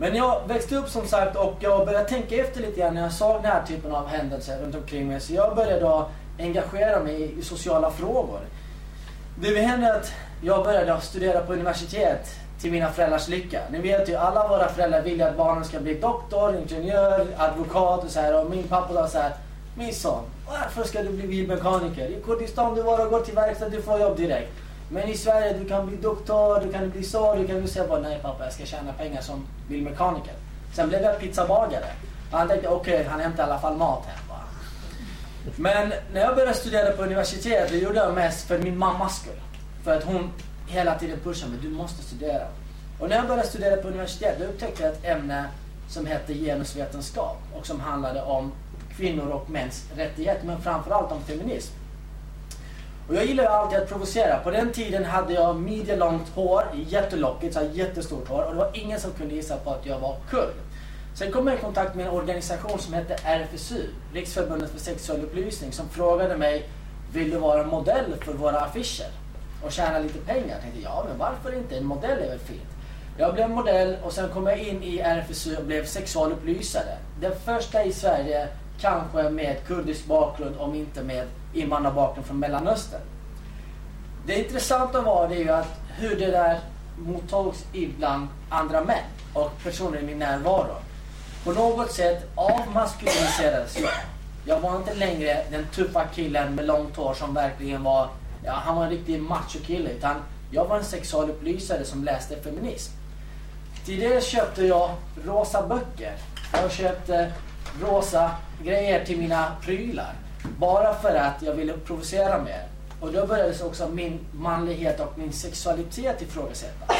Men 0.00 0.16
jag 0.16 0.40
växte 0.48 0.76
upp 0.76 0.88
som 0.88 1.06
sagt 1.06 1.36
och 1.36 1.56
jag 1.60 1.86
började 1.86 2.08
tänka 2.08 2.36
efter 2.36 2.60
lite 2.60 2.80
grann 2.80 2.94
när 2.94 3.02
jag 3.02 3.12
såg 3.12 3.42
den 3.42 3.52
här 3.52 3.66
typen 3.66 3.92
av 3.92 4.06
händelser 4.06 4.58
runt 4.58 4.74
omkring 4.74 5.08
mig. 5.08 5.20
Så 5.20 5.34
jag 5.34 5.56
började 5.56 5.80
då 5.80 6.08
engagera 6.38 7.00
mig 7.00 7.38
i 7.38 7.42
sociala 7.42 7.90
frågor. 7.90 8.40
Det 9.40 9.60
hände 9.60 9.94
att 9.94 10.12
jag 10.42 10.64
började 10.64 11.00
studera 11.00 11.40
på 11.40 11.52
universitet 11.52 12.28
till 12.60 12.72
mina 12.72 12.92
föräldrars 12.92 13.28
lycka. 13.28 13.60
Ni 13.70 13.78
vet 13.78 14.08
ju, 14.08 14.16
alla 14.16 14.48
våra 14.48 14.68
föräldrar 14.68 15.02
vill 15.02 15.22
att 15.22 15.36
barnen 15.36 15.64
ska 15.64 15.80
bli 15.80 15.94
doktor, 15.94 16.56
ingenjör, 16.56 17.26
advokat 17.36 18.04
och 18.04 18.10
så 18.10 18.20
här. 18.20 18.44
Och 18.44 18.50
min 18.50 18.62
pappa 18.62 18.94
sa 18.94 19.08
så 19.08 19.18
här, 19.18 19.32
min 19.74 19.94
son, 19.94 20.24
varför 20.48 20.82
ska 20.82 21.02
du 21.02 21.08
bli 21.08 21.26
bilmekaniker? 21.26 22.06
I 22.06 22.22
Kurdistan 22.24 22.74
du 22.74 22.82
bara 22.82 23.04
går 23.04 23.20
till 23.20 23.34
verkstad, 23.34 23.68
du 23.68 23.82
får 23.82 24.00
jobb 24.00 24.16
direkt. 24.16 24.52
Men 24.92 25.08
i 25.08 25.16
Sverige, 25.16 25.58
du 25.58 25.68
kan 25.68 25.86
bli 25.86 25.96
doktor, 25.96 26.60
du 26.60 26.72
kan 26.72 26.90
bli 26.90 27.04
så, 27.04 27.34
du 27.34 27.46
kan 27.46 27.58
bli 27.60 27.68
så. 27.68 27.86
bara, 27.86 28.00
nej 28.00 28.18
pappa, 28.22 28.44
jag 28.44 28.52
ska 28.52 28.64
tjäna 28.64 28.92
pengar 28.92 29.20
som 29.20 29.46
bilmekaniker. 29.68 30.34
Sen 30.74 30.88
blev 30.88 31.02
jag 31.02 31.20
pizzabagare. 31.20 31.86
Han 32.32 32.48
tänkte, 32.48 32.68
okej, 32.68 32.94
okay, 32.94 33.06
han 33.06 33.20
hämtar 33.20 33.42
i 33.42 33.50
alla 33.50 33.60
fall 33.60 33.76
mat 33.76 34.06
här 34.06 34.16
Va? 34.28 34.40
Men 35.56 35.92
när 36.12 36.20
jag 36.20 36.34
började 36.34 36.54
studera 36.54 36.92
på 36.92 37.02
universitet, 37.02 37.68
det 37.70 37.78
gjorde 37.78 37.96
jag 37.96 38.14
mest 38.14 38.48
för 38.48 38.58
min 38.58 38.78
mammas 38.78 39.20
skull. 39.20 39.40
För 39.84 39.96
att 39.96 40.04
hon 40.04 40.32
hela 40.66 40.98
tiden 40.98 41.18
pushade 41.24 41.50
mig, 41.50 41.60
du 41.62 41.68
måste 41.68 42.02
studera. 42.02 42.46
Och 42.98 43.08
när 43.08 43.16
jag 43.16 43.26
började 43.26 43.48
studera 43.48 43.76
på 43.76 43.88
universitet, 43.88 44.38
då 44.38 44.44
upptäckte 44.44 44.82
jag 44.82 44.92
ett 44.92 45.04
ämne 45.04 45.44
som 45.88 46.06
hette 46.06 46.34
genusvetenskap 46.34 47.36
och 47.54 47.66
som 47.66 47.80
handlade 47.80 48.22
om 48.22 48.52
kvinnor 48.96 49.28
och 49.28 49.50
mäns 49.50 49.84
rättigheter, 49.96 50.46
men 50.46 50.62
framförallt 50.62 51.12
om 51.12 51.22
feminism. 51.22 51.79
Och 53.10 53.16
jag 53.16 53.26
gillar 53.26 53.44
ju 53.44 53.50
alltid 53.50 53.78
att 53.78 53.88
provocera. 53.88 54.38
På 54.38 54.50
den 54.50 54.72
tiden 54.72 55.04
hade 55.04 55.32
jag 55.32 55.60
midjelångt 55.60 56.28
hår, 56.28 56.64
jättelockigt, 56.88 57.54
så 57.54 57.60
jättestort 57.72 58.28
hår. 58.28 58.42
Och 58.42 58.52
det 58.52 58.58
var 58.58 58.70
ingen 58.74 59.00
som 59.00 59.12
kunde 59.12 59.34
gissa 59.34 59.56
på 59.56 59.70
att 59.70 59.86
jag 59.86 59.98
var 59.98 60.16
kurd. 60.30 60.54
Sen 61.14 61.32
kom 61.32 61.46
jag 61.46 61.56
i 61.56 61.60
kontakt 61.60 61.94
med 61.94 62.06
en 62.06 62.12
organisation 62.12 62.78
som 62.78 62.94
hette 62.94 63.16
RFSU, 63.24 63.82
Riksförbundet 64.12 64.70
för 64.70 64.78
sexuell 64.78 65.20
upplysning, 65.20 65.72
som 65.72 65.88
frågade 65.88 66.36
mig 66.36 66.68
Vill 67.12 67.30
du 67.30 67.38
vara 67.38 67.66
modell 67.66 68.14
för 68.20 68.32
våra 68.32 68.60
affischer? 68.60 69.10
Och 69.62 69.72
tjäna 69.72 69.98
lite 69.98 70.18
pengar. 70.18 70.48
Jag 70.48 70.60
tänkte, 70.60 70.80
ja 70.80 71.04
men 71.08 71.18
varför 71.18 71.58
inte? 71.58 71.76
En 71.76 71.86
modell 71.86 72.18
är 72.18 72.28
väl 72.28 72.38
fint? 72.38 72.70
Jag 73.18 73.34
blev 73.34 73.50
modell 73.50 73.96
och 74.02 74.12
sen 74.12 74.28
kom 74.28 74.46
jag 74.46 74.58
in 74.58 74.82
i 74.82 74.98
RFSU 74.98 75.56
och 75.56 75.64
blev 75.64 75.84
sexualupplysare. 75.84 76.96
Den 77.20 77.32
första 77.44 77.84
i 77.84 77.92
Sverige, 77.92 78.48
kanske 78.80 79.30
med 79.30 79.56
kurdisk 79.66 80.06
bakgrund, 80.06 80.56
om 80.58 80.74
inte 80.74 81.02
med 81.02 81.26
invandrarbakgrund 81.52 82.26
från 82.26 82.38
Mellanöstern. 82.38 83.00
Det 84.26 84.44
intressanta 84.44 85.00
var 85.00 85.28
det 85.28 85.34
ju 85.34 85.50
att 85.50 85.80
hur 85.98 86.16
det 86.16 86.30
där 86.30 86.60
mottogs 86.98 87.64
ibland 87.72 88.28
andra 88.48 88.84
män 88.84 89.04
och 89.32 89.50
personer 89.62 89.98
i 89.98 90.02
min 90.02 90.18
närvaro. 90.18 90.76
På 91.44 91.52
något 91.52 91.92
sätt 91.92 92.30
avmaskuliniserades 92.34 93.78
jag. 93.78 93.90
Jag 94.44 94.60
var 94.60 94.76
inte 94.76 94.94
längre 94.94 95.44
den 95.50 95.66
tuffa 95.66 96.04
killen 96.04 96.54
med 96.54 96.66
långt 96.66 96.96
hår 96.96 97.14
som 97.14 97.34
verkligen 97.34 97.82
var, 97.82 98.08
ja 98.44 98.52
han 98.52 98.76
var 98.76 98.84
en 98.84 98.90
riktig 98.90 99.20
machokille. 99.22 99.90
Utan 99.90 100.16
jag 100.50 100.64
var 100.64 100.76
en 100.76 100.84
sexualupplysare 100.84 101.84
som 101.84 102.04
läste 102.04 102.42
feminism. 102.42 102.92
Tidigare 103.84 104.20
köpte 104.20 104.66
jag 104.66 104.90
rosa 105.24 105.66
böcker. 105.66 106.12
Jag 106.52 106.72
köpte 106.72 107.32
rosa 107.82 108.30
grejer 108.62 109.04
till 109.04 109.18
mina 109.18 109.52
prylar. 109.62 110.14
Bara 110.58 110.94
för 110.94 111.14
att 111.14 111.42
jag 111.42 111.54
ville 111.54 111.72
provocera 111.72 112.42
mer. 112.42 112.66
Och 113.00 113.12
då 113.12 113.26
började 113.26 113.64
också 113.64 113.88
min 113.88 114.18
manlighet 114.32 115.00
och 115.00 115.18
min 115.18 115.32
sexualitet 115.32 116.22
ifrågasättas. 116.22 116.96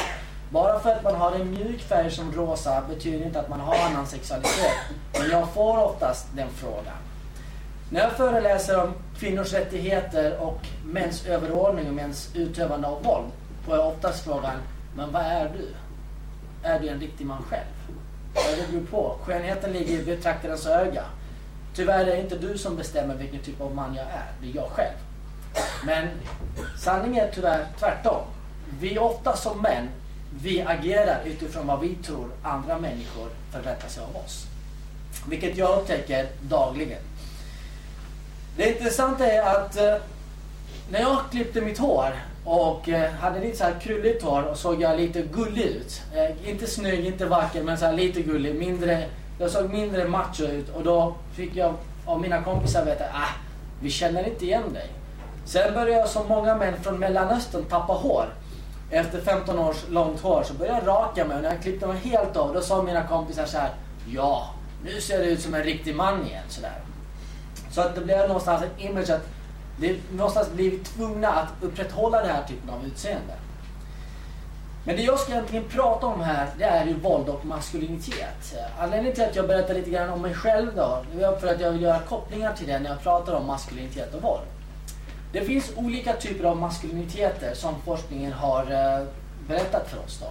Bara 0.50 0.80
för 0.80 0.90
att 0.90 1.02
man 1.02 1.14
har 1.14 1.32
en 1.32 1.50
mjuk 1.50 1.80
färg 1.82 2.10
som 2.10 2.32
rosa 2.32 2.82
betyder 2.88 3.26
inte 3.26 3.40
att 3.40 3.48
man 3.48 3.60
har 3.60 3.76
annan 3.76 4.06
sexualitet. 4.06 4.72
Men 5.18 5.30
jag 5.30 5.48
får 5.48 5.84
oftast 5.84 6.26
den 6.34 6.48
frågan. 6.48 6.96
När 7.90 8.00
jag 8.00 8.12
föreläser 8.12 8.82
om 8.82 8.92
kvinnors 9.18 9.52
rättigheter 9.52 10.38
och 10.38 10.66
mäns 10.84 11.26
överordning 11.26 11.88
och 11.88 11.94
mäns 11.94 12.30
utövande 12.34 12.88
av 12.88 13.02
våld 13.02 13.30
får 13.66 13.76
jag 13.76 13.88
oftast 13.88 14.24
frågan, 14.24 14.54
men 14.96 15.12
vad 15.12 15.22
är 15.22 15.50
du? 15.58 15.74
Är 16.68 16.80
du 16.80 16.88
en 16.88 17.00
riktig 17.00 17.26
man 17.26 17.42
själv? 17.42 17.96
Ja, 18.34 18.40
det 18.56 18.72
beror 18.72 18.86
på. 18.86 19.16
Skönheten 19.24 19.72
ligger 19.72 20.00
i 20.00 20.04
betraktarens 20.04 20.66
öga. 20.66 21.04
Tyvärr 21.74 22.00
är 22.00 22.06
det 22.06 22.20
inte 22.20 22.38
du 22.38 22.58
som 22.58 22.76
bestämmer 22.76 23.14
vilken 23.14 23.40
typ 23.40 23.60
av 23.60 23.74
man 23.74 23.94
jag 23.94 24.04
är. 24.04 24.26
Det 24.42 24.50
är 24.50 24.56
jag 24.56 24.68
själv. 24.70 24.96
Men 25.84 26.08
sanningen 26.78 27.24
är 27.24 27.30
tyvärr 27.34 27.66
tvärtom. 27.78 28.22
Vi 28.80 28.98
ofta 28.98 29.36
som 29.36 29.62
män, 29.62 29.88
vi 30.42 30.62
agerar 30.62 31.22
utifrån 31.24 31.66
vad 31.66 31.80
vi 31.80 31.94
tror 31.94 32.30
andra 32.42 32.78
människor 32.78 33.28
förväntar 33.52 33.88
sig 33.88 34.02
av 34.02 34.16
oss. 34.24 34.46
Vilket 35.28 35.56
jag 35.56 35.78
upptäcker 35.78 36.26
dagligen. 36.42 37.02
Det 38.56 38.68
intressanta 38.72 39.26
är 39.26 39.42
att 39.42 39.76
eh, 39.76 39.94
när 40.90 41.00
jag 41.00 41.18
klippte 41.30 41.60
mitt 41.60 41.78
hår 41.78 42.12
och 42.44 42.88
eh, 42.88 43.12
hade 43.12 43.40
lite 43.40 43.56
så 43.56 43.64
här 43.64 43.80
krulligt 43.80 44.22
hår 44.22 44.42
och 44.42 44.56
såg 44.56 44.82
jag 44.82 45.00
lite 45.00 45.22
gullig 45.22 45.64
ut. 45.64 46.02
Eh, 46.14 46.50
inte 46.50 46.66
snygg, 46.66 47.06
inte 47.06 47.26
vacker, 47.26 47.62
men 47.62 47.78
så 47.78 47.84
här 47.84 47.92
lite 47.92 48.22
gullig. 48.22 48.54
Mindre, 48.54 49.04
jag 49.40 49.50
såg 49.50 49.70
mindre 49.70 50.08
macho 50.08 50.42
ut 50.42 50.68
och 50.68 50.84
då 50.84 51.14
fick 51.32 51.56
jag 51.56 51.74
av 52.06 52.20
mina 52.20 52.42
kompisar 52.42 52.84
veta 52.84 53.04
att 53.04 53.14
ah, 53.14 53.34
vi 53.80 53.90
känner 53.90 54.28
inte 54.28 54.44
igen 54.44 54.72
dig. 54.72 54.90
Sen 55.44 55.74
började 55.74 55.90
jag 55.90 56.08
som 56.08 56.28
många 56.28 56.56
män 56.56 56.74
från 56.82 56.98
Mellanöstern 56.98 57.64
tappa 57.64 57.92
hår. 57.92 58.34
Efter 58.90 59.20
15 59.20 59.58
års 59.58 59.88
långt 59.88 60.20
hår 60.20 60.42
så 60.42 60.54
började 60.54 60.78
jag 60.78 60.88
raka 60.88 61.24
mig 61.24 61.36
och 61.36 61.42
när 61.42 61.50
jag 61.50 61.62
klippte 61.62 61.86
mig 61.86 61.96
helt 61.98 62.36
av 62.36 62.54
då 62.54 62.60
sa 62.60 62.82
mina 62.82 63.06
kompisar 63.06 63.46
så 63.46 63.58
här 63.58 63.70
Ja, 64.08 64.54
nu 64.84 65.00
ser 65.00 65.18
du 65.18 65.24
ut 65.24 65.40
som 65.40 65.54
en 65.54 65.62
riktig 65.62 65.94
man 65.94 66.26
igen. 66.26 66.44
Så, 66.48 66.60
där. 66.60 66.80
så 67.70 67.80
att 67.80 67.94
det 67.94 68.00
blev 68.00 68.28
någonstans 68.28 68.62
en 68.62 68.86
image 68.86 69.10
att 69.10 69.28
det 69.76 69.96
någonstans 70.12 70.52
blivit 70.52 70.84
tvungna 70.84 71.28
att 71.28 71.48
upprätthålla 71.60 72.20
den 72.20 72.30
här 72.30 72.44
typen 72.48 72.70
av 72.70 72.84
utseende. 72.86 73.34
Men 74.84 74.96
det 74.96 75.02
jag 75.02 75.18
ska 75.18 75.32
egentligen 75.32 75.64
prata 75.64 76.06
om 76.06 76.20
här, 76.20 76.48
det 76.58 76.64
är 76.64 76.86
ju 76.86 76.94
våld 76.94 77.28
och 77.28 77.44
maskulinitet. 77.44 78.56
Anledningen 78.78 79.14
till 79.14 79.24
att 79.24 79.36
jag 79.36 79.46
berättar 79.46 79.74
lite 79.74 79.90
grann 79.90 80.10
om 80.10 80.22
mig 80.22 80.34
själv 80.34 80.76
då, 80.76 81.04
det 81.14 81.24
är 81.24 81.36
för 81.36 81.46
att 81.46 81.60
jag 81.60 81.72
vill 81.72 81.82
göra 81.82 81.98
kopplingar 81.98 82.54
till 82.54 82.66
det 82.66 82.78
när 82.78 82.90
jag 82.90 83.02
pratar 83.02 83.34
om 83.34 83.46
maskulinitet 83.46 84.14
och 84.14 84.22
våld. 84.22 84.42
Det 85.32 85.40
finns 85.40 85.72
olika 85.76 86.12
typer 86.12 86.44
av 86.44 86.56
maskuliniteter 86.56 87.54
som 87.54 87.74
forskningen 87.84 88.32
har 88.32 88.62
eh, 88.62 89.06
berättat 89.48 89.88
för 89.88 89.98
oss. 90.04 90.20
Då. 90.20 90.26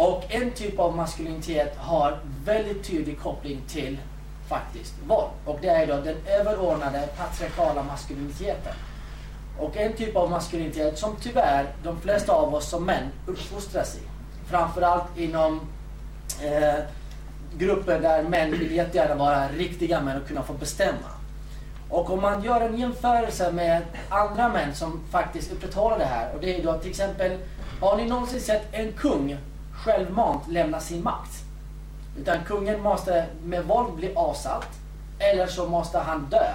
Och 0.00 0.24
en 0.28 0.50
typ 0.50 0.78
av 0.78 0.96
maskulinitet 0.96 1.76
har 1.76 2.18
väldigt 2.44 2.84
tydlig 2.84 3.20
koppling 3.20 3.60
till 3.68 3.98
faktiskt 4.48 4.94
våld. 5.06 5.30
Och 5.44 5.58
det 5.60 5.68
är 5.68 5.86
då 5.86 5.96
den 5.96 6.16
överordnade 6.26 7.08
patriarkala 7.16 7.82
maskuliniteten. 7.82 8.74
Och 9.58 9.76
en 9.76 9.92
typ 9.92 10.16
av 10.16 10.30
maskulinitet 10.30 10.98
som 10.98 11.16
tyvärr 11.20 11.66
de 11.82 12.00
flesta 12.00 12.32
av 12.32 12.54
oss 12.54 12.70
som 12.70 12.84
män 12.84 13.08
uppfostras 13.26 13.96
i. 13.96 14.00
Framförallt 14.50 15.18
inom 15.18 15.60
eh, 16.42 16.84
grupper 17.56 18.00
där 18.00 18.22
män 18.22 18.50
vill 18.50 18.76
jättegärna 18.76 19.14
vara 19.14 19.48
riktiga 19.48 20.00
män 20.00 20.22
och 20.22 20.28
kunna 20.28 20.42
få 20.42 20.52
bestämma. 20.52 21.08
Och 21.90 22.10
om 22.10 22.22
man 22.22 22.42
gör 22.42 22.60
en 22.60 22.78
jämförelse 22.78 23.52
med 23.52 23.82
andra 24.08 24.48
män 24.48 24.74
som 24.74 25.00
faktiskt 25.10 25.52
upprätthåller 25.52 25.98
det 25.98 26.04
här. 26.04 26.34
Och 26.34 26.40
det 26.40 26.60
är 26.60 26.62
då 26.62 26.78
till 26.78 26.90
exempel, 26.90 27.38
har 27.80 27.96
ni 27.96 28.04
någonsin 28.04 28.40
sett 28.40 28.74
en 28.74 28.92
kung 28.92 29.38
självmant 29.72 30.48
lämna 30.48 30.80
sin 30.80 31.02
makt? 31.02 31.32
Utan 32.18 32.44
kungen 32.44 32.80
måste 32.80 33.26
med 33.44 33.64
våld 33.64 33.94
bli 33.94 34.14
avsatt. 34.14 34.68
Eller 35.18 35.46
så 35.46 35.68
måste 35.68 35.98
han 35.98 36.26
dö. 36.30 36.54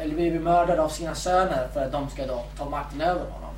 Eller 0.00 0.14
bli 0.14 0.38
mördad 0.38 0.78
av 0.78 0.88
sina 0.88 1.14
söner 1.14 1.68
för 1.72 1.84
att 1.84 1.92
de 1.92 2.08
ska 2.08 2.26
då 2.26 2.44
ta 2.58 2.64
makten 2.64 3.00
över 3.00 3.20
honom. 3.20 3.54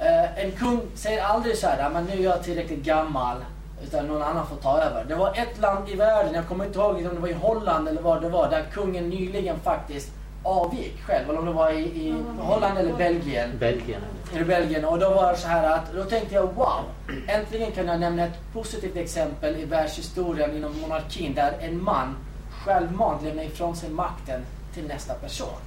Eh, 0.00 0.44
en 0.44 0.52
kung 0.52 0.80
säger 0.94 1.22
aldrig 1.22 1.56
så 1.56 1.66
här, 1.66 1.90
men 1.90 2.04
nu 2.04 2.12
är 2.12 2.24
jag 2.24 2.42
tillräckligt 2.42 2.84
gammal. 2.84 3.36
Utan 3.84 4.06
någon 4.06 4.22
annan 4.22 4.46
får 4.46 4.56
ta 4.56 4.78
över. 4.78 5.04
Det 5.04 5.14
var 5.14 5.28
ett 5.28 5.60
land 5.60 5.88
i 5.88 5.96
världen, 5.96 6.34
jag 6.34 6.48
kommer 6.48 6.64
inte 6.64 6.78
ihåg 6.78 6.96
om 6.96 7.02
det 7.02 7.20
var 7.20 7.28
i 7.28 7.32
Holland 7.32 7.88
eller 7.88 8.02
vad 8.02 8.22
det 8.22 8.28
var, 8.28 8.50
där 8.50 8.64
kungen 8.72 9.08
nyligen 9.08 9.60
faktiskt 9.60 10.12
avgick 10.42 11.02
själv. 11.02 11.30
Eller 11.30 11.38
om 11.38 11.46
det 11.46 11.52
var 11.52 11.70
i, 11.70 11.82
i 11.82 12.14
Holland 12.38 12.78
eller 12.78 12.96
Belgien. 12.96 13.50
Belgien. 13.58 14.00
I 14.34 14.44
Belgien. 14.44 14.84
Och 14.84 14.98
då 14.98 15.10
var 15.10 15.32
det 15.32 15.38
så 15.38 15.48
här 15.48 15.74
att, 15.74 15.92
då 15.94 16.04
tänkte 16.04 16.34
jag 16.34 16.46
wow, 16.54 16.84
äntligen 17.28 17.72
kan 17.72 17.86
jag 17.86 18.00
nämna 18.00 18.24
ett 18.24 18.52
positivt 18.52 18.96
exempel 18.96 19.56
i 19.56 19.64
världshistorien 19.64 20.56
inom 20.56 20.80
monarkin 20.80 21.34
där 21.34 21.52
en 21.60 21.84
man 21.84 22.16
självmant 22.64 23.22
lämnar 23.22 23.42
ifrån 23.42 23.76
sig 23.76 23.90
makten 23.90 24.44
till 24.74 24.86
nästa 24.86 25.14
person. 25.14 25.58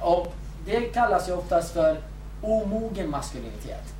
Och 0.00 0.34
det 0.66 0.80
kallas 0.80 1.28
ju 1.28 1.32
oftast 1.32 1.72
för 1.72 1.96
omogen 2.42 3.10
maskulinitet. 3.10 3.94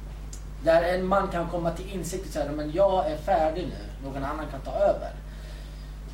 Där 0.64 0.82
en 0.82 1.06
man 1.06 1.28
kan 1.28 1.48
komma 1.48 1.70
till 1.70 1.92
insikt 1.92 2.26
och 2.26 2.32
säga 2.32 2.52
men 2.52 2.72
jag 2.72 3.10
är 3.10 3.16
färdig 3.16 3.66
nu, 3.66 4.08
någon 4.08 4.24
annan 4.24 4.46
kan 4.50 4.60
ta 4.60 4.72
över. 4.72 5.10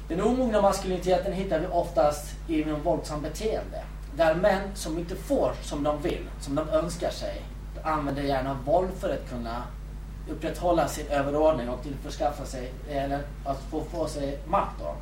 Den 0.08 0.20
omogna 0.20 0.62
maskuliniteten 0.62 1.32
hittar 1.32 1.60
vi 1.60 1.66
oftast 1.66 2.34
inom 2.48 2.82
våldsamt 2.82 3.22
beteende. 3.22 3.82
Där 4.16 4.34
män 4.34 4.60
som 4.74 4.98
inte 4.98 5.16
får 5.16 5.52
som 5.62 5.82
de 5.82 6.02
vill, 6.02 6.28
som 6.40 6.54
de 6.54 6.68
önskar 6.68 7.10
sig, 7.10 7.42
använder 7.82 8.22
gärna 8.22 8.58
våld 8.64 8.90
för 9.00 9.14
att 9.14 9.30
kunna 9.30 9.62
upprätthålla 10.30 10.88
sin 10.88 11.06
överordning 11.06 11.68
och 11.68 11.82
tillförskaffa 11.82 12.44
sig, 12.44 12.72
eller 12.90 13.20
att 13.44 13.60
få, 13.70 13.84
få 13.84 14.06
sig 14.06 14.38
makt. 14.46 14.74
Då. 14.78 14.94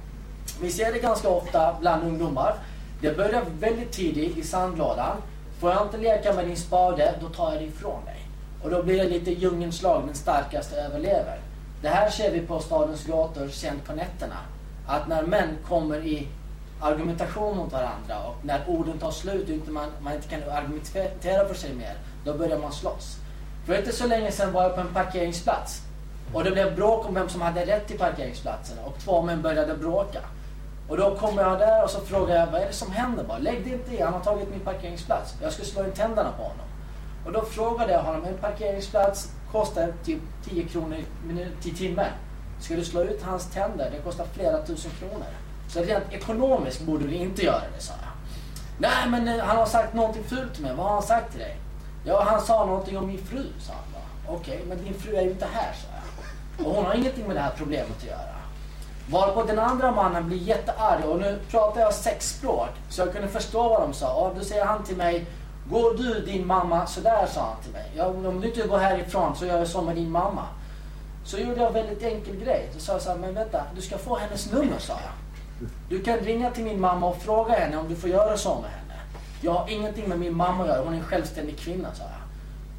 Vi 0.60 0.70
ser 0.70 0.92
det 0.92 0.98
ganska 0.98 1.28
ofta 1.28 1.76
bland 1.80 2.04
ungdomar. 2.04 2.54
Det 3.00 3.16
börjar 3.16 3.44
väldigt 3.60 3.92
tidigt 3.92 4.36
i 4.36 4.42
sandlådan. 4.42 5.16
Får 5.60 5.70
jag 5.70 5.82
inte 5.82 5.98
leka 5.98 6.32
med 6.32 6.46
din 6.46 6.56
spade, 6.56 7.14
då 7.20 7.28
tar 7.28 7.52
jag 7.52 7.62
det 7.62 7.66
ifrån 7.66 8.04
dig. 8.04 8.28
Och 8.62 8.70
då 8.70 8.82
blir 8.82 8.98
det 8.98 9.08
lite 9.08 9.30
djungelns 9.30 9.82
lag, 9.82 10.02
den 10.06 10.14
starkaste 10.14 10.76
överlever. 10.76 11.40
Det 11.82 11.88
här 11.88 12.10
ser 12.10 12.32
vi 12.32 12.40
på 12.40 12.60
stadens 12.60 13.06
gator 13.06 13.48
sent 13.48 13.84
på 13.84 13.92
nätterna. 13.92 14.36
Att 14.86 15.08
när 15.08 15.22
män 15.22 15.58
kommer 15.68 16.06
i 16.06 16.28
argumentation 16.80 17.56
mot 17.56 17.72
varandra 17.72 18.18
och 18.28 18.34
när 18.42 18.60
orden 18.66 18.98
tar 18.98 19.10
slut 19.10 19.66
och 19.66 19.72
man, 19.72 19.90
man 20.00 20.14
inte 20.14 20.28
kan 20.28 20.42
argumentera 20.50 21.48
för 21.48 21.54
sig 21.54 21.74
mer, 21.74 21.94
då 22.24 22.34
börjar 22.34 22.58
man 22.58 22.72
slåss. 22.72 23.16
För 23.66 23.78
inte 23.78 23.92
så 23.92 24.06
länge 24.06 24.32
sedan 24.32 24.52
var 24.52 24.62
jag 24.62 24.74
på 24.74 24.80
en 24.80 24.94
parkeringsplats 24.94 25.82
och 26.32 26.44
det 26.44 26.50
blev 26.50 26.76
bråk 26.76 27.08
om 27.08 27.14
vem 27.14 27.28
som 27.28 27.40
hade 27.40 27.66
rätt 27.66 27.86
till 27.86 27.98
parkeringsplatsen 27.98 28.78
och 28.84 28.98
två 28.98 29.22
män 29.22 29.42
började 29.42 29.74
bråka. 29.74 30.20
Och 30.88 30.96
då 30.96 31.16
kommer 31.16 31.42
jag 31.42 31.58
där 31.58 31.84
och 31.84 31.90
så 31.90 32.00
frågar 32.00 32.36
jag 32.36 32.46
vad 32.46 32.60
är 32.60 32.66
det 32.66 32.72
som 32.72 32.92
händer? 32.92 33.24
Bara, 33.24 33.38
Lägg 33.38 33.64
det 33.64 33.70
inte 33.70 33.94
i, 33.94 34.02
han 34.02 34.12
har 34.12 34.20
tagit 34.20 34.50
min 34.50 34.60
parkeringsplats. 34.60 35.34
Jag 35.42 35.52
ska 35.52 35.64
slå 35.64 35.84
in 35.84 35.92
tänderna 35.92 36.32
på 36.36 36.42
honom. 36.42 36.66
Och 37.26 37.32
då 37.32 37.42
frågade 37.42 37.92
jag 37.92 38.02
honom, 38.02 38.24
en 38.24 38.38
parkeringsplats 38.38 39.30
kostar 39.52 39.92
typ 40.04 40.20
10 40.44 40.64
kronor 40.64 40.98
i 41.64 41.70
timmen. 41.70 42.10
Ska 42.60 42.76
du 42.76 42.84
slå 42.84 43.02
ut 43.02 43.22
hans 43.22 43.50
tänder? 43.50 43.90
Det 43.90 43.98
kostar 43.98 44.26
flera 44.32 44.62
tusen 44.62 44.90
kronor. 44.90 45.26
Så 45.68 45.80
rent 45.80 46.12
ekonomiskt 46.12 46.80
borde 46.80 47.06
du 47.06 47.14
inte 47.14 47.44
göra 47.44 47.62
det, 47.76 47.82
sa 47.82 47.92
jag. 48.02 48.10
Nej, 48.78 49.10
men 49.10 49.28
eh, 49.28 49.44
han 49.44 49.56
har 49.56 49.66
sagt 49.66 49.94
någonting 49.94 50.24
fult 50.24 50.54
till 50.54 50.62
mig. 50.62 50.74
Vad 50.74 50.86
har 50.86 50.92
han 50.92 51.02
sagt 51.02 51.30
till 51.30 51.40
dig? 51.40 51.56
Ja, 52.04 52.22
han 52.22 52.40
sa 52.40 52.66
någonting 52.66 52.98
om 52.98 53.06
min 53.06 53.18
fru, 53.18 53.44
sa 53.60 53.72
han. 53.72 54.02
Okej, 54.28 54.54
okay, 54.54 54.68
men 54.68 54.84
din 54.84 54.94
fru 54.94 55.16
är 55.16 55.22
ju 55.22 55.30
inte 55.30 55.46
här, 55.52 55.72
sa 55.72 55.88
jag. 55.94 56.66
Och 56.66 56.74
hon 56.74 56.84
har 56.84 56.94
ingenting 56.94 57.26
med 57.26 57.36
det 57.36 57.40
här 57.40 57.52
problemet 57.56 57.96
att 57.98 58.04
göra. 58.04 58.36
Varpå 59.10 59.42
den 59.42 59.58
andra 59.58 59.92
mannen 59.92 60.26
blir 60.26 60.38
jättearg 60.38 61.04
och 61.04 61.18
nu 61.18 61.38
pratar 61.50 61.80
jag 61.80 61.94
sexspråk 61.94 62.70
så 62.88 63.00
jag 63.00 63.12
kunde 63.12 63.28
förstå 63.28 63.68
vad 63.68 63.80
de 63.80 63.92
sa. 63.92 64.14
Och 64.14 64.36
då 64.38 64.44
säger 64.44 64.64
han 64.64 64.84
till 64.84 64.96
mig 64.96 65.26
Går 65.70 65.94
du 65.94 66.20
din 66.20 66.46
mamma 66.46 66.86
sådär, 66.86 67.26
sa 67.26 67.40
han 67.40 67.62
till 67.62 67.72
mig. 67.72 67.92
Ja, 67.96 68.06
om 68.06 68.40
du 68.40 68.48
inte 68.48 68.68
går 68.68 68.78
härifrån 68.78 69.36
så 69.36 69.46
gör 69.46 69.58
jag 69.58 69.68
så 69.68 69.82
med 69.82 69.96
din 69.96 70.10
mamma. 70.10 70.46
Så 71.24 71.38
gjorde 71.38 71.60
jag 71.60 71.66
en 71.66 71.72
väldigt 71.72 72.02
enkel 72.02 72.36
grej. 72.36 72.70
Då 72.74 72.80
sa 72.80 72.92
jag 72.92 73.02
så 73.02 73.10
här, 73.10 73.18
men 73.18 73.34
vänta, 73.34 73.62
du 73.74 73.82
ska 73.82 73.98
få 73.98 74.16
hennes 74.16 74.52
nummer, 74.52 74.78
sa 74.78 74.92
jag. 74.92 75.68
Du 75.88 76.02
kan 76.02 76.18
ringa 76.18 76.50
till 76.50 76.64
min 76.64 76.80
mamma 76.80 77.06
och 77.06 77.22
fråga 77.22 77.54
henne 77.54 77.76
om 77.76 77.88
du 77.88 77.96
får 77.96 78.10
göra 78.10 78.36
så 78.36 78.54
med 78.54 78.70
henne. 78.70 79.00
Jag 79.40 79.52
har 79.52 79.68
ingenting 79.68 80.08
med 80.08 80.18
min 80.18 80.36
mamma 80.36 80.62
att 80.62 80.68
göra, 80.68 80.84
hon 80.84 80.94
är 80.94 80.98
en 80.98 81.04
självständig 81.04 81.58
kvinna, 81.58 81.94
sa 81.94 82.02
jag. 82.02 82.12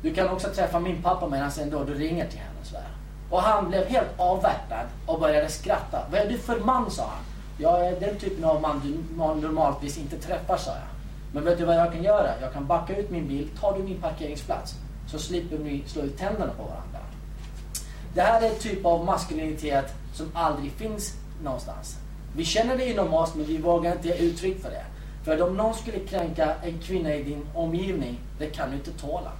Du 0.01 0.13
kan 0.13 0.29
också 0.29 0.47
träffa 0.47 0.79
min 0.79 1.01
pappa 1.01 1.27
medan 1.27 1.51
ändå 1.61 1.83
du 1.83 1.93
ringer 1.93 2.27
till 2.27 2.39
henne, 2.39 2.59
så 2.63 2.75
här. 2.75 2.85
Och 3.29 3.41
han 3.41 3.69
blev 3.69 3.87
helt 3.87 4.09
avvärtad 4.17 4.85
och 5.05 5.19
började 5.19 5.49
skratta. 5.49 5.99
Vad 6.11 6.21
är 6.21 6.29
du 6.29 6.37
för 6.37 6.59
man, 6.59 6.91
sa 6.91 7.03
han. 7.03 7.23
Jag 7.57 7.87
är 7.87 7.99
den 7.99 8.17
typen 8.19 8.43
av 8.43 8.61
man 8.61 8.81
du 8.83 9.47
normaltvis 9.47 9.97
inte 9.97 10.17
träffar, 10.17 10.57
sa 10.57 10.71
jag. 10.71 10.87
Men 11.33 11.43
vet 11.43 11.57
du 11.57 11.65
vad 11.65 11.75
jag 11.75 11.93
kan 11.93 12.03
göra? 12.03 12.29
Jag 12.41 12.53
kan 12.53 12.67
backa 12.67 12.95
ut 12.95 13.09
min 13.09 13.27
bil, 13.27 13.49
tar 13.61 13.77
du 13.77 13.83
min 13.83 14.01
parkeringsplats 14.01 14.75
så 15.07 15.19
slipper 15.19 15.57
ni 15.57 15.83
slå 15.87 16.01
ut 16.01 16.17
tänderna 16.17 16.53
på 16.57 16.63
varandra. 16.63 16.99
Det 18.13 18.21
här 18.21 18.41
är 18.41 18.49
en 18.49 18.59
typ 18.59 18.85
av 18.85 19.05
maskulinitet 19.05 19.93
som 20.13 20.31
aldrig 20.33 20.71
finns 20.71 21.13
någonstans. 21.43 21.97
Vi 22.35 22.45
känner 22.45 22.77
det 22.77 22.89
inom 22.89 23.13
oss 23.13 23.35
men 23.35 23.45
vi 23.45 23.57
vågar 23.57 23.91
inte 23.91 24.07
ge 24.07 24.13
uttryck 24.13 24.61
för 24.61 24.69
det. 24.69 24.85
För 25.23 25.41
om 25.41 25.57
någon 25.57 25.73
skulle 25.73 25.99
kränka 25.99 26.55
en 26.63 26.79
kvinna 26.79 27.15
i 27.15 27.23
din 27.23 27.47
omgivning, 27.53 28.19
det 28.39 28.47
kan 28.47 28.69
du 28.69 28.75
inte 28.75 28.91
tåla. 28.91 29.31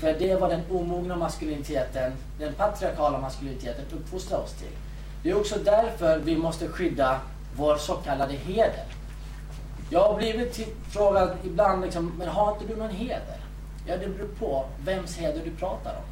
För 0.00 0.14
det 0.18 0.40
var 0.40 0.48
den 0.48 0.62
omogna 0.70 1.16
maskuliniteten, 1.16 2.12
den 2.38 2.52
patriarkala 2.52 3.18
maskuliniteten 3.18 3.84
uppfostrar 3.92 4.38
oss 4.38 4.52
till. 4.52 4.76
Det 5.22 5.30
är 5.30 5.40
också 5.40 5.58
därför 5.64 6.18
vi 6.18 6.36
måste 6.36 6.68
skydda 6.68 7.20
vår 7.56 7.76
så 7.76 7.94
kallade 7.94 8.34
heder. 8.34 8.84
Jag 9.90 10.00
har 10.00 10.16
blivit 10.16 10.68
frågad 10.90 11.36
ibland, 11.44 11.82
liksom, 11.82 12.12
men 12.18 12.28
har 12.28 12.52
inte 12.52 12.66
du 12.66 12.76
någon 12.76 12.90
heder? 12.90 13.40
Ja, 13.86 13.96
det 13.96 14.08
beror 14.08 14.28
på 14.28 14.64
vems 14.84 15.16
heder 15.16 15.40
du 15.44 15.50
pratar 15.50 15.90
om. 15.90 16.04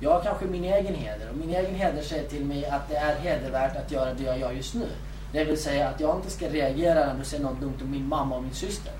Jag 0.00 0.10
har 0.10 0.20
kanske 0.20 0.44
min 0.44 0.64
egen 0.64 0.94
heder 0.94 1.30
och 1.30 1.36
min 1.36 1.50
egen 1.50 1.74
heder 1.74 2.02
säger 2.02 2.28
till 2.28 2.44
mig 2.44 2.66
att 2.66 2.88
det 2.88 2.96
är 2.96 3.14
hedervärt 3.14 3.76
att 3.76 3.90
göra 3.90 4.14
det 4.14 4.22
jag 4.22 4.38
gör 4.38 4.52
just 4.52 4.74
nu. 4.74 4.88
Det 5.32 5.44
vill 5.44 5.62
säga 5.62 5.88
att 5.88 6.00
jag 6.00 6.16
inte 6.16 6.30
ska 6.30 6.48
reagera 6.48 7.06
när 7.06 7.18
du 7.18 7.24
säger 7.24 7.44
något 7.44 7.60
dumt 7.60 7.78
om 7.82 7.90
min 7.90 8.08
mamma 8.08 8.36
och 8.36 8.42
min 8.42 8.54
syster. 8.54 8.92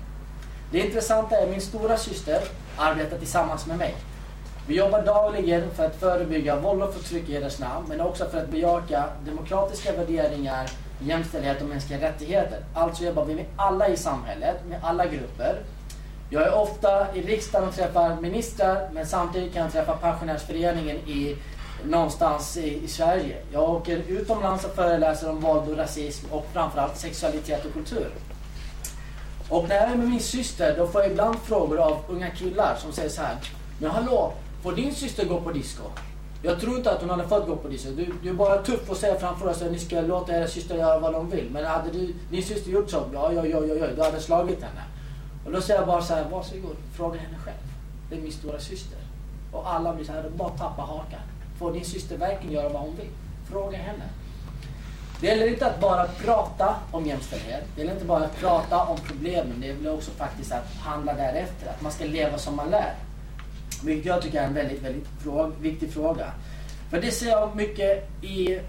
Det 0.73 0.79
intressanta 0.79 1.35
är 1.35 1.43
att 1.43 1.49
min 1.49 1.61
stora 1.61 1.97
syster 1.97 2.41
arbetar 2.77 3.17
tillsammans 3.17 3.67
med 3.67 3.77
mig. 3.77 3.95
Vi 4.67 4.75
jobbar 4.75 5.01
dagligen 5.01 5.71
för 5.71 5.85
att 5.85 5.95
förebygga 5.95 6.55
våld 6.55 6.83
och 6.83 6.93
förtryck 6.93 7.29
i 7.29 7.33
deras 7.33 7.59
namn, 7.59 7.85
men 7.89 8.01
också 8.01 8.29
för 8.29 8.37
att 8.37 8.49
bejaka 8.49 9.03
demokratiska 9.25 9.91
värderingar, 9.91 10.69
jämställdhet 10.99 11.61
och 11.61 11.67
mänskliga 11.67 12.01
rättigheter. 12.01 12.59
Alltså 12.73 13.03
jobbar 13.03 13.25
vi 13.25 13.35
med 13.35 13.45
alla 13.55 13.87
i 13.87 13.97
samhället, 13.97 14.55
med 14.69 14.79
alla 14.83 15.05
grupper. 15.05 15.61
Jag 16.29 16.43
är 16.43 16.55
ofta 16.55 17.15
i 17.15 17.21
riksdagen 17.21 17.67
och 17.67 17.75
träffar 17.75 18.21
ministrar, 18.21 18.89
men 18.93 19.05
samtidigt 19.05 19.53
kan 19.53 19.63
jag 19.63 19.71
träffa 19.71 19.97
pensionärsföreningen 19.97 20.97
i, 20.97 21.37
någonstans 21.85 22.57
i, 22.57 22.83
i 22.83 22.87
Sverige. 22.87 23.35
Jag 23.51 23.69
åker 23.69 23.97
utomlands 24.07 24.65
och 24.65 24.75
föreläser 24.75 25.29
om 25.29 25.39
våld 25.39 25.69
och 25.69 25.77
rasism 25.77 26.25
och 26.31 26.47
framförallt 26.53 26.97
sexualitet 26.97 27.65
och 27.65 27.73
kultur. 27.73 28.09
Och 29.53 29.67
när 29.69 29.75
jag 29.75 29.91
är 29.91 29.95
med 29.95 30.07
min 30.07 30.19
syster 30.19 30.77
då 30.77 30.87
får 30.87 31.01
jag 31.01 31.11
ibland 31.11 31.35
frågor 31.39 31.79
av 31.79 31.97
unga 32.07 32.29
killar 32.29 32.75
som 32.75 32.91
säger 32.91 33.09
så 33.09 33.21
här. 33.21 33.37
Men 33.79 33.91
hallå, 33.91 34.33
får 34.63 34.71
din 34.71 34.95
syster 34.95 35.25
gå 35.25 35.41
på 35.41 35.51
disco? 35.51 35.83
Jag 36.41 36.59
tror 36.59 36.77
inte 36.77 36.91
att 36.91 37.01
hon 37.01 37.09
hade 37.09 37.27
fått 37.27 37.47
gå 37.47 37.55
på 37.55 37.67
disco. 37.67 37.89
Du, 37.91 38.13
du 38.23 38.29
är 38.29 38.33
bara 38.33 38.57
tuff 38.57 38.89
och 38.89 38.97
säger 38.97 39.19
framför 39.19 39.49
oss 39.49 39.61
att 39.61 39.71
ni 39.71 39.79
ska 39.79 40.01
låta 40.01 40.37
era 40.37 40.47
syster 40.47 40.75
göra 40.75 40.99
vad 40.99 41.13
de 41.13 41.29
vill. 41.29 41.49
Men 41.51 41.65
hade 41.65 41.91
du, 41.91 42.13
din 42.29 42.43
syster 42.43 42.71
gjort 42.71 42.89
så, 42.89 43.03
ja, 43.13 43.33
ja, 43.33 43.45
ja, 43.45 43.65
ja, 43.65 43.75
ja, 43.75 43.87
du 43.95 44.01
hade 44.01 44.19
slagit 44.19 44.61
henne. 44.61 44.83
Och 45.45 45.51
då 45.51 45.61
säger 45.61 45.79
jag 45.79 45.87
bara 45.87 46.01
så 46.01 46.13
här, 46.13 46.29
varsågod, 46.31 46.75
fråga 46.93 47.19
henne 47.19 47.37
själv. 47.45 47.63
Det 48.09 48.15
är 48.15 48.21
min 48.21 48.31
stora 48.31 48.59
syster. 48.59 48.99
Och 49.51 49.69
alla 49.69 49.93
blir 49.93 50.05
så 50.05 50.11
här, 50.11 50.29
bara 50.37 50.49
tappa 50.49 50.81
hakan. 50.81 51.21
Får 51.59 51.73
din 51.73 51.85
syster 51.85 52.17
verkligen 52.17 52.53
göra 52.53 52.69
vad 52.69 52.81
hon 52.81 52.95
vill? 52.95 53.09
Fråga 53.51 53.77
henne. 53.77 54.05
Det 55.23 55.29
gäller 55.29 55.47
inte 55.47 55.67
att 55.67 55.79
bara 55.79 56.07
prata 56.07 56.75
om 56.91 57.05
jämställdhet. 57.05 57.63
Det 57.75 57.81
gäller 57.81 57.93
inte 57.93 58.05
bara 58.05 58.25
att 58.25 58.37
prata 58.37 58.83
om 58.83 58.97
problemen. 58.97 59.61
Det 59.61 59.67
gäller 59.67 59.93
också 59.93 60.11
faktiskt 60.11 60.51
att 60.51 60.75
handla 60.81 61.13
därefter. 61.13 61.69
Att 61.69 61.81
man 61.81 61.91
ska 61.91 62.05
leva 62.05 62.37
som 62.37 62.55
man 62.55 62.69
lär. 62.69 62.93
Vilket 63.83 64.05
jag 64.05 64.21
tycker 64.21 64.41
är 64.41 64.45
en 64.45 64.53
väldigt, 64.53 64.81
väldigt 64.81 65.07
fråga, 65.23 65.51
viktig 65.61 65.93
fråga. 65.93 66.31
För 66.89 67.01
det 67.01 67.11
ser 67.11 67.29
jag 67.29 67.55
mycket 67.55 68.23
i 68.23 68.59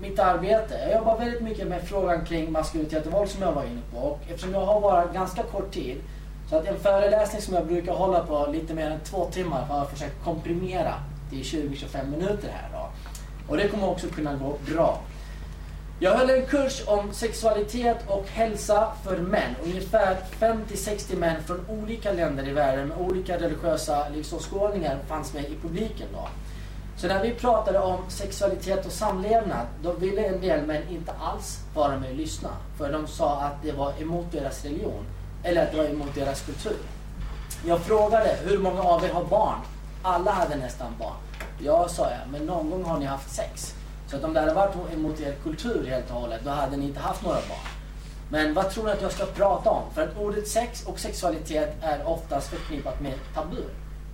mitt 0.00 0.18
arbete. 0.18 0.78
Jag 0.82 0.98
jobbar 0.98 1.18
väldigt 1.18 1.42
mycket 1.42 1.68
med 1.68 1.82
frågan 1.82 2.24
kring 2.24 2.52
maskulinitet 2.52 3.06
och 3.06 3.12
våld 3.12 3.30
som 3.30 3.42
jag 3.42 3.52
var 3.52 3.64
inne 3.64 3.82
på. 3.92 3.98
Och 3.98 4.20
eftersom 4.28 4.54
jag 4.54 4.66
har 4.66 4.80
bara 4.80 5.06
ganska 5.06 5.42
kort 5.42 5.70
tid 5.72 5.96
så 6.50 6.56
att 6.56 6.66
en 6.66 6.80
föreläsning 6.80 7.42
som 7.42 7.54
jag 7.54 7.66
brukar 7.66 7.92
hålla 7.92 8.20
på 8.20 8.46
lite 8.52 8.74
mer 8.74 8.90
än 8.90 9.00
två 9.00 9.24
timmar 9.24 9.62
har 9.62 9.78
jag 9.78 9.90
försökt 9.90 10.24
komprimera 10.24 10.94
till 11.30 11.42
20-25 11.42 12.10
minuter 12.10 12.48
här 12.48 12.68
då. 12.72 12.88
Och 13.48 13.56
det 13.56 13.68
kommer 13.68 13.88
också 13.88 14.06
kunna 14.08 14.34
gå 14.34 14.58
bra. 14.74 14.98
Jag 16.00 16.14
höll 16.14 16.30
en 16.30 16.46
kurs 16.46 16.82
om 16.86 17.12
sexualitet 17.12 17.96
och 18.06 18.26
hälsa 18.28 18.92
för 19.04 19.16
män. 19.16 19.54
Ungefär 19.64 20.16
50-60 20.40 21.16
män 21.16 21.42
från 21.42 21.66
olika 21.68 22.12
länder 22.12 22.48
i 22.48 22.52
världen 22.52 22.88
med 22.88 22.98
olika 22.98 23.40
religiösa 23.40 24.08
livsåskådningar 24.08 24.98
fanns 25.08 25.34
med 25.34 25.44
i 25.44 25.56
publiken 25.62 26.06
då. 26.12 26.28
Så 26.96 27.06
när 27.06 27.22
vi 27.22 27.30
pratade 27.30 27.78
om 27.78 27.98
sexualitet 28.08 28.86
och 28.86 28.92
samlevnad, 28.92 29.66
då 29.82 29.92
ville 29.92 30.24
en 30.24 30.40
del 30.40 30.66
män 30.66 30.82
inte 30.90 31.12
alls 31.12 31.58
vara 31.74 31.98
med 31.98 32.10
och 32.10 32.16
lyssna. 32.16 32.50
För 32.78 32.92
de 32.92 33.06
sa 33.06 33.40
att 33.40 33.62
det 33.62 33.72
var 33.72 33.92
emot 34.02 34.32
deras 34.32 34.64
religion. 34.64 35.04
Eller 35.44 35.62
att 35.62 35.70
det 35.70 35.78
var 35.78 35.84
emot 35.84 36.14
deras 36.14 36.40
kultur. 36.40 36.78
Jag 37.66 37.80
frågade, 37.80 38.36
hur 38.44 38.58
många 38.58 38.82
av 38.82 39.04
er 39.04 39.08
har 39.08 39.24
barn? 39.24 39.58
Alla 40.02 40.30
hade 40.30 40.56
nästan 40.56 40.92
barn. 40.98 41.16
Ja, 41.58 41.88
sa 41.88 42.10
jag, 42.10 42.32
men 42.32 42.46
någon 42.46 42.70
gång 42.70 42.84
har 42.84 42.98
ni 42.98 43.04
haft 43.04 43.34
sex. 43.34 43.74
Så 44.10 44.16
att 44.16 44.24
om 44.24 44.34
det 44.34 44.40
hade 44.40 44.54
varit 44.54 44.74
emot 44.92 45.20
er 45.20 45.34
kultur 45.42 45.86
helt 45.86 46.10
och 46.10 46.20
hållet, 46.20 46.40
då 46.44 46.50
hade 46.50 46.76
ni 46.76 46.84
inte 46.84 47.00
haft 47.00 47.22
några 47.22 47.36
barn. 47.36 47.68
Men 48.30 48.54
vad 48.54 48.70
tror 48.70 48.84
ni 48.84 48.90
att 48.90 49.02
jag 49.02 49.12
ska 49.12 49.26
prata 49.26 49.70
om? 49.70 49.82
För 49.94 50.02
att 50.02 50.18
ordet 50.18 50.48
sex 50.48 50.86
och 50.86 51.00
sexualitet 51.00 51.76
är 51.82 52.08
oftast 52.08 52.48
förknippat 52.48 53.00
med 53.00 53.14
tabu. 53.34 53.62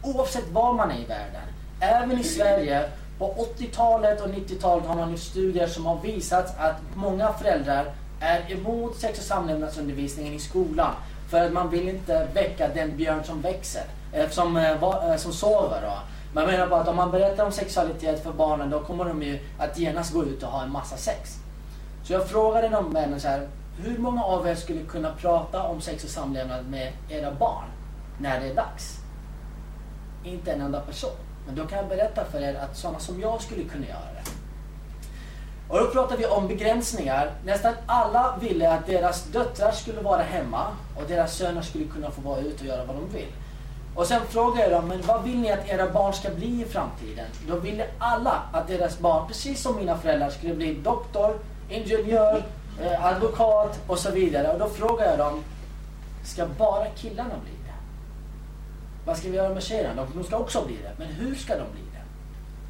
Oavsett 0.03 0.51
var 0.53 0.73
man 0.73 0.91
är 0.91 0.99
i 0.99 1.05
världen. 1.05 1.43
Även 1.81 2.21
i 2.21 2.25
Sverige, 2.25 2.91
på 3.19 3.47
80-talet 3.59 4.21
och 4.21 4.29
90-talet 4.29 4.87
har 4.87 4.95
man 4.95 5.11
gjort 5.11 5.21
studier 5.21 5.67
som 5.67 5.87
har 5.87 6.01
visat 6.01 6.59
att 6.59 6.77
många 6.95 7.33
föräldrar 7.33 7.93
är 8.21 8.53
emot 8.53 8.97
sex 8.97 9.19
och 9.19 9.25
samlevnadsundervisningen 9.25 10.33
i 10.33 10.39
skolan. 10.39 10.93
För 11.31 11.47
att 11.47 11.53
man 11.53 11.71
vill 11.71 11.89
inte 11.89 12.29
väcka 12.35 12.69
den 12.69 12.97
björn 12.97 13.25
som 13.25 13.41
växer, 13.41 13.85
eh, 14.13 14.29
som, 14.29 14.57
eh, 14.57 14.83
eh, 14.83 15.17
som 15.17 15.33
sover. 15.33 15.81
Då. 15.83 15.99
Man 16.35 16.47
menar 16.47 16.67
bara 16.67 16.81
att 16.81 16.89
om 16.89 16.97
man 16.97 17.11
berättar 17.11 17.45
om 17.45 17.53
sexualitet 17.53 18.23
för 18.23 18.33
barnen 18.33 18.71
då 18.71 18.81
kommer 18.81 19.05
de 19.05 19.23
ju 19.23 19.39
att 19.59 19.79
genast 19.79 20.13
gå 20.13 20.25
ut 20.25 20.43
och 20.43 20.49
ha 20.49 20.63
en 20.63 20.73
massa 20.73 20.97
sex. 20.97 21.39
Så 22.03 22.13
jag 22.13 22.29
frågade 22.29 22.69
de 22.69 22.91
männen 22.93 23.21
så 23.21 23.29
här, 23.29 23.49
hur 23.79 23.99
många 23.99 24.25
av 24.25 24.49
er 24.49 24.55
skulle 24.55 24.83
kunna 24.83 25.13
prata 25.15 25.63
om 25.63 25.81
sex 25.81 26.05
och 26.05 26.11
samlevnad 26.11 26.67
med 26.67 26.93
era 27.09 27.35
barn 27.35 27.65
när 28.19 28.41
det 28.41 28.47
är 28.47 28.55
dags? 28.55 28.99
Inte 30.25 30.53
en 30.53 30.61
enda 30.61 30.81
person. 30.81 31.17
Men 31.47 31.55
då 31.55 31.67
kan 31.67 31.79
jag 31.79 31.89
berätta 31.89 32.25
för 32.25 32.41
er 32.41 32.55
att 32.55 32.77
sådana 32.77 32.99
som 32.99 33.21
jag 33.21 33.43
skulle 33.43 33.65
kunna 33.65 33.87
göra 33.87 34.13
det. 34.15 34.31
Och 35.69 35.79
då 35.79 35.91
pratar 35.91 36.17
vi 36.17 36.27
om 36.27 36.49
begränsningar. 36.49 37.31
Nästan 37.45 37.75
alla 37.87 38.39
ville 38.41 38.73
att 38.73 38.87
deras 38.87 39.25
döttrar 39.25 39.73
skulle 39.73 40.01
vara 40.01 40.23
hemma 40.23 40.67
och 40.97 41.03
deras 41.09 41.37
söner 41.37 41.63
skulle 41.63 41.85
kunna 41.85 42.11
få 42.11 42.21
vara 42.21 42.41
ute 42.41 42.61
och 42.61 42.67
göra 42.67 42.85
vad 42.85 42.97
de 42.97 43.09
vill. 43.13 43.29
Och 43.95 44.07
sen 44.07 44.21
frågade 44.29 44.63
jag 44.63 44.71
dem, 44.71 44.89
men 44.89 45.03
vad 45.03 45.23
vill 45.23 45.39
ni 45.39 45.53
att 45.53 45.69
era 45.69 45.91
barn 45.91 46.13
ska 46.13 46.31
bli 46.31 46.63
i 46.63 46.65
framtiden? 46.65 47.27
Då 47.49 47.59
ville 47.59 47.87
alla 47.99 48.43
att 48.53 48.69
deras 48.69 48.99
barn, 48.99 49.29
precis 49.29 49.63
som 49.63 49.77
mina 49.77 49.99
föräldrar, 49.99 50.31
skulle 50.31 50.55
bli 50.55 50.75
doktor, 50.75 51.39
ingenjör, 51.69 52.45
eh, 52.83 53.07
advokat 53.07 53.81
och 53.87 53.99
så 53.99 54.11
vidare. 54.11 54.53
Och 54.53 54.59
då 54.59 54.69
frågade 54.69 55.11
jag 55.11 55.19
dem, 55.19 55.45
ska 56.25 56.47
bara 56.47 56.87
killarna 56.87 57.35
bli 57.45 57.53
det? 57.65 57.75
Vad 59.07 59.17
ska 59.17 59.29
vi 59.29 59.37
göra 59.37 59.55
med 59.55 59.63
tjejerna? 59.63 60.07
De 60.15 60.25
ska 60.25 60.37
också 60.37 60.65
bli 60.67 60.77
det, 60.77 60.93
men 60.99 61.09
hur 61.09 61.35
ska 61.35 61.53
de 61.53 61.73
bli 61.73 61.83
det? 61.93 62.03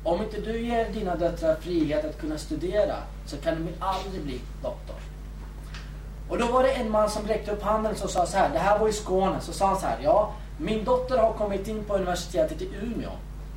Om 0.09 0.23
inte 0.23 0.41
du 0.41 0.61
ger 0.61 0.89
dina 0.89 1.17
döttrar 1.17 1.55
frihet 1.55 2.05
att 2.05 2.21
kunna 2.21 2.39
studera 2.39 2.97
så 3.27 3.37
kan 3.37 3.55
de 3.55 3.73
aldrig 3.79 4.23
bli 4.23 4.41
doktor. 4.63 4.97
Och 6.29 6.39
då 6.39 6.47
var 6.47 6.63
det 6.63 6.73
en 6.73 6.91
man 6.91 7.11
som 7.11 7.27
räckte 7.27 7.51
upp 7.51 7.63
handen 7.63 7.95
och 8.03 8.11
sa 8.11 8.27
så 8.27 8.37
här, 8.37 8.51
det 8.53 8.59
här 8.59 8.79
var 8.79 8.89
i 8.89 8.93
Skåne, 8.93 9.41
så 9.41 9.53
sa 9.53 9.67
han 9.67 9.81
så 9.81 9.87
här, 9.87 9.99
ja 10.03 10.33
min 10.59 10.85
dotter 10.85 11.19
har 11.19 11.33
kommit 11.33 11.69
in 11.69 11.85
på 11.85 11.95
universitetet 11.95 12.63
i 12.63 12.69
Umeå. 12.83 13.11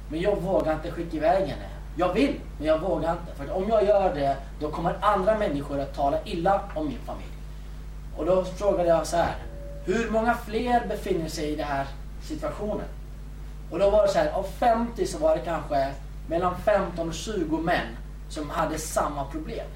Men 0.10 0.22
jag 0.22 0.42
vågar 0.42 0.74
inte 0.74 0.92
skicka 0.92 1.18
iväg 1.18 1.48
henne. 1.48 1.70
Jag 1.96 2.14
vill, 2.14 2.40
men 2.58 2.68
jag 2.68 2.80
vågar 2.80 3.12
inte. 3.12 3.36
För 3.36 3.52
om 3.52 3.70
jag 3.70 3.84
gör 3.86 4.16
det, 4.16 4.38
då 4.60 4.72
kommer 4.72 4.96
andra 5.02 5.38
människor 5.38 5.80
att 5.80 5.96
tala 5.96 6.18
illa 6.26 6.62
om 6.76 6.88
min 6.88 7.00
familj. 7.06 7.32
Och 8.18 8.26
då 8.26 8.46
frågade 8.46 8.90
jag 8.90 9.08
så 9.08 9.18
här. 9.18 9.36
Hur 9.86 10.10
många 10.10 10.34
fler 10.34 10.88
befinner 10.88 11.30
sig 11.30 11.50
i 11.50 11.56
den 11.56 11.68
här 11.68 11.86
situationen? 12.24 12.88
Och 13.72 13.80
då 13.80 13.90
var 13.90 14.02
det 14.02 14.10
så 14.10 14.20
här, 14.20 14.32
av 14.32 14.44
50 14.44 15.06
så 15.06 15.18
var 15.18 15.36
det 15.36 15.42
kanske 15.42 15.92
mellan 16.28 16.56
15 16.66 17.08
och 17.08 17.14
20 17.14 17.58
män 17.58 17.88
som 18.30 18.50
hade 18.50 18.78
samma 18.78 19.26
problem. 19.26 19.68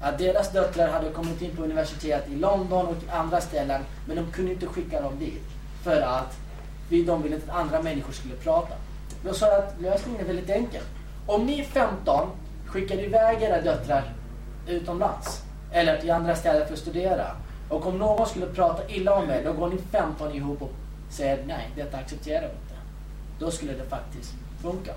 Att 0.00 0.18
deras 0.18 0.52
döttrar 0.52 0.88
hade 0.88 1.10
kommit 1.10 1.42
in 1.42 1.56
på 1.56 1.62
universitet 1.62 2.28
i 2.28 2.36
London 2.36 2.86
och 2.86 3.16
andra 3.16 3.40
ställen, 3.40 3.82
men 4.06 4.16
de 4.16 4.32
kunde 4.32 4.52
inte 4.52 4.66
skicka 4.66 5.00
dem 5.00 5.18
dit. 5.18 5.42
För 5.82 6.00
att 6.00 6.36
de 6.88 7.22
ville 7.22 7.36
att 7.36 7.56
andra 7.56 7.82
människor 7.82 8.12
skulle 8.12 8.34
prata. 8.34 8.74
Då 9.24 9.34
sa 9.34 9.46
jag 9.46 9.58
att 9.58 9.80
lösningen 9.80 10.20
är 10.20 10.24
väldigt 10.24 10.50
enkel. 10.50 10.82
Om 11.26 11.46
ni 11.46 11.64
15 11.64 12.28
skickar 12.66 13.04
iväg 13.04 13.42
era 13.42 13.60
döttrar 13.60 14.14
utomlands 14.66 15.42
eller 15.72 16.00
till 16.00 16.10
andra 16.10 16.36
städer 16.36 16.66
för 16.66 16.72
att 16.72 16.78
studera. 16.78 17.26
Och 17.68 17.86
om 17.86 17.98
någon 17.98 18.26
skulle 18.26 18.46
prata 18.46 18.88
illa 18.88 19.14
om 19.14 19.30
er, 19.30 19.44
då 19.44 19.52
går 19.52 19.68
ni 19.68 19.78
15 19.92 20.32
ihop 20.32 20.62
och 20.62 20.72
säger 21.10 21.44
nej, 21.46 21.70
detta 21.76 21.96
accepterar 21.96 22.40
vi 22.40 22.46
inte. 22.46 22.74
Då 23.38 23.50
skulle 23.50 23.72
det 23.72 23.84
faktiskt 23.84 24.34
funka. 24.62 24.92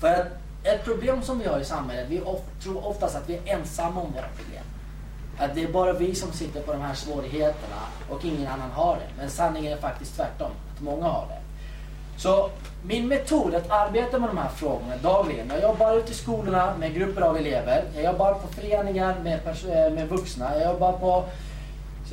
För 0.00 0.08
att 0.08 0.26
ett 0.62 0.84
problem 0.84 1.22
som 1.22 1.38
vi 1.38 1.46
har 1.46 1.60
i 1.60 1.64
samhället, 1.64 2.06
vi 2.08 2.20
of, 2.20 2.40
tror 2.62 2.86
oftast 2.86 3.16
att 3.16 3.28
vi 3.28 3.36
är 3.36 3.58
ensamma 3.58 4.00
om 4.00 4.12
våra 4.12 4.28
problem. 4.28 4.64
Att 5.38 5.54
det 5.54 5.62
är 5.62 5.72
bara 5.72 5.92
vi 5.92 6.14
som 6.14 6.32
sitter 6.32 6.62
på 6.62 6.72
de 6.72 6.80
här 6.80 6.94
svårigheterna 6.94 7.82
och 8.10 8.24
ingen 8.24 8.46
annan 8.46 8.70
har 8.70 8.96
det. 8.96 9.08
Men 9.18 9.30
sanningen 9.30 9.72
är 9.72 9.76
faktiskt 9.76 10.16
tvärtom, 10.16 10.50
många 10.80 11.06
har 11.06 11.26
det. 11.28 11.40
Så 12.20 12.50
min 12.82 13.08
metod 13.08 13.54
att 13.54 13.70
arbeta 13.70 14.18
med 14.18 14.28
de 14.28 14.38
här 14.38 14.48
frågorna 14.48 14.96
dagligen. 15.02 15.48
Jag 15.50 15.62
jobbar 15.62 15.96
ute 15.96 16.12
i 16.12 16.14
skolorna 16.14 16.76
med 16.78 16.94
grupper 16.94 17.22
av 17.22 17.36
elever. 17.36 17.84
Jag 17.94 18.04
jobbar 18.04 18.34
på 18.34 18.46
föreningar 18.48 19.16
med, 19.24 19.40
eh, 19.46 19.92
med 19.92 20.08
vuxna. 20.08 20.58
Jag 20.58 20.72
jobbar 20.72 20.92
på, 20.92 21.24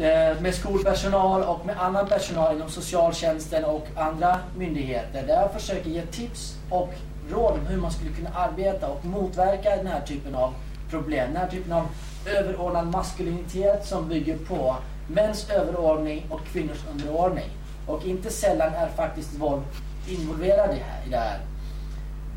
eh, 0.03 0.41
med 0.41 0.55
skolpersonal 0.55 1.43
och 1.43 1.65
med 1.65 1.81
annan 1.81 2.07
personal 2.07 2.55
inom 2.55 2.69
socialtjänsten 2.69 3.65
och 3.65 3.87
andra 3.95 4.39
myndigheter. 4.57 5.23
Där 5.27 5.41
jag 5.41 5.51
försöker 5.51 5.89
ge 5.89 6.01
tips 6.01 6.55
och 6.69 6.93
råd 7.31 7.53
om 7.53 7.65
hur 7.67 7.77
man 7.77 7.91
skulle 7.91 8.11
kunna 8.11 8.29
arbeta 8.35 8.87
och 8.87 9.05
motverka 9.05 9.75
den 9.75 9.87
här 9.87 10.01
typen 10.01 10.35
av 10.35 10.53
problem. 10.89 11.33
Den 11.33 11.41
här 11.41 11.49
typen 11.49 11.73
av 11.73 11.87
överordnad 12.25 12.87
maskulinitet 12.87 13.85
som 13.85 14.09
bygger 14.09 14.37
på 14.37 14.75
mäns 15.07 15.49
överordning 15.49 16.25
och 16.29 16.41
kvinnors 16.45 16.85
underordning. 16.91 17.49
Och 17.87 18.05
inte 18.05 18.29
sällan 18.29 18.73
är 18.73 18.87
faktiskt 18.87 19.33
våld 19.33 19.63
involverad 20.07 20.75
i 20.75 21.09
det 21.09 21.17
här. 21.17 21.39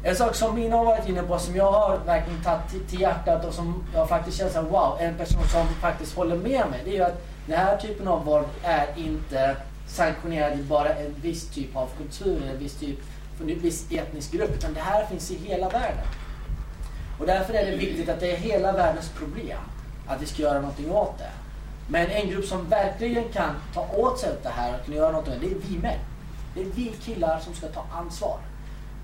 En 0.03 0.17
sak 0.17 0.35
som 0.35 0.55
Mina 0.55 0.77
har 0.77 0.85
varit 0.85 1.09
inne 1.09 1.23
på 1.23 1.39
som 1.39 1.57
jag 1.57 1.73
har 1.73 1.99
verkligen 2.07 2.43
tagit 2.43 2.89
till 2.89 3.01
hjärtat 3.01 3.45
och 3.45 3.55
som 3.55 3.85
jag 3.95 4.09
faktiskt 4.09 4.39
känner 4.39 4.51
såhär, 4.51 4.69
wow, 4.69 4.97
en 5.01 5.15
person 5.15 5.49
som 5.49 5.67
faktiskt 5.67 6.17
håller 6.17 6.37
med 6.37 6.71
mig. 6.71 6.81
Det 6.85 6.91
är 6.91 6.95
ju 6.95 7.03
att 7.03 7.23
den 7.47 7.59
här 7.59 7.77
typen 7.77 8.09
av 8.09 8.25
våld 8.25 8.47
är 8.63 8.87
inte 8.97 9.57
sanktionerad 9.87 10.61
i 10.61 10.63
bara 10.63 10.95
en 10.95 11.15
viss 11.23 11.51
typ 11.51 11.77
av 11.77 11.89
kultur, 11.99 12.43
en 12.51 12.59
viss 12.59 12.75
typ, 12.75 12.99
för 13.39 13.51
en 13.51 13.61
viss 13.61 13.93
etnisk 13.93 14.33
grupp. 14.33 14.51
Utan 14.55 14.75
det 14.75 14.81
här 14.81 15.07
finns 15.07 15.31
i 15.31 15.37
hela 15.37 15.69
världen. 15.69 16.07
Och 17.21 17.27
därför 17.27 17.55
är 17.55 17.71
det 17.71 17.77
viktigt 17.77 18.09
att 18.09 18.21
det 18.21 18.33
är 18.33 18.37
hela 18.37 18.73
världens 18.73 19.09
problem. 19.09 19.59
Att 20.07 20.23
vi 20.23 20.27
ska 20.27 20.43
göra 20.43 20.61
någonting 20.61 20.91
åt 20.91 21.19
det. 21.19 21.31
Men 21.91 22.11
en 22.11 22.31
grupp 22.31 22.45
som 22.45 22.69
verkligen 22.69 23.29
kan 23.29 23.55
ta 23.75 23.89
åt 23.97 24.19
sig 24.19 24.31
det 24.43 24.49
här 24.49 24.75
och 24.75 24.87
kan 24.87 24.95
göra 24.95 25.11
något 25.11 25.25
det, 25.25 25.37
det 25.41 25.47
är 25.47 25.59
vi 25.69 25.79
män. 25.79 25.99
Det 26.55 26.61
är 26.61 26.65
vi 26.65 26.93
killar 27.03 27.41
som 27.41 27.55
ska 27.55 27.67
ta 27.67 27.85
ansvar. 27.93 28.39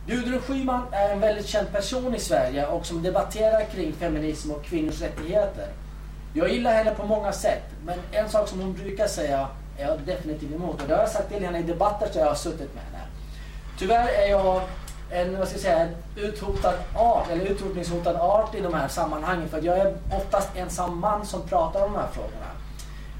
Gudrun 0.06 0.40
Schyman 0.40 0.82
är 0.92 1.10
en 1.10 1.20
väldigt 1.20 1.46
känd 1.46 1.72
person 1.72 2.14
i 2.14 2.18
Sverige 2.18 2.66
och 2.66 2.86
som 2.86 3.02
debatterar 3.02 3.64
kring 3.64 3.92
feminism 3.92 4.50
och 4.50 4.64
kvinnors 4.64 5.00
rättigheter. 5.00 5.68
Jag 6.34 6.52
gillar 6.52 6.72
henne 6.72 6.94
på 6.94 7.06
många 7.06 7.32
sätt, 7.32 7.62
men 7.84 7.98
en 8.12 8.28
sak 8.28 8.48
som 8.48 8.60
hon 8.60 8.72
brukar 8.72 9.06
säga 9.06 9.48
är 9.78 9.88
jag 9.88 10.00
definitivt 10.00 10.54
emot. 10.54 10.82
Och 10.82 10.88
det 10.88 10.94
har 10.94 11.00
jag 11.00 11.10
sagt 11.10 11.32
till 11.32 11.44
henne 11.44 11.58
i 11.58 11.62
debatter 11.62 12.08
där 12.12 12.20
jag 12.20 12.26
har 12.26 12.34
suttit 12.34 12.74
med 12.74 12.84
henne. 12.84 13.04
Tyvärr 13.78 14.08
är 14.08 14.30
jag 14.30 14.62
en, 15.10 15.38
vad 15.38 15.48
ska 15.48 15.56
jag 15.56 15.62
säga, 15.62 15.78
en 15.78 15.94
uthotad 16.16 16.74
art, 16.94 17.30
eller 17.30 17.44
utrotningshotad 17.44 18.16
art 18.16 18.54
i 18.54 18.60
de 18.60 18.74
här 18.74 18.88
sammanhangen. 18.88 19.48
För 19.48 19.62
jag 19.62 19.78
är 19.78 19.96
oftast 20.10 20.48
ensam 20.56 21.00
man 21.00 21.26
som 21.26 21.42
pratar 21.42 21.86
om 21.86 21.92
de 21.92 21.98
här 21.98 22.08
frågorna. 22.12 22.55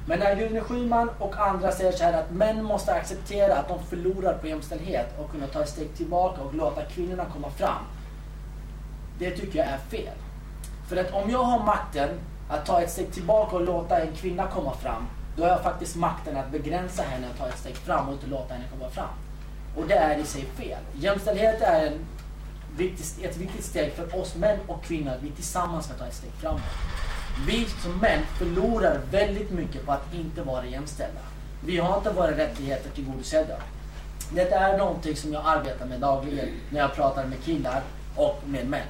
Men 0.09 0.19
när 0.19 0.37
Gudrun 0.37 0.65
Schyman 0.65 1.11
och 1.19 1.37
andra 1.37 1.73
säger 1.73 1.93
så 1.93 2.05
här 2.05 2.13
att 2.13 2.31
män 2.31 2.65
måste 2.65 2.95
acceptera 2.95 3.57
att 3.57 3.69
de 3.69 3.85
förlorar 3.85 4.35
på 4.39 4.47
jämställdhet 4.47 5.19
och 5.19 5.31
kunna 5.31 5.47
ta 5.47 5.63
ett 5.63 5.69
steg 5.69 5.95
tillbaka 5.97 6.43
och 6.43 6.55
låta 6.55 6.83
kvinnorna 6.83 7.25
komma 7.25 7.51
fram. 7.51 7.83
Det 9.19 9.31
tycker 9.31 9.59
jag 9.59 9.69
är 9.69 9.79
fel. 9.79 10.15
För 10.89 10.97
att 10.97 11.13
om 11.13 11.31
jag 11.31 11.43
har 11.43 11.65
makten 11.65 12.09
att 12.49 12.67
ta 12.67 12.81
ett 12.81 12.91
steg 12.91 13.13
tillbaka 13.13 13.57
och 13.57 13.65
låta 13.65 14.01
en 14.01 14.13
kvinna 14.17 14.47
komma 14.47 14.75
fram, 14.75 15.07
då 15.37 15.43
har 15.43 15.51
jag 15.51 15.63
faktiskt 15.63 15.97
makten 15.97 16.37
att 16.37 16.51
begränsa 16.51 17.03
henne 17.03 17.27
att 17.31 17.39
ta 17.39 17.49
ett 17.49 17.59
steg 17.59 17.77
framåt 17.77 18.23
och 18.23 18.29
låta 18.29 18.55
henne 18.55 18.65
komma 18.79 18.91
fram. 18.91 19.09
Och 19.77 19.87
det 19.89 19.95
är 19.95 20.19
i 20.19 20.25
sig 20.25 20.45
fel. 20.45 20.79
Jämställdhet 20.95 21.63
är 21.63 21.87
en 21.87 21.99
viktig, 22.77 23.25
ett 23.25 23.37
viktigt 23.37 23.65
steg 23.65 23.93
för 23.93 24.21
oss 24.21 24.37
män 24.37 24.59
och 24.67 24.85
kvinnor 24.85 25.13
att 25.13 25.23
vi 25.23 25.31
tillsammans 25.31 25.85
ska 25.85 25.95
ta 25.95 26.07
ett 26.07 26.15
steg 26.15 26.31
framåt. 26.31 26.61
Vi 27.45 27.67
som 27.83 27.99
män 27.99 28.23
förlorar 28.39 29.01
väldigt 29.11 29.51
mycket 29.51 29.87
på 29.87 29.93
att 29.93 30.15
inte 30.15 30.43
vara 30.43 30.67
jämställda. 30.67 31.21
Vi 31.65 31.79
har 31.79 31.97
inte 31.97 32.11
våra 32.11 32.37
rättigheter 32.37 32.91
tillgodosedda. 32.91 33.57
Det 34.31 34.53
är 34.53 34.79
någonting 34.79 35.17
som 35.17 35.33
jag 35.33 35.43
arbetar 35.47 35.87
med 35.87 36.01
dagligen 36.01 36.49
när 36.71 36.81
jag 36.81 36.95
pratar 36.95 37.25
med 37.25 37.45
killar 37.45 37.83
och 38.17 38.43
med 38.47 38.69
män. 38.69 38.87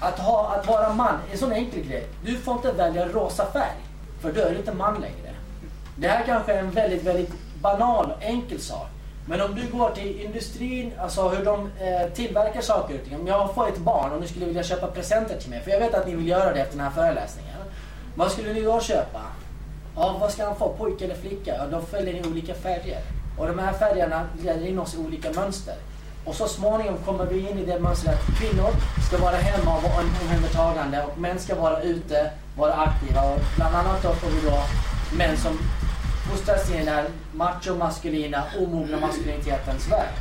Att, 0.00 0.18
ha, 0.18 0.54
att 0.54 0.66
vara 0.66 0.94
man 0.94 1.14
är 1.28 1.32
en 1.32 1.38
sån 1.38 1.52
enkel 1.52 1.80
grej. 1.80 2.06
Du 2.24 2.36
får 2.36 2.54
inte 2.54 2.72
välja 2.72 3.08
rosa 3.08 3.46
färg, 3.52 3.76
för 4.20 4.32
då 4.32 4.40
är 4.40 4.50
du 4.50 4.56
inte 4.56 4.72
man 4.72 4.94
längre. 4.94 5.34
Det 5.96 6.08
här 6.08 6.24
kanske 6.26 6.52
är 6.52 6.58
en 6.58 6.70
väldigt, 6.70 7.02
väldigt 7.02 7.32
banal 7.62 8.12
och 8.12 8.22
enkel 8.22 8.60
sak. 8.60 8.88
Men 9.28 9.40
om 9.40 9.54
du 9.54 9.78
går 9.78 9.90
till 9.90 10.20
industrin, 10.20 10.92
alltså 10.98 11.28
hur 11.28 11.44
de 11.44 11.70
eh, 11.80 12.12
tillverkar 12.14 12.60
saker 12.60 12.94
och 12.94 13.04
ting. 13.04 13.20
Om 13.20 13.26
jag 13.26 13.54
får 13.54 13.68
ett 13.68 13.78
barn 13.78 14.12
och 14.12 14.20
ni 14.20 14.28
skulle 14.28 14.46
vilja 14.46 14.62
köpa 14.62 14.86
presenter 14.86 15.40
till 15.40 15.50
mig, 15.50 15.60
för 15.60 15.70
jag 15.70 15.80
vet 15.80 15.94
att 15.94 16.06
ni 16.06 16.14
vill 16.14 16.28
göra 16.28 16.52
det 16.52 16.60
efter 16.60 16.76
den 16.76 16.86
här 16.86 16.92
föreläsningen. 16.92 17.45
Vad 18.16 18.32
skulle 18.32 18.52
ni 18.52 18.62
då 18.62 18.80
köpa? 18.80 19.22
Ja, 19.96 20.16
vad 20.20 20.32
ska 20.32 20.44
han 20.44 20.56
få? 20.56 20.68
Pojke 20.68 21.04
eller 21.04 21.14
flicka? 21.14 21.54
Ja, 21.56 21.66
de 21.66 21.86
följer 21.86 22.14
i 22.14 22.28
olika 22.30 22.54
färger. 22.54 23.00
Och 23.38 23.46
de 23.46 23.58
här 23.58 23.72
färgerna 23.72 24.26
leder 24.42 24.66
in 24.66 24.78
oss 24.78 24.94
i 24.94 24.98
olika 24.98 25.32
mönster. 25.32 25.74
Och 26.24 26.34
så 26.34 26.48
småningom 26.48 26.96
kommer 27.04 27.26
vi 27.26 27.50
in 27.50 27.58
i 27.58 27.64
det 27.64 27.80
mönstret 27.80 28.14
att 28.14 28.38
kvinnor 28.38 28.70
ska 29.08 29.18
vara 29.18 29.36
hemma 29.36 29.76
och 29.76 29.82
vara 29.82 29.94
omhändertagande 30.22 31.04
och 31.04 31.18
män 31.18 31.38
ska 31.38 31.54
vara 31.54 31.82
ute, 31.82 32.30
vara 32.56 32.74
aktiva. 32.74 33.22
Och 33.22 33.40
bland 33.56 33.76
annat 33.76 34.02
då 34.02 34.12
får 34.12 34.28
vi 34.28 34.50
då 34.50 34.58
män 35.16 35.36
som 35.36 35.58
fostras 36.30 36.70
i 36.70 36.78
den 36.78 36.88
här 36.88 37.04
macho-maskulina, 37.32 38.42
omogna 38.58 39.00
maskulinitetens 39.00 39.92
värld. 39.92 40.14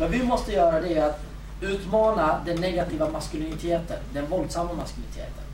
Vad 0.00 0.10
vi 0.10 0.22
måste 0.22 0.52
göra 0.52 0.80
det 0.80 0.98
är 0.98 1.04
att 1.04 1.20
utmana 1.60 2.40
den 2.46 2.60
negativa 2.60 3.08
maskuliniteten, 3.08 3.98
den 4.12 4.26
våldsamma 4.26 4.72
maskuliniteten. 4.72 5.45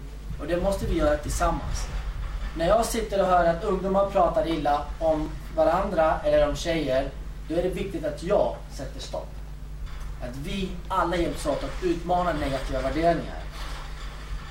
Och 0.42 0.48
det 0.48 0.56
måste 0.56 0.86
vi 0.86 0.98
göra 0.98 1.16
tillsammans. 1.16 1.86
När 2.56 2.68
jag 2.68 2.84
sitter 2.84 3.20
och 3.20 3.26
hör 3.26 3.44
att 3.44 3.64
ungdomar 3.64 4.10
pratar 4.10 4.48
illa 4.48 4.82
om 4.98 5.30
varandra 5.56 6.14
eller 6.24 6.48
om 6.48 6.56
tjejer, 6.56 7.08
då 7.48 7.54
är 7.54 7.62
det 7.62 7.68
viktigt 7.68 8.04
att 8.04 8.22
jag 8.22 8.56
sätter 8.72 9.00
stopp. 9.00 9.28
Att 10.22 10.36
vi 10.36 10.70
alla 10.88 11.16
hjälps 11.16 11.46
åt 11.46 11.64
att 11.64 11.84
utmana 11.84 12.32
negativa 12.32 12.80
värderingar. 12.80 13.40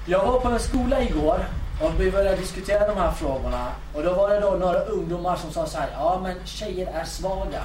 Jag 0.06 0.26
var 0.26 0.39
på 0.39 0.48
en 0.48 0.60
skola 0.60 1.02
igår 1.02 1.46
och 1.82 2.00
vi 2.00 2.12
började 2.12 2.38
diskutera 2.38 2.88
de 2.88 2.98
här 2.98 3.12
frågorna. 3.12 3.68
Och 3.94 4.04
då 4.04 4.14
var 4.14 4.30
det 4.30 4.39
då 4.39 4.52
några 4.52 4.80
ungdomar 4.80 5.36
som 5.36 5.52
sa 5.52 5.66
så 5.66 5.78
här, 5.78 5.89
ja 5.94 6.20
men 6.24 6.36
tjejer 6.46 6.88
är 6.94 7.06
svaga. 7.06 7.64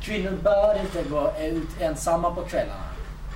Kvinnor 0.00 0.38
bör 0.42 0.80
inte 0.80 1.02
gå 1.10 1.32
ut 1.40 1.80
ensamma 1.80 2.34
på 2.34 2.40
kvällarna. 2.40 2.93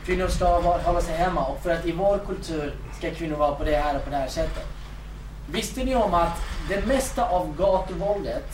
Kvinnor 0.09 0.29
ska 0.29 0.61
hålla 0.61 1.01
sig 1.01 1.17
hemma 1.17 1.47
och 1.47 1.63
för 1.63 1.71
att 1.71 1.87
i 1.87 1.93
vår 1.93 2.19
kultur 2.27 2.75
ska 2.99 3.11
kvinnor 3.11 3.37
vara 3.37 3.55
på 3.55 3.65
det 3.65 3.77
här 3.77 3.97
och 3.97 4.05
på 4.05 4.11
det 4.11 4.17
här 4.17 4.29
sättet. 4.29 4.67
Visste 5.51 5.85
ni 5.85 5.95
om 5.95 6.15
att 6.15 6.41
det 6.69 6.87
mesta 6.87 7.29
av 7.29 7.57
gatuvåldet 7.57 8.53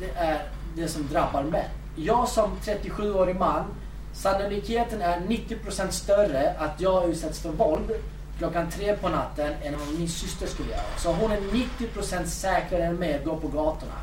det 0.00 0.10
är 0.16 0.42
det 0.76 0.88
som 0.88 1.08
drabbar 1.08 1.42
män? 1.42 1.64
Jag 1.96 2.28
som 2.28 2.50
37-årig 2.64 3.36
man, 3.36 3.64
sannolikheten 4.12 5.02
är 5.02 5.18
90% 5.18 5.90
större 5.90 6.54
att 6.58 6.80
jag 6.80 7.10
utsätts 7.10 7.40
för 7.40 7.50
våld 7.50 7.90
klockan 8.38 8.70
tre 8.70 8.96
på 8.96 9.08
natten 9.08 9.52
än 9.62 9.78
vad 9.78 9.98
min 9.98 10.08
syster 10.08 10.46
skulle 10.46 10.70
göra. 10.70 10.98
Så 10.98 11.12
hon 11.12 11.32
är 11.32 11.40
90% 11.40 12.24
säkrare 12.24 12.84
än 12.84 12.96
mig 12.96 13.14
att 13.14 13.24
gå 13.24 13.36
på 13.36 13.48
gatorna. 13.48 13.98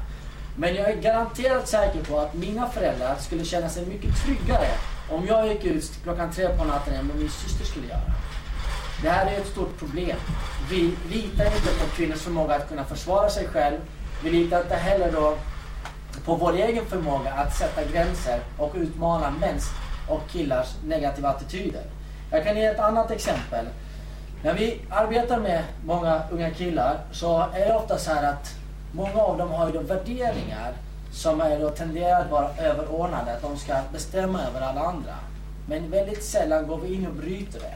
Men 0.56 0.76
jag 0.76 0.90
är 0.90 1.02
garanterat 1.02 1.68
säker 1.68 2.04
på 2.04 2.20
att 2.20 2.34
mina 2.34 2.70
föräldrar 2.70 3.16
skulle 3.16 3.46
känna 3.46 3.70
sig 3.70 3.86
mycket 3.86 4.26
tryggare 4.26 4.68
om 5.12 5.28
jag 5.28 5.48
gick 5.48 5.66
ut 5.66 6.00
klockan 6.04 6.32
tre 6.32 6.50
på 6.50 6.64
natten 6.64 6.94
än 6.94 7.08
vad 7.08 7.18
min 7.18 7.30
syster 7.30 7.66
skulle 7.66 7.88
göra. 7.88 8.02
Det 9.04 9.10
här 9.10 9.26
är 9.26 9.38
ett 9.38 9.48
stort 9.48 9.80
problem. 9.80 10.18
Vi 10.70 10.94
litar 11.10 11.46
inte 11.46 11.70
på 11.80 11.96
kvinnors 11.96 12.22
förmåga 12.22 12.56
att 12.56 12.70
kunna 12.70 12.86
försvara 12.86 13.30
sig 13.30 13.48
själv. 13.48 13.78
Vi 14.24 14.30
litar 14.30 14.62
inte 14.62 14.76
heller 14.76 15.12
då 15.12 15.38
på 16.26 16.36
vår 16.36 16.54
egen 16.54 16.86
förmåga 16.86 17.32
att 17.32 17.56
sätta 17.56 17.84
gränser 17.92 18.40
och 18.58 18.76
utmana 18.76 19.30
mäns 19.30 19.70
och 20.08 20.30
killars 20.30 20.68
negativa 20.84 21.30
attityder. 21.30 21.84
Jag 22.32 22.44
kan 22.44 22.58
ge 22.58 22.66
ett 22.66 22.80
annat 22.80 23.12
exempel. 23.12 23.66
När 24.44 24.54
vi 24.54 24.82
arbetar 24.90 25.40
med 25.40 25.64
många 25.86 26.22
unga 26.32 26.50
killar 26.50 27.00
så 27.12 27.40
är 27.54 27.68
det 27.68 27.76
ofta 27.76 27.98
så 27.98 28.12
här 28.14 28.30
att 28.30 28.56
många 28.92 29.22
av 29.22 29.38
dem 29.38 29.52
har 29.52 29.68
ju 29.68 29.74
då 29.74 29.80
värderingar 29.80 30.74
som 31.12 31.42
är 31.42 31.60
då 31.60 31.70
tenderar 31.70 32.22
att 32.22 32.32
vara 32.32 32.50
överordnade, 32.58 33.34
att 33.34 33.42
de 33.42 33.58
ska 33.58 33.74
bestämma 33.94 34.42
över 34.44 34.62
alla 34.62 34.82
andra. 34.82 35.16
Men 35.68 35.92
väldigt 35.92 36.24
sällan 36.24 36.68
går 36.68 36.78
vi 36.78 36.94
in 36.94 37.08
och 37.08 37.14
bryter 37.14 37.60
det. 37.60 37.76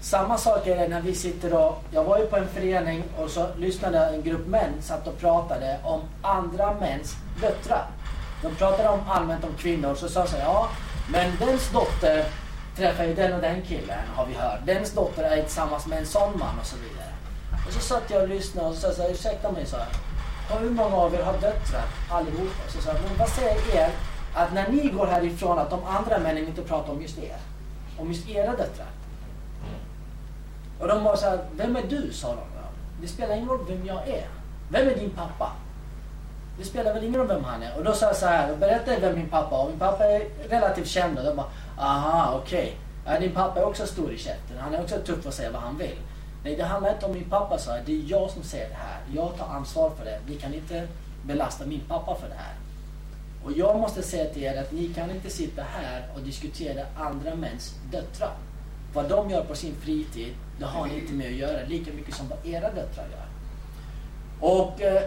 Samma 0.00 0.38
sak 0.38 0.66
är 0.66 0.76
det 0.76 0.88
när 0.88 1.00
vi 1.00 1.14
sitter 1.14 1.54
och, 1.54 1.82
jag 1.90 2.04
var 2.04 2.18
ju 2.18 2.26
på 2.26 2.36
en 2.36 2.48
förening 2.48 3.04
och 3.18 3.30
så 3.30 3.46
lyssnade 3.56 3.98
en 3.98 4.22
grupp 4.22 4.46
män 4.46 4.72
satt 4.80 5.06
och 5.06 5.18
pratade 5.18 5.78
om 5.84 6.00
andra 6.22 6.74
mäns 6.74 7.14
döttrar. 7.40 7.86
De 8.42 8.54
pratade 8.54 8.88
om 8.88 9.00
allmänt 9.08 9.44
om 9.44 9.54
kvinnor 9.58 9.94
så 9.94 10.08
sa 10.08 10.26
så 10.26 10.36
ja 10.36 10.68
men 11.12 11.32
dens 11.38 11.70
dotter 11.72 12.24
träffar 12.76 13.04
ju 13.04 13.14
den 13.14 13.32
och 13.32 13.40
den 13.40 13.62
killen 13.62 13.98
har 14.14 14.26
vi 14.26 14.34
hört. 14.34 14.60
Dens 14.66 14.92
dotter 14.92 15.22
är 15.22 15.42
tillsammans 15.42 15.86
med 15.86 15.98
en 15.98 16.06
sån 16.06 16.38
man 16.38 16.58
och 16.60 16.66
så 16.66 16.76
vidare. 16.76 17.12
Och 17.66 17.72
så 17.72 17.80
satt 17.80 18.10
jag 18.10 18.22
och 18.22 18.28
lyssnade 18.28 18.68
och 18.68 18.74
så 18.74 18.92
sa 18.92 19.08
ursäkta 19.08 19.52
mig 19.52 19.66
så 19.66 19.76
här 19.76 19.86
hur 20.58 20.70
många 20.70 20.96
av 20.96 21.14
er 21.14 21.22
har 21.22 21.32
döttrar? 21.32 21.84
Allihopa. 22.10 22.68
Så 22.68 22.80
sa 22.80 22.92
men 22.92 23.18
vad 23.18 23.28
säger 23.28 23.76
er 23.76 23.90
att 24.34 24.52
när 24.52 24.68
ni 24.68 24.88
går 24.88 25.06
härifrån 25.06 25.58
att 25.58 25.70
de 25.70 25.84
andra 25.84 26.18
männen 26.18 26.46
inte 26.46 26.62
pratar 26.62 26.92
om 26.92 27.02
just 27.02 27.18
er? 27.18 27.36
Om 27.98 28.08
just 28.08 28.28
era 28.28 28.50
döttrar? 28.50 28.86
Och 30.80 30.88
de 30.88 31.04
var 31.04 31.16
så 31.16 31.26
här, 31.26 31.38
vem 31.56 31.76
är 31.76 31.82
du? 31.88 32.12
sa 32.12 32.28
de. 32.28 32.50
Det 33.00 33.08
spelar 33.08 33.34
ingen 33.34 33.48
roll 33.48 33.64
vem 33.68 33.86
jag 33.86 34.08
är. 34.08 34.28
Vem 34.70 34.88
är 34.88 34.94
din 34.94 35.10
pappa? 35.10 35.52
Det 36.58 36.64
spelar 36.64 36.94
väl 36.94 37.04
ingen 37.04 37.20
roll 37.20 37.28
vem 37.28 37.44
han 37.44 37.62
är. 37.62 37.78
Och 37.78 37.84
då 37.84 37.92
sa 37.92 38.06
jag 38.06 38.16
så 38.16 38.26
här, 38.26 38.56
berättade 38.56 39.00
vem 39.00 39.14
min 39.14 39.28
pappa 39.28 39.50
var. 39.50 39.68
Min 39.68 39.78
pappa 39.78 40.04
är 40.04 40.28
relativt 40.48 40.86
känd 40.86 41.18
och 41.18 41.24
de 41.24 41.36
bara, 41.36 41.46
aha, 41.78 42.40
okej. 42.42 42.76
Ja, 43.06 43.20
din 43.20 43.32
pappa 43.32 43.60
är 43.60 43.64
också 43.64 43.86
stor 43.86 44.12
i 44.12 44.18
käften. 44.18 44.58
Han 44.58 44.74
är 44.74 44.82
också 44.82 44.96
tuff 44.96 45.26
och 45.26 45.34
säger 45.34 45.50
vad 45.50 45.62
han 45.62 45.78
vill. 45.78 45.96
Nej, 46.44 46.56
det 46.56 46.64
handlar 46.64 46.92
inte 46.92 47.06
om 47.06 47.12
min 47.12 47.30
pappa, 47.30 47.58
sa 47.58 47.76
jag. 47.76 47.84
Det 47.86 47.92
är 47.92 48.04
jag 48.06 48.30
som 48.30 48.42
säger 48.42 48.68
det 48.68 48.74
här. 48.74 49.00
Jag 49.14 49.36
tar 49.36 49.46
ansvar 49.46 49.90
för 49.90 50.04
det. 50.04 50.20
Ni 50.26 50.36
kan 50.36 50.54
inte 50.54 50.88
belasta 51.26 51.66
min 51.66 51.80
pappa 51.88 52.14
för 52.14 52.28
det 52.28 52.34
här. 52.34 52.54
Och 53.44 53.52
jag 53.52 53.78
måste 53.78 54.02
säga 54.02 54.32
till 54.32 54.42
er 54.42 54.60
att 54.60 54.72
ni 54.72 54.88
kan 54.94 55.10
inte 55.10 55.30
sitta 55.30 55.62
här 55.62 56.06
och 56.14 56.20
diskutera 56.20 56.82
andra 56.96 57.34
mäns 57.34 57.74
döttrar. 57.90 58.34
Vad 58.94 59.08
de 59.08 59.30
gör 59.30 59.44
på 59.44 59.54
sin 59.54 59.74
fritid, 59.74 60.34
det 60.58 60.64
har 60.64 60.86
ni 60.86 60.98
inte 60.98 61.12
med 61.12 61.26
att 61.26 61.32
göra 61.32 61.66
lika 61.66 61.92
mycket 61.92 62.14
som 62.14 62.28
vad 62.28 62.46
era 62.46 62.70
döttrar 62.70 63.06
gör. 63.10 63.26
Och 64.40 64.80
eh, 64.80 65.02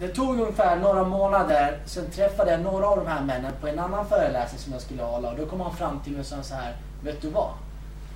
det 0.00 0.08
tog 0.08 0.40
ungefär 0.40 0.76
några 0.76 1.04
månader, 1.04 1.78
sen 1.84 2.10
träffade 2.10 2.50
jag 2.50 2.60
några 2.60 2.86
av 2.86 2.96
de 2.96 3.06
här 3.06 3.22
männen 3.22 3.52
på 3.60 3.68
en 3.68 3.78
annan 3.78 4.06
föreläsning 4.06 4.60
som 4.60 4.72
jag 4.72 4.82
skulle 4.82 5.02
hålla 5.02 5.30
och 5.30 5.36
då 5.36 5.46
kom 5.46 5.60
han 5.60 5.76
fram 5.76 6.00
till 6.00 6.12
mig 6.12 6.20
och 6.20 6.26
sa 6.26 6.42
så 6.42 6.54
här, 6.54 6.76
vet 7.02 7.22
du 7.22 7.30
vad? 7.30 7.50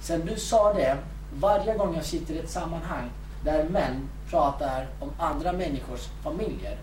Sen 0.01 0.27
du 0.27 0.37
sa 0.37 0.73
det, 0.73 0.97
varje 1.41 1.77
gång 1.77 1.95
jag 1.95 2.05
sitter 2.05 2.35
i 2.35 2.39
ett 2.39 2.51
sammanhang 2.51 3.11
där 3.45 3.65
män 3.69 4.09
pratar 4.31 4.87
om 5.01 5.11
andra 5.19 5.53
människors 5.53 6.09
familjer, 6.23 6.79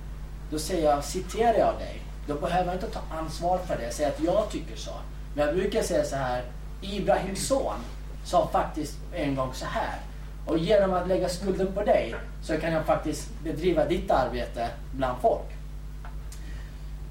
då 0.51 0.59
säger 0.59 0.89
jag, 0.89 1.03
citerar 1.03 1.57
jag 1.57 1.73
dig, 1.79 2.01
då 2.27 2.35
behöver 2.35 2.65
jag 2.65 2.75
inte 2.75 2.89
ta 2.89 2.99
ansvar 3.11 3.57
för 3.57 3.77
det, 3.77 3.93
säga 3.93 4.07
att 4.07 4.19
jag 4.19 4.49
tycker 4.49 4.75
så. 4.75 4.91
Men 5.35 5.45
jag 5.45 5.55
brukar 5.55 5.81
säga 5.81 6.03
så 6.03 6.15
här, 6.15 6.43
Ibrahims 6.81 7.47
son 7.47 7.75
sa 8.23 8.49
faktiskt 8.51 8.97
en 9.13 9.35
gång 9.35 9.53
så 9.53 9.65
här. 9.65 9.99
Och 10.45 10.57
genom 10.57 10.93
att 10.93 11.07
lägga 11.07 11.29
skulden 11.29 11.73
på 11.73 11.83
dig 11.83 12.15
så 12.43 12.57
kan 12.57 12.73
jag 12.73 12.85
faktiskt 12.85 13.29
bedriva 13.43 13.85
ditt 13.85 14.11
arbete 14.11 14.69
bland 14.91 15.21
folk. 15.21 15.45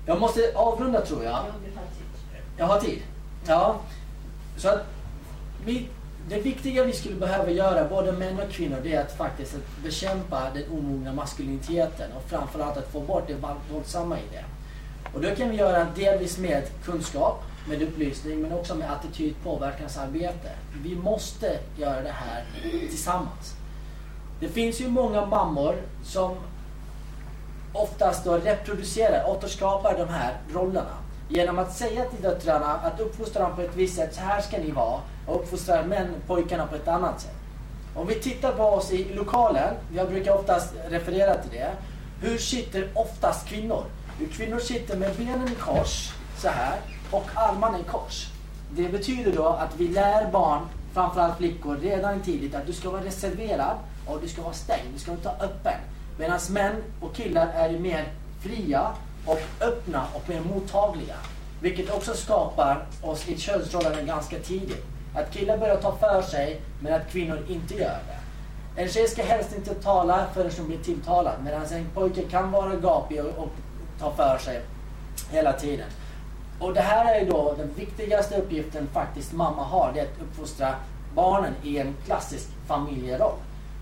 Jag 0.06 0.20
måste 0.20 0.52
avrunda 0.54 1.00
tror 1.00 1.24
jag. 1.24 1.38
Jag 2.56 2.66
har 2.66 2.80
tid. 2.80 3.02
Ja. 3.46 3.80
Så 4.56 4.68
att 4.68 4.86
vi, 5.64 5.88
det 6.28 6.40
viktiga 6.40 6.84
vi 6.84 6.92
skulle 6.92 7.14
behöva 7.14 7.50
göra, 7.50 7.88
både 7.88 8.12
män 8.12 8.40
och 8.40 8.50
kvinnor, 8.50 8.76
det 8.82 8.94
är 8.94 9.00
att 9.00 9.16
faktiskt 9.16 9.54
att 9.54 9.82
bekämpa 9.82 10.50
den 10.54 10.62
omogna 10.70 11.12
maskuliniteten 11.12 12.12
och 12.12 12.30
framförallt 12.30 12.76
att 12.76 12.92
få 12.92 13.00
bort 13.00 13.26
det 13.26 13.36
våldsamma 13.72 14.18
i 14.18 14.22
det. 14.32 14.44
Och 15.14 15.20
det 15.20 15.36
kan 15.36 15.50
vi 15.50 15.56
göra 15.56 15.86
delvis 15.96 16.38
med 16.38 16.62
kunskap, 16.84 17.42
med 17.68 17.82
upplysning, 17.82 18.42
men 18.42 18.52
också 18.52 18.74
med 18.74 18.92
attitydpåverkansarbete. 18.92 20.50
Vi 20.82 20.96
måste 20.96 21.58
göra 21.76 22.02
det 22.02 22.14
här 22.14 22.44
tillsammans. 22.88 23.54
Det 24.40 24.48
finns 24.48 24.80
ju 24.80 24.88
många 24.88 25.26
mammor 25.26 25.76
som 26.04 26.36
oftast 27.72 28.24
då 28.24 28.36
reproducerar, 28.36 29.30
återskapar 29.30 29.98
de 29.98 30.08
här 30.08 30.36
rollerna. 30.54 30.96
Genom 31.28 31.58
att 31.58 31.72
säga 31.72 32.04
till 32.04 32.22
döttrarna 32.22 32.74
att 32.74 33.00
uppfostra 33.00 33.42
dem 33.42 33.56
på 33.56 33.62
ett 33.62 33.76
visst 33.76 33.96
sätt, 33.96 34.14
så 34.14 34.20
här 34.20 34.40
ska 34.40 34.58
ni 34.58 34.70
vara. 34.70 35.00
Och 35.28 35.36
uppfostrar 35.36 35.84
män, 35.84 36.14
pojkarna 36.26 36.66
på 36.66 36.76
ett 36.76 36.88
annat 36.88 37.20
sätt. 37.20 37.34
Om 37.94 38.06
vi 38.06 38.14
tittar 38.14 38.52
på 38.52 38.62
oss 38.62 38.92
i 38.92 39.14
lokalen, 39.14 39.74
jag 39.94 40.08
brukar 40.08 40.34
oftast 40.34 40.74
referera 40.88 41.34
till 41.34 41.50
det. 41.50 41.70
Hur 42.20 42.38
sitter 42.38 42.88
oftast 42.94 43.48
kvinnor? 43.48 43.84
Kvinnor 44.32 44.58
sitter 44.58 44.96
med 44.96 45.14
benen 45.16 45.48
i 45.48 45.54
kors, 45.54 46.12
så 46.38 46.48
här, 46.48 46.74
och 47.10 47.26
armarna 47.34 47.78
i 47.78 47.82
kors. 47.82 48.26
Det 48.70 48.88
betyder 48.88 49.32
då 49.32 49.46
att 49.46 49.76
vi 49.76 49.88
lär 49.88 50.30
barn, 50.30 50.60
framförallt 50.92 51.36
flickor, 51.36 51.76
redan 51.76 52.20
tidigt 52.20 52.54
att 52.54 52.66
du 52.66 52.72
ska 52.72 52.90
vara 52.90 53.04
reserverad 53.04 53.76
och 54.06 54.20
du 54.20 54.28
ska 54.28 54.42
vara 54.42 54.52
stängd, 54.52 54.92
du 54.94 54.98
ska 54.98 55.10
inte 55.10 55.28
vara 55.28 55.38
öppen. 55.38 55.80
Medan 56.18 56.40
män 56.50 56.82
och 57.00 57.14
killar 57.14 57.46
är 57.46 57.78
mer 57.78 58.12
fria 58.42 58.92
och 59.26 59.40
öppna 59.60 60.06
och 60.14 60.28
mer 60.28 60.40
mottagliga. 60.40 61.16
Vilket 61.60 61.90
också 61.90 62.14
skapar 62.14 62.86
oss 63.02 63.28
i 63.28 63.38
könsrollen 63.38 64.06
ganska 64.06 64.38
tidigt. 64.38 64.84
Att 65.14 65.30
killar 65.30 65.58
börjar 65.58 65.76
ta 65.76 65.96
för 65.96 66.22
sig, 66.22 66.60
men 66.80 66.94
att 66.94 67.10
kvinnor 67.10 67.38
inte 67.48 67.74
gör 67.74 67.98
det. 68.08 68.18
En 68.82 68.88
tjej 68.88 69.08
ska 69.08 69.22
helst 69.22 69.56
inte 69.56 69.74
tala 69.74 70.26
förrän 70.34 70.50
hon 70.58 70.66
blir 70.66 70.78
tilltalad, 70.78 71.34
medan 71.44 71.64
en 71.64 71.86
pojke 71.94 72.22
kan 72.22 72.50
vara 72.52 72.76
gapig 72.76 73.20
och, 73.20 73.38
och 73.38 73.50
ta 74.00 74.10
för 74.10 74.38
sig 74.38 74.62
hela 75.30 75.52
tiden. 75.52 75.86
Och 76.60 76.74
det 76.74 76.80
här 76.80 77.14
är 77.14 77.30
då 77.30 77.54
den 77.58 77.74
viktigaste 77.74 78.36
uppgiften 78.36 78.88
faktiskt 78.92 79.32
mamma 79.32 79.62
har, 79.62 79.92
det 79.92 80.00
är 80.00 80.04
att 80.04 80.22
uppfostra 80.22 80.74
barnen 81.14 81.54
i 81.62 81.78
en 81.78 81.94
klassisk 82.06 82.48
familjeroll. 82.66 83.36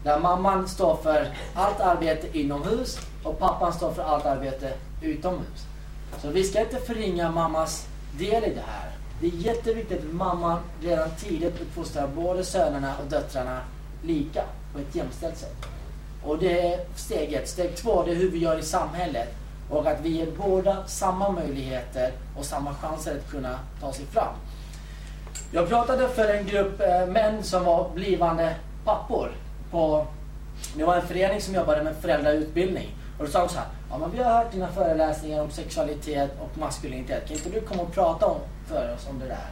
Där 0.04 0.20
mamman 0.20 0.68
står 0.68 0.96
för 0.96 1.28
allt 1.54 1.80
arbete 1.80 2.38
inomhus 2.38 2.98
och 3.24 3.38
pappan 3.38 3.72
står 3.72 3.92
för 3.92 4.02
allt 4.02 4.26
arbete 4.26 4.72
utomhus. 5.02 5.66
Så 6.22 6.28
vi 6.30 6.44
ska 6.44 6.60
inte 6.60 6.76
förringa 6.76 7.30
mammas 7.30 7.86
del 8.18 8.44
i 8.44 8.54
det 8.54 8.64
här. 8.66 8.85
Det 9.20 9.26
är 9.26 9.30
jätteviktigt 9.30 9.98
att 9.98 10.14
mamman 10.14 10.60
redan 10.82 11.10
tidigt 11.10 11.60
uppfostrar 11.60 12.06
både 12.06 12.44
sönerna 12.44 12.94
och 12.98 13.10
döttrarna 13.10 13.60
lika 14.02 14.42
på 14.72 14.78
ett 14.78 14.94
jämställt 14.94 15.36
sätt. 15.36 15.66
Och 16.24 16.38
det 16.38 16.72
är 16.72 16.80
steg 16.96 17.32
ett. 17.32 17.48
Steg 17.48 17.76
två, 17.76 18.02
det 18.02 18.10
är 18.10 18.14
hur 18.14 18.30
vi 18.30 18.38
gör 18.38 18.58
i 18.58 18.62
samhället. 18.62 19.28
Och 19.70 19.86
att 19.86 20.00
vi 20.02 20.08
ger 20.08 20.28
båda 20.46 20.86
samma 20.86 21.30
möjligheter 21.30 22.12
och 22.38 22.44
samma 22.44 22.74
chanser 22.74 23.16
att 23.16 23.30
kunna 23.30 23.58
ta 23.80 23.92
sig 23.92 24.04
fram. 24.04 24.34
Jag 25.52 25.68
pratade 25.68 26.08
för 26.08 26.34
en 26.34 26.46
grupp 26.46 26.80
eh, 26.80 27.06
män 27.06 27.42
som 27.42 27.64
var 27.64 27.90
blivande 27.94 28.54
pappor. 28.84 29.32
På, 29.70 30.06
det 30.76 30.84
var 30.84 30.96
en 30.96 31.06
förening 31.06 31.40
som 31.40 31.54
jobbade 31.54 31.82
med 31.82 31.96
föräldrautbildning. 31.96 32.96
Och 33.18 33.24
då 33.24 33.30
sa 33.30 33.38
de 33.38 33.48
så 33.48 33.58
här, 33.58 33.68
ja 33.90 33.98
men 33.98 34.10
vi 34.10 34.22
har 34.22 34.30
hört 34.30 34.52
dina 34.52 34.68
föreläsningar 34.68 35.42
om 35.42 35.50
sexualitet 35.50 36.30
och 36.40 36.58
maskulinitet. 36.58 37.28
Kan 37.28 37.36
inte 37.36 37.50
du 37.50 37.60
komma 37.60 37.82
och 37.82 37.92
prata 37.92 38.26
om, 38.26 38.40
för 38.68 38.94
oss 38.94 39.06
om 39.10 39.18
det 39.18 39.26
där? 39.26 39.48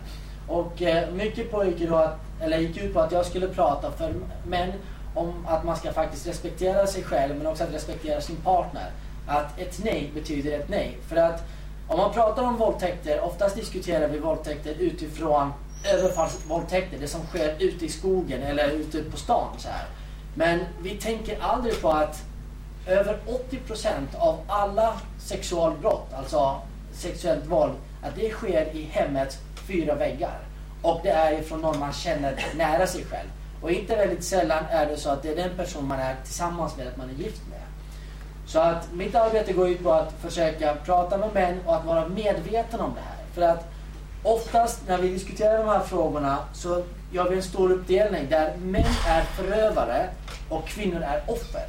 Och 0.48 0.82
eh, 0.82 1.10
mycket 1.10 1.50
pågick 1.50 1.88
då 1.88 1.96
att, 1.96 2.18
eller 2.40 2.58
gick 2.58 2.76
ut 2.76 2.94
på 2.94 3.00
att 3.00 3.12
jag 3.12 3.26
skulle 3.26 3.48
prata 3.48 3.90
för 3.90 4.14
män 4.46 4.72
om 5.14 5.46
att 5.46 5.64
man 5.64 5.76
ska 5.76 5.92
faktiskt 5.92 6.26
respektera 6.26 6.86
sig 6.86 7.02
själv 7.02 7.36
men 7.36 7.46
också 7.46 7.64
att 7.64 7.74
respektera 7.74 8.20
sin 8.20 8.36
partner 8.36 8.90
att 9.26 9.58
ett 9.58 9.80
nej 9.84 10.10
betyder 10.14 10.58
ett 10.58 10.68
nej. 10.68 10.98
För 11.08 11.16
att 11.16 11.42
om 11.88 11.98
man 11.98 12.12
pratar 12.12 12.42
om 12.42 12.56
våldtäkter, 12.56 13.20
oftast 13.20 13.56
diskuterar 13.56 14.08
vi 14.08 14.18
våldtäkter 14.18 14.74
utifrån 14.78 15.52
överfallsvåldtäkter, 15.92 16.98
det 17.00 17.08
som 17.08 17.26
sker 17.26 17.56
ute 17.58 17.84
i 17.84 17.88
skogen 17.88 18.42
eller 18.42 18.70
ute 18.70 19.02
på 19.02 19.16
stan. 19.16 19.48
Så 19.58 19.68
här. 19.68 19.86
Men 20.34 20.60
vi 20.82 20.90
tänker 20.90 21.38
aldrig 21.40 21.80
på 21.80 21.90
att 21.90 22.22
över 22.86 23.18
80% 23.50 24.16
av 24.18 24.38
alla 24.46 24.92
sexualbrott, 25.18 26.12
alltså 26.16 26.56
sexuellt 26.92 27.46
våld, 27.46 27.72
att 28.05 28.16
det 28.16 28.30
sker 28.30 28.76
i 28.76 28.82
hemmets 28.82 29.38
fyra 29.66 29.94
väggar. 29.94 30.38
Och 30.82 31.00
det 31.02 31.11
är 31.11 31.42
från 31.42 31.61
någon 31.61 31.78
man 31.78 31.92
känner 31.92 32.46
nära 32.57 32.86
sig 32.86 33.05
själv. 33.05 33.28
Och 33.62 33.70
inte 33.70 33.96
väldigt 33.96 34.24
sällan 34.24 34.64
är 34.70 34.86
det 34.86 34.96
så 34.96 35.11
att 35.11 35.22
det 35.22 35.28
är 35.28 35.36
den 35.36 35.57
person 35.57 35.88
man 35.88 35.98
är 35.98 36.16
tillsammans 36.24 36.76
med, 36.76 36.88
att 36.88 36.96
man 36.96 37.11
är 37.11 37.14
gift 37.14 37.42
med. 37.50 37.61
Så 38.46 38.59
att 38.59 38.92
mitt 38.92 39.14
arbete 39.14 39.52
går 39.52 39.68
ut 39.68 39.82
på 39.82 39.92
att 39.92 40.12
försöka 40.20 40.74
prata 40.74 41.18
med 41.18 41.34
män 41.34 41.61
och 41.66 41.76
att 41.76 41.84
vara 41.84 42.09
medveten 42.09 42.80
om 42.80 42.94
det 42.94 43.00
här. 43.00 43.24
För 43.34 43.42
att 43.42 43.66
oftast 44.22 44.80
när 44.88 44.98
vi 44.98 45.09
diskuterar 45.09 45.59
de 45.59 45.68
här 45.68 45.80
frågorna 45.80 46.38
så 46.52 46.82
gör 47.12 47.30
vi 47.30 47.36
en 47.36 47.42
stor 47.42 47.72
uppdelning 47.72 48.26
där 48.30 48.57
män 48.57 48.94
är 49.09 49.22
förövare 49.22 50.09
och 50.48 50.66
kvinnor 50.66 51.02
är 51.02 51.22
offer. 51.26 51.66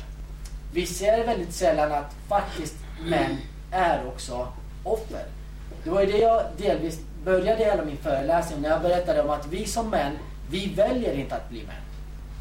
Vi 0.74 0.86
ser 0.86 1.26
väldigt 1.26 1.54
sällan 1.54 1.92
att 1.92 2.16
faktiskt 2.30 2.76
män 3.06 3.38
är 3.72 4.08
också 4.08 4.48
offer. 4.84 5.35
Det 5.86 5.92
var 5.92 6.02
ju 6.02 6.12
det 6.12 6.18
jag 6.18 6.44
delvis 6.58 7.00
började 7.26 7.64
hela 7.64 7.86
min 7.86 7.98
föreläsning 7.98 8.62
när 8.62 8.70
jag 8.70 8.82
berättade 8.82 9.22
om 9.22 9.30
att 9.30 9.48
vi 9.48 9.66
som 9.66 9.90
män, 9.90 10.12
vi 10.50 10.74
väljer 10.74 11.14
inte 11.14 11.36
att 11.36 11.50
bli 11.50 11.64
män. 11.64 11.76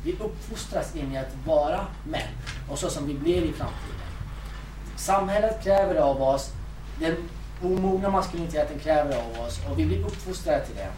Vi 0.04 0.12
uppfostras 0.12 0.96
in 0.96 1.12
i 1.12 1.18
att 1.18 1.36
vara 1.46 1.86
män 2.06 2.28
och 2.70 2.78
så 2.78 2.90
som 2.90 3.06
vi 3.06 3.14
blir 3.14 3.42
i 3.42 3.52
framtiden. 3.52 4.08
Samhället 4.96 5.64
kräver 5.64 5.94
av 5.94 6.22
oss, 6.22 6.50
den 7.00 7.16
omogna 7.62 8.10
maskuliniteten 8.10 8.78
kräver 8.78 9.16
av 9.16 9.46
oss 9.46 9.60
och 9.70 9.78
vi 9.78 9.86
blir 9.86 10.06
uppfostrade 10.06 10.66
till 10.66 10.76
det. 10.76 10.88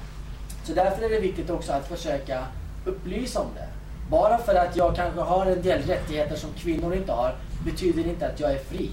Så 0.64 0.72
därför 0.72 1.02
är 1.02 1.10
det 1.10 1.20
viktigt 1.20 1.50
också 1.50 1.72
att 1.72 1.88
försöka 1.88 2.46
upplysa 2.84 3.40
om 3.40 3.48
det. 3.54 3.68
Bara 4.10 4.38
för 4.38 4.54
att 4.54 4.76
jag 4.76 4.96
kanske 4.96 5.20
har 5.20 5.46
en 5.46 5.62
del 5.62 5.82
rättigheter 5.82 6.36
som 6.36 6.50
kvinnor 6.52 6.94
inte 6.94 7.12
har 7.12 7.34
betyder 7.64 8.06
inte 8.06 8.26
att 8.28 8.40
jag 8.40 8.52
är 8.52 8.58
fri. 8.58 8.90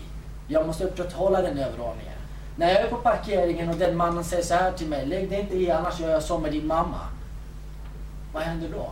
Jag 0.47 0.67
måste 0.67 0.83
upprätthålla 0.83 1.41
den 1.41 1.57
överordningen. 1.57 2.12
När 2.55 2.69
jag 2.69 2.81
är 2.81 2.89
på 2.89 2.97
parkeringen 2.97 3.69
och 3.69 3.75
den 3.75 3.97
mannen 3.97 4.23
säger 4.23 4.43
så 4.43 4.53
här 4.53 4.71
till 4.71 4.87
mig, 4.87 5.05
lägg 5.05 5.29
dig 5.29 5.39
inte 5.39 5.55
i 5.55 5.71
annars 5.71 5.99
gör 5.99 6.09
jag 6.09 6.23
så 6.23 6.37
med 6.37 6.51
din 6.51 6.67
mamma. 6.67 6.99
Vad 8.33 8.43
händer 8.43 8.69
då? 8.69 8.89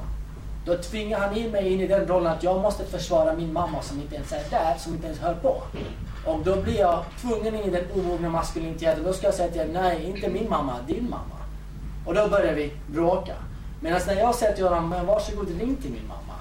Då 0.65 0.77
tvingar 0.77 1.19
han 1.19 1.37
in 1.37 1.51
mig 1.51 1.73
in 1.73 1.81
i 1.81 1.87
den 1.87 2.07
rollen 2.07 2.31
att 2.31 2.43
jag 2.43 2.61
måste 2.61 2.85
försvara 2.85 3.33
min 3.33 3.53
mamma 3.53 3.81
som 3.81 4.01
inte 4.01 4.15
ens 4.15 4.31
är 4.31 4.43
där, 4.49 4.75
som 4.77 4.93
inte 4.93 5.07
ens 5.07 5.19
hör 5.19 5.33
på. 5.33 5.61
Och 6.25 6.39
då 6.43 6.61
blir 6.61 6.79
jag 6.79 7.03
tvungen 7.21 7.55
in 7.55 7.61
i 7.61 7.69
den 7.69 7.83
omogna 7.95 8.29
maskuliniteten. 8.29 9.03
Då 9.03 9.13
ska 9.13 9.27
jag 9.27 9.33
säga 9.33 9.51
till 9.51 9.61
henne, 9.61 9.81
nej 9.81 10.03
inte 10.03 10.29
min 10.29 10.49
mamma, 10.49 10.75
din 10.87 11.09
mamma. 11.09 11.37
Och 12.05 12.13
då 12.13 12.27
börjar 12.27 12.53
vi 12.53 12.73
bråka. 12.87 13.33
Medan 13.79 14.01
när 14.07 14.15
jag 14.15 14.35
säger 14.35 14.55
till 14.55 14.63
honom, 14.63 14.89
men 14.89 15.05
varsågod 15.05 15.47
ring 15.47 15.75
till 15.75 15.91
min 15.91 16.07
mamma. 16.07 16.39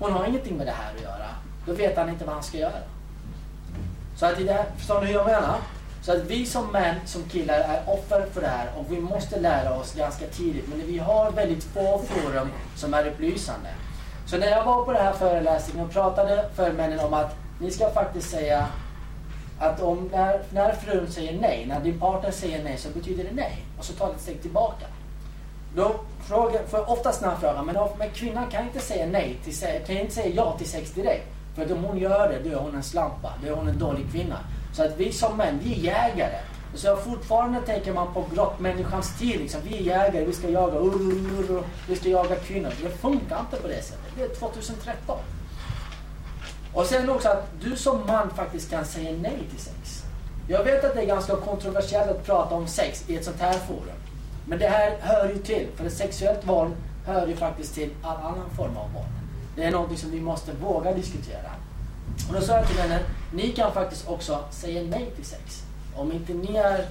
Hon 0.00 0.12
har 0.12 0.26
ingenting 0.26 0.56
med 0.56 0.66
det 0.66 0.72
här 0.72 0.94
att 0.96 1.02
göra. 1.02 1.28
Då 1.66 1.72
vet 1.72 1.96
han 1.96 2.08
inte 2.08 2.24
vad 2.24 2.34
han 2.34 2.42
ska 2.42 2.58
göra. 2.58 2.78
Så 4.16 4.26
att 4.26 4.40
i 4.40 4.44
det 4.44 4.52
här, 4.52 4.64
förstår 4.76 5.00
ni 5.00 5.06
hur 5.06 5.14
jag 5.14 5.26
menar? 5.26 5.56
Så 6.06 6.12
att 6.12 6.24
vi 6.26 6.46
som 6.46 6.72
män, 6.72 6.94
som 7.04 7.22
killar, 7.22 7.58
är 7.58 7.82
offer 7.86 8.26
för 8.32 8.40
det 8.40 8.46
här 8.46 8.68
och 8.78 8.92
vi 8.92 9.00
måste 9.00 9.40
lära 9.40 9.74
oss 9.74 9.94
ganska 9.94 10.26
tidigt. 10.26 10.64
Men 10.68 10.86
vi 10.86 10.98
har 10.98 11.30
väldigt 11.30 11.64
få 11.64 11.98
forum 11.98 12.48
som 12.76 12.94
är 12.94 13.06
upplysande. 13.06 13.68
Så 14.26 14.38
när 14.38 14.46
jag 14.46 14.64
var 14.64 14.84
på 14.84 14.92
den 14.92 15.02
här 15.02 15.12
föreläsningen 15.12 15.86
och 15.86 15.92
pratade 15.92 16.44
för 16.54 16.72
männen 16.72 17.00
om 17.00 17.14
att 17.14 17.36
ni 17.60 17.70
ska 17.70 17.90
faktiskt 17.90 18.30
säga 18.30 18.66
att 19.60 19.82
om 19.82 20.10
när, 20.12 20.42
när 20.50 20.72
frun 20.72 21.10
säger 21.10 21.40
nej, 21.40 21.66
när 21.68 21.80
din 21.80 22.00
partner 22.00 22.30
säger 22.30 22.64
nej 22.64 22.76
så 22.76 22.88
betyder 22.88 23.24
det 23.24 23.34
nej. 23.34 23.64
Och 23.78 23.84
så 23.84 23.92
tar 23.92 24.06
det 24.06 24.14
ett 24.14 24.20
steg 24.20 24.42
tillbaka. 24.42 24.86
Då 25.74 25.94
frågar, 26.28 26.62
för 26.66 26.90
oftast 26.90 27.20
när 27.20 27.28
här 27.28 27.36
frågar, 27.36 27.62
men, 27.62 27.76
men 27.98 28.10
kvinnan 28.10 28.50
kan 28.50 28.64
inte 28.64 28.80
säga 28.80 29.06
nej 29.06 29.38
till 29.44 29.54
kan 29.86 29.96
inte 29.96 30.14
säga 30.14 30.34
ja 30.34 30.58
till 30.58 30.68
sex 30.70 30.90
direkt. 30.90 31.26
För 31.54 31.64
att 31.64 31.70
om 31.70 31.84
hon 31.84 31.98
gör 31.98 32.28
det, 32.28 32.50
då 32.50 32.56
är 32.56 32.60
hon 32.60 32.74
en 32.74 32.82
slampa. 32.82 33.32
Då 33.42 33.52
är 33.52 33.56
hon 33.56 33.68
en 33.68 33.78
dålig 33.78 34.12
kvinna. 34.12 34.36
Så 34.76 34.82
att 34.82 34.96
vi 34.96 35.12
som 35.12 35.36
män, 35.36 35.60
vi 35.62 35.72
är 35.72 35.84
jägare. 35.84 36.38
Så 36.74 36.96
fortfarande 36.96 37.60
tänker 37.60 37.92
man 37.92 38.14
på 38.14 38.24
grottmänniskans 38.34 39.18
tid. 39.18 39.40
Liksom. 39.40 39.60
Vi 39.64 39.76
är 39.76 39.82
jägare, 39.82 40.24
vi 40.24 40.32
ska 40.32 40.48
jaga 40.48 40.78
ur, 40.78 41.02
ur, 41.02 41.50
ur, 41.50 41.62
vi 41.88 41.96
ska 41.96 42.08
jaga 42.08 42.36
kvinnor. 42.36 42.72
Det 42.82 42.88
funkar 42.88 43.40
inte 43.40 43.56
på 43.62 43.68
det 43.68 43.82
sättet. 43.82 44.12
Det 44.16 44.22
är 44.22 44.28
2013. 44.28 45.18
Och 46.74 46.86
sen 46.86 47.10
också 47.10 47.28
att 47.28 47.48
du 47.60 47.76
som 47.76 48.06
man 48.06 48.30
faktiskt 48.30 48.70
kan 48.70 48.84
säga 48.84 49.12
nej 49.22 49.38
till 49.50 49.60
sex. 49.60 50.04
Jag 50.48 50.64
vet 50.64 50.84
att 50.84 50.94
det 50.94 51.02
är 51.02 51.06
ganska 51.06 51.36
kontroversiellt 51.36 52.10
att 52.10 52.26
prata 52.26 52.54
om 52.54 52.66
sex 52.66 53.04
i 53.08 53.16
ett 53.16 53.24
sånt 53.24 53.40
här 53.40 53.58
forum. 53.58 53.98
Men 54.46 54.58
det 54.58 54.68
här 54.68 54.96
hör 55.00 55.28
ju 55.28 55.38
till, 55.38 55.66
för 55.76 55.84
ett 55.84 55.96
sexuellt 55.96 56.46
våld 56.46 56.72
hör 57.06 57.26
ju 57.26 57.36
faktiskt 57.36 57.74
till 57.74 57.90
all 58.02 58.16
annan 58.16 58.50
form 58.56 58.76
av 58.76 58.92
våld. 58.92 59.06
Det 59.56 59.64
är 59.64 59.70
någonting 59.70 59.98
som 59.98 60.10
vi 60.10 60.20
måste 60.20 60.52
våga 60.52 60.92
diskutera. 60.92 61.50
Och 62.28 62.34
då 62.34 62.40
sa 62.40 62.52
jag 62.52 62.66
till 62.66 62.78
henne, 62.78 63.00
ni 63.32 63.52
kan 63.52 63.72
faktiskt 63.72 64.08
också 64.08 64.44
säga 64.50 64.82
nej 64.82 65.10
till 65.16 65.24
sex. 65.24 65.62
Om 65.96 66.12
inte 66.12 66.34
ni 66.34 66.56
är, 66.56 66.86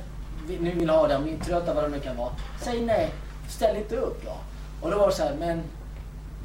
nu 0.60 0.72
vill 0.72 0.90
ha 0.90 1.08
det, 1.08 1.16
om 1.16 1.24
ni 1.24 1.34
är 1.34 1.40
trötta, 1.40 1.74
vad 1.74 1.84
det 1.84 1.90
nu 1.90 2.00
kan 2.00 2.18
vara. 2.18 2.32
Säg 2.62 2.82
nej, 2.82 3.12
ställ 3.50 3.78
inte 3.78 3.96
upp 3.96 4.26
då. 4.26 4.38
Och 4.82 4.92
då 4.92 4.98
var 4.98 5.08
det 5.08 5.14
så 5.14 5.24
här, 5.24 5.36
men 5.40 5.62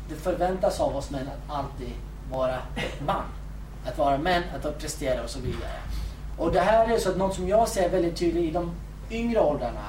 det 0.08 0.14
förväntas 0.14 0.80
av 0.80 0.96
oss 0.96 1.10
män 1.10 1.28
att 1.28 1.56
alltid 1.56 1.92
vara 2.30 2.58
man. 3.06 3.24
Att 3.86 3.98
vara 3.98 4.18
män, 4.18 4.42
att 4.54 4.78
prestera 4.78 5.22
och 5.22 5.30
så 5.30 5.40
vidare. 5.40 5.80
Och 6.38 6.52
det 6.52 6.60
här 6.60 6.94
är 6.94 6.98
så 6.98 7.10
att 7.10 7.16
något 7.16 7.34
som 7.34 7.48
jag 7.48 7.68
ser 7.68 7.90
väldigt 7.90 8.16
tydligt 8.16 8.44
i 8.44 8.50
de 8.50 8.72
yngre 9.10 9.40
åldrarna. 9.40 9.84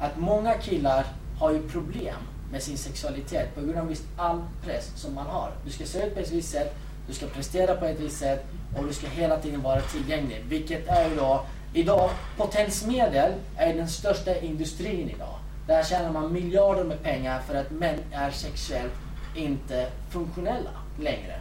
Att 0.00 0.16
många 0.16 0.54
killar 0.54 1.06
har 1.38 1.50
ju 1.50 1.68
problem 1.68 2.16
med 2.52 2.62
sin 2.62 2.78
sexualitet 2.78 3.54
på 3.54 3.60
grund 3.60 3.78
av 3.78 3.86
visst 3.86 4.04
all 4.16 4.42
press 4.64 4.92
som 4.96 5.14
man 5.14 5.26
har. 5.26 5.52
Du 5.64 5.70
ska 5.70 5.84
se 5.84 6.06
ut 6.06 6.14
på 6.14 6.20
ett 6.20 6.30
visst 6.30 6.52
sätt, 6.52 6.76
du 7.06 7.14
ska 7.14 7.26
prestera 7.26 7.74
på 7.74 7.84
ett 7.84 8.00
visst 8.00 8.18
sätt 8.18 8.44
och 8.76 8.84
du 8.86 8.92
ska 8.92 9.06
hela 9.06 9.38
tiden 9.38 9.62
vara 9.62 9.80
tillgänglig. 9.80 10.44
Vilket 10.48 10.88
är 10.88 11.10
ju 11.10 11.16
då, 11.16 11.46
idag, 11.72 12.10
potensmedel 12.36 13.32
är 13.56 13.74
den 13.74 13.88
största 13.88 14.40
industrin 14.40 15.10
idag. 15.10 15.38
Där 15.66 15.82
tjänar 15.82 16.12
man 16.12 16.32
miljarder 16.32 16.84
med 16.84 17.02
pengar 17.02 17.40
för 17.40 17.54
att 17.54 17.70
män 17.70 17.98
är 18.12 18.30
sexuellt 18.30 18.92
inte 19.34 19.86
funktionella 20.10 20.70
längre. 21.00 21.40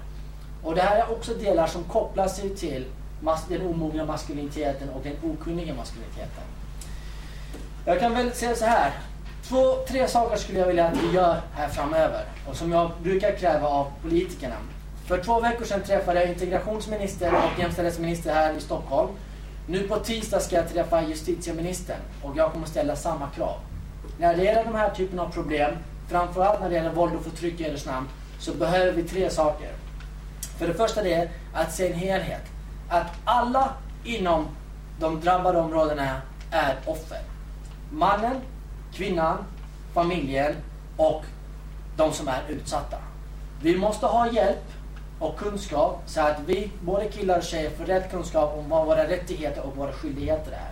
Och 0.64 0.76
det 0.76 0.82
här 0.82 0.98
är 0.98 1.12
också 1.12 1.34
delar 1.34 1.68
som 1.68 1.84
kopplar 1.84 2.28
sig 2.28 2.56
till 2.56 2.86
den 3.50 3.62
omogna 3.62 4.06
maskuliniteten 4.06 4.90
och 4.90 5.04
den 5.04 5.32
okunniga 5.32 5.74
maskuliniteten. 5.74 6.44
Jag 7.86 8.00
kan 8.00 8.14
väl 8.14 8.32
säga 8.32 8.56
så 8.56 8.66
här. 8.66 8.92
Två, 9.48 9.76
tre 9.88 10.08
saker 10.08 10.38
skulle 10.38 10.60
jag 10.60 10.68
vilja 10.68 10.88
att 10.88 10.98
vi 10.98 11.12
gör 11.12 11.42
här 11.56 11.68
framöver 11.68 12.26
och 12.50 12.56
som 12.56 12.72
jag 12.72 12.92
brukar 13.04 13.32
kräva 13.38 13.68
av 13.68 13.92
politikerna. 14.02 14.56
För 15.08 15.24
två 15.24 15.40
veckor 15.40 15.66
sedan 15.66 15.84
träffade 15.84 16.20
jag 16.20 16.30
integrationsminister 16.30 17.34
och 17.34 17.60
jämställdhetsminister 17.60 18.34
här 18.34 18.54
i 18.54 18.62
Stockholm. 18.62 19.10
Nu 19.68 19.88
på 19.88 19.96
tisdag 19.96 20.40
ska 20.40 20.56
jag 20.56 20.70
träffa 20.70 21.04
justitieministern 21.04 22.00
och 22.24 22.38
jag 22.38 22.52
kommer 22.52 22.68
ställa 22.68 22.96
samma 22.96 23.30
krav. 23.30 23.58
När 24.20 24.36
det 24.38 24.44
gäller 24.44 24.64
de 24.64 24.76
här 24.76 24.90
typen 24.90 25.20
av 25.20 25.30
problem, 25.30 25.76
framförallt 26.10 26.62
när 26.62 26.70
det 26.70 26.76
gäller 26.76 26.94
våld 26.94 27.16
och 27.16 27.24
förtryck 27.24 27.60
i 27.60 27.64
eders 27.64 27.86
namn, 27.86 28.08
så 28.40 28.54
behöver 28.54 28.92
vi 28.92 29.04
tre 29.04 29.30
saker. 29.30 29.72
För 30.58 30.68
det 30.68 30.74
första 30.74 31.04
det 31.04 31.14
är 31.14 31.30
att 31.54 31.74
se 31.74 31.92
en 31.92 32.00
helhet. 32.00 32.42
Att 32.90 33.12
alla 33.26 33.74
inom 34.04 34.48
de 35.00 35.22
drabbade 35.22 35.60
områdena 35.60 36.22
är 36.52 36.76
offer. 36.86 37.20
Mannen, 37.92 38.36
kvinnan, 38.94 39.38
familjen 39.94 40.56
och 40.98 41.24
de 41.98 42.14
som 42.14 42.28
är 42.28 42.42
utsatta. 42.50 42.98
Vi 43.62 43.78
måste 43.78 44.06
ha 44.06 44.32
hjälp 44.32 44.75
och 45.20 45.38
kunskap 45.38 46.02
så 46.06 46.22
att 46.22 46.38
vi, 46.46 46.72
både 46.82 47.06
killar 47.06 47.38
och 47.38 47.44
tjejer, 47.44 47.70
får 47.70 47.86
rätt 47.86 48.12
kunskap 48.12 48.58
om 48.58 48.70
vad 48.70 48.86
våra 48.86 49.08
rättigheter 49.08 49.62
och 49.66 49.78
våra 49.78 49.92
skyldigheter 49.92 50.52
är. 50.52 50.72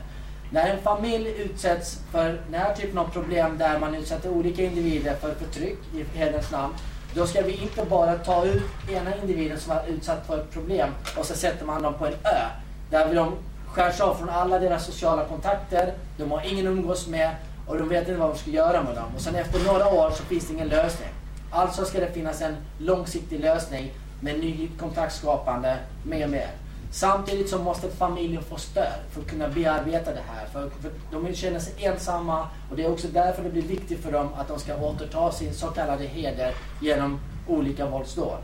När 0.51 0.69
en 0.69 0.81
familj 0.81 1.29
utsätts 1.29 1.99
för 2.11 2.41
den 2.49 2.61
här 2.61 2.75
typen 2.75 2.97
av 2.97 3.05
problem 3.05 3.57
där 3.57 3.79
man 3.79 3.95
utsätter 3.95 4.29
olika 4.29 4.63
individer 4.63 5.15
för 5.15 5.33
förtryck 5.33 5.77
i 5.95 6.17
hederns 6.17 6.51
namn, 6.51 6.73
då 7.15 7.27
ska 7.27 7.41
vi 7.41 7.53
inte 7.53 7.85
bara 7.85 8.17
ta 8.17 8.45
ut 8.45 8.63
ena 8.91 9.15
individen 9.15 9.59
som 9.59 9.71
är 9.71 9.87
utsatt 9.87 10.27
för 10.27 10.37
ett 10.37 10.51
problem 10.51 10.89
och 11.17 11.25
så 11.25 11.33
sätter 11.33 11.65
man 11.65 11.81
dem 11.81 11.93
på 11.93 12.05
en 12.05 12.13
ö. 12.13 12.45
Där 12.89 13.15
de 13.15 13.33
skärs 13.67 14.01
av 14.01 14.15
från 14.15 14.29
alla 14.29 14.59
deras 14.59 14.85
sociala 14.85 15.25
kontakter, 15.25 15.93
de 16.17 16.31
har 16.31 16.41
ingen 16.51 16.67
umgås 16.67 17.07
med 17.07 17.35
och 17.67 17.77
de 17.77 17.89
vet 17.89 18.07
inte 18.07 18.19
vad 18.19 18.29
de 18.29 18.37
ska 18.37 18.51
göra 18.51 18.83
med 18.83 18.95
dem. 18.95 19.15
Och 19.15 19.21
sen 19.21 19.35
efter 19.35 19.59
några 19.65 19.87
år 19.87 20.11
så 20.11 20.23
finns 20.23 20.47
det 20.47 20.53
ingen 20.53 20.67
lösning. 20.67 21.09
Alltså 21.51 21.85
ska 21.85 21.99
det 21.99 22.11
finnas 22.11 22.41
en 22.41 22.55
långsiktig 22.77 23.39
lösning 23.39 23.91
med 24.23 24.39
ny 24.39 24.69
kontaktskapande 24.79 25.77
mer 26.03 26.23
och 26.23 26.31
mer. 26.31 26.49
Samtidigt 26.91 27.49
så 27.49 27.59
måste 27.59 27.89
familjen 27.89 28.43
få 28.43 28.57
stöd 28.57 28.99
för 29.11 29.21
att 29.21 29.27
kunna 29.27 29.49
bearbeta 29.49 30.11
det 30.13 30.21
här. 30.27 30.45
För, 30.45 30.69
för 30.69 30.91
de 31.11 31.35
känner 31.35 31.59
sig 31.59 31.85
ensamma 31.85 32.47
och 32.69 32.77
det 32.77 32.83
är 32.83 32.91
också 32.91 33.07
därför 33.07 33.43
det 33.43 33.49
blir 33.49 33.61
viktigt 33.61 34.03
för 34.03 34.11
dem 34.11 34.29
att 34.37 34.47
de 34.47 34.59
ska 34.59 34.75
återta 34.75 35.31
sin 35.31 35.53
så 35.53 35.67
kallade 35.67 36.03
heder 36.03 36.53
genom 36.81 37.19
olika 37.47 37.85
våldsdåd. 37.85 38.37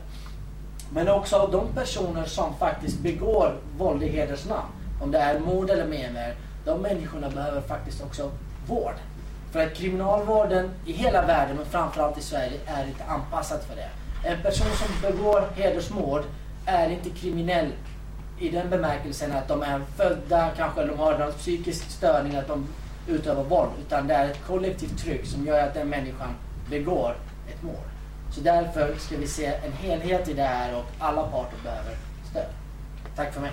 Men 0.92 1.08
också 1.08 1.48
de 1.52 1.68
personer 1.74 2.24
som 2.24 2.54
faktiskt 2.54 2.98
begår 2.98 3.56
våld 3.78 4.02
i 4.02 4.08
heders 4.08 4.46
namn, 4.46 4.68
om 5.02 5.10
det 5.10 5.18
är 5.18 5.38
mord 5.38 5.70
eller 5.70 5.86
mer, 5.86 6.34
de 6.64 6.80
människorna 6.80 7.30
behöver 7.30 7.60
faktiskt 7.60 8.02
också 8.02 8.30
vård. 8.66 8.94
För 9.52 9.66
att 9.66 9.74
kriminalvården 9.74 10.70
i 10.86 10.92
hela 10.92 11.26
världen, 11.26 11.56
men 11.56 11.66
framförallt 11.66 12.18
i 12.18 12.22
Sverige, 12.22 12.60
är 12.66 12.86
inte 12.86 13.04
anpassad 13.04 13.60
för 13.62 13.76
det. 13.76 13.88
En 14.24 14.42
person 14.42 14.66
som 14.66 15.10
begår 15.10 15.44
hedersmord 15.54 16.22
är 16.66 16.90
inte 16.90 17.10
kriminell 17.10 17.72
i 18.38 18.48
den 18.48 18.70
bemärkelsen 18.70 19.32
att 19.32 19.48
de 19.48 19.62
är 19.62 19.80
födda, 19.96 20.50
kanske 20.56 20.84
de 20.84 20.98
har 20.98 21.18
någon 21.18 21.32
psykisk 21.32 21.90
störning, 21.90 22.36
att 22.36 22.48
de 22.48 22.66
utövar 23.06 23.44
våld. 23.44 23.70
Utan 23.86 24.06
det 24.06 24.14
är 24.14 24.30
ett 24.30 24.46
kollektivt 24.46 24.98
tryck 24.98 25.26
som 25.26 25.46
gör 25.46 25.66
att 25.66 25.74
den 25.74 25.88
människan 25.88 26.34
begår 26.70 27.16
ett 27.48 27.62
mord. 27.62 27.90
Så 28.32 28.40
därför 28.40 28.94
ska 28.98 29.16
vi 29.16 29.26
se 29.26 29.46
en 29.46 29.72
helhet 29.72 30.28
i 30.28 30.32
det 30.32 30.42
här 30.42 30.76
och 30.76 30.84
alla 30.98 31.22
parter 31.22 31.58
behöver 31.62 31.96
stöd. 32.30 32.46
Tack 33.16 33.34
för 33.34 33.40
mig. 33.40 33.50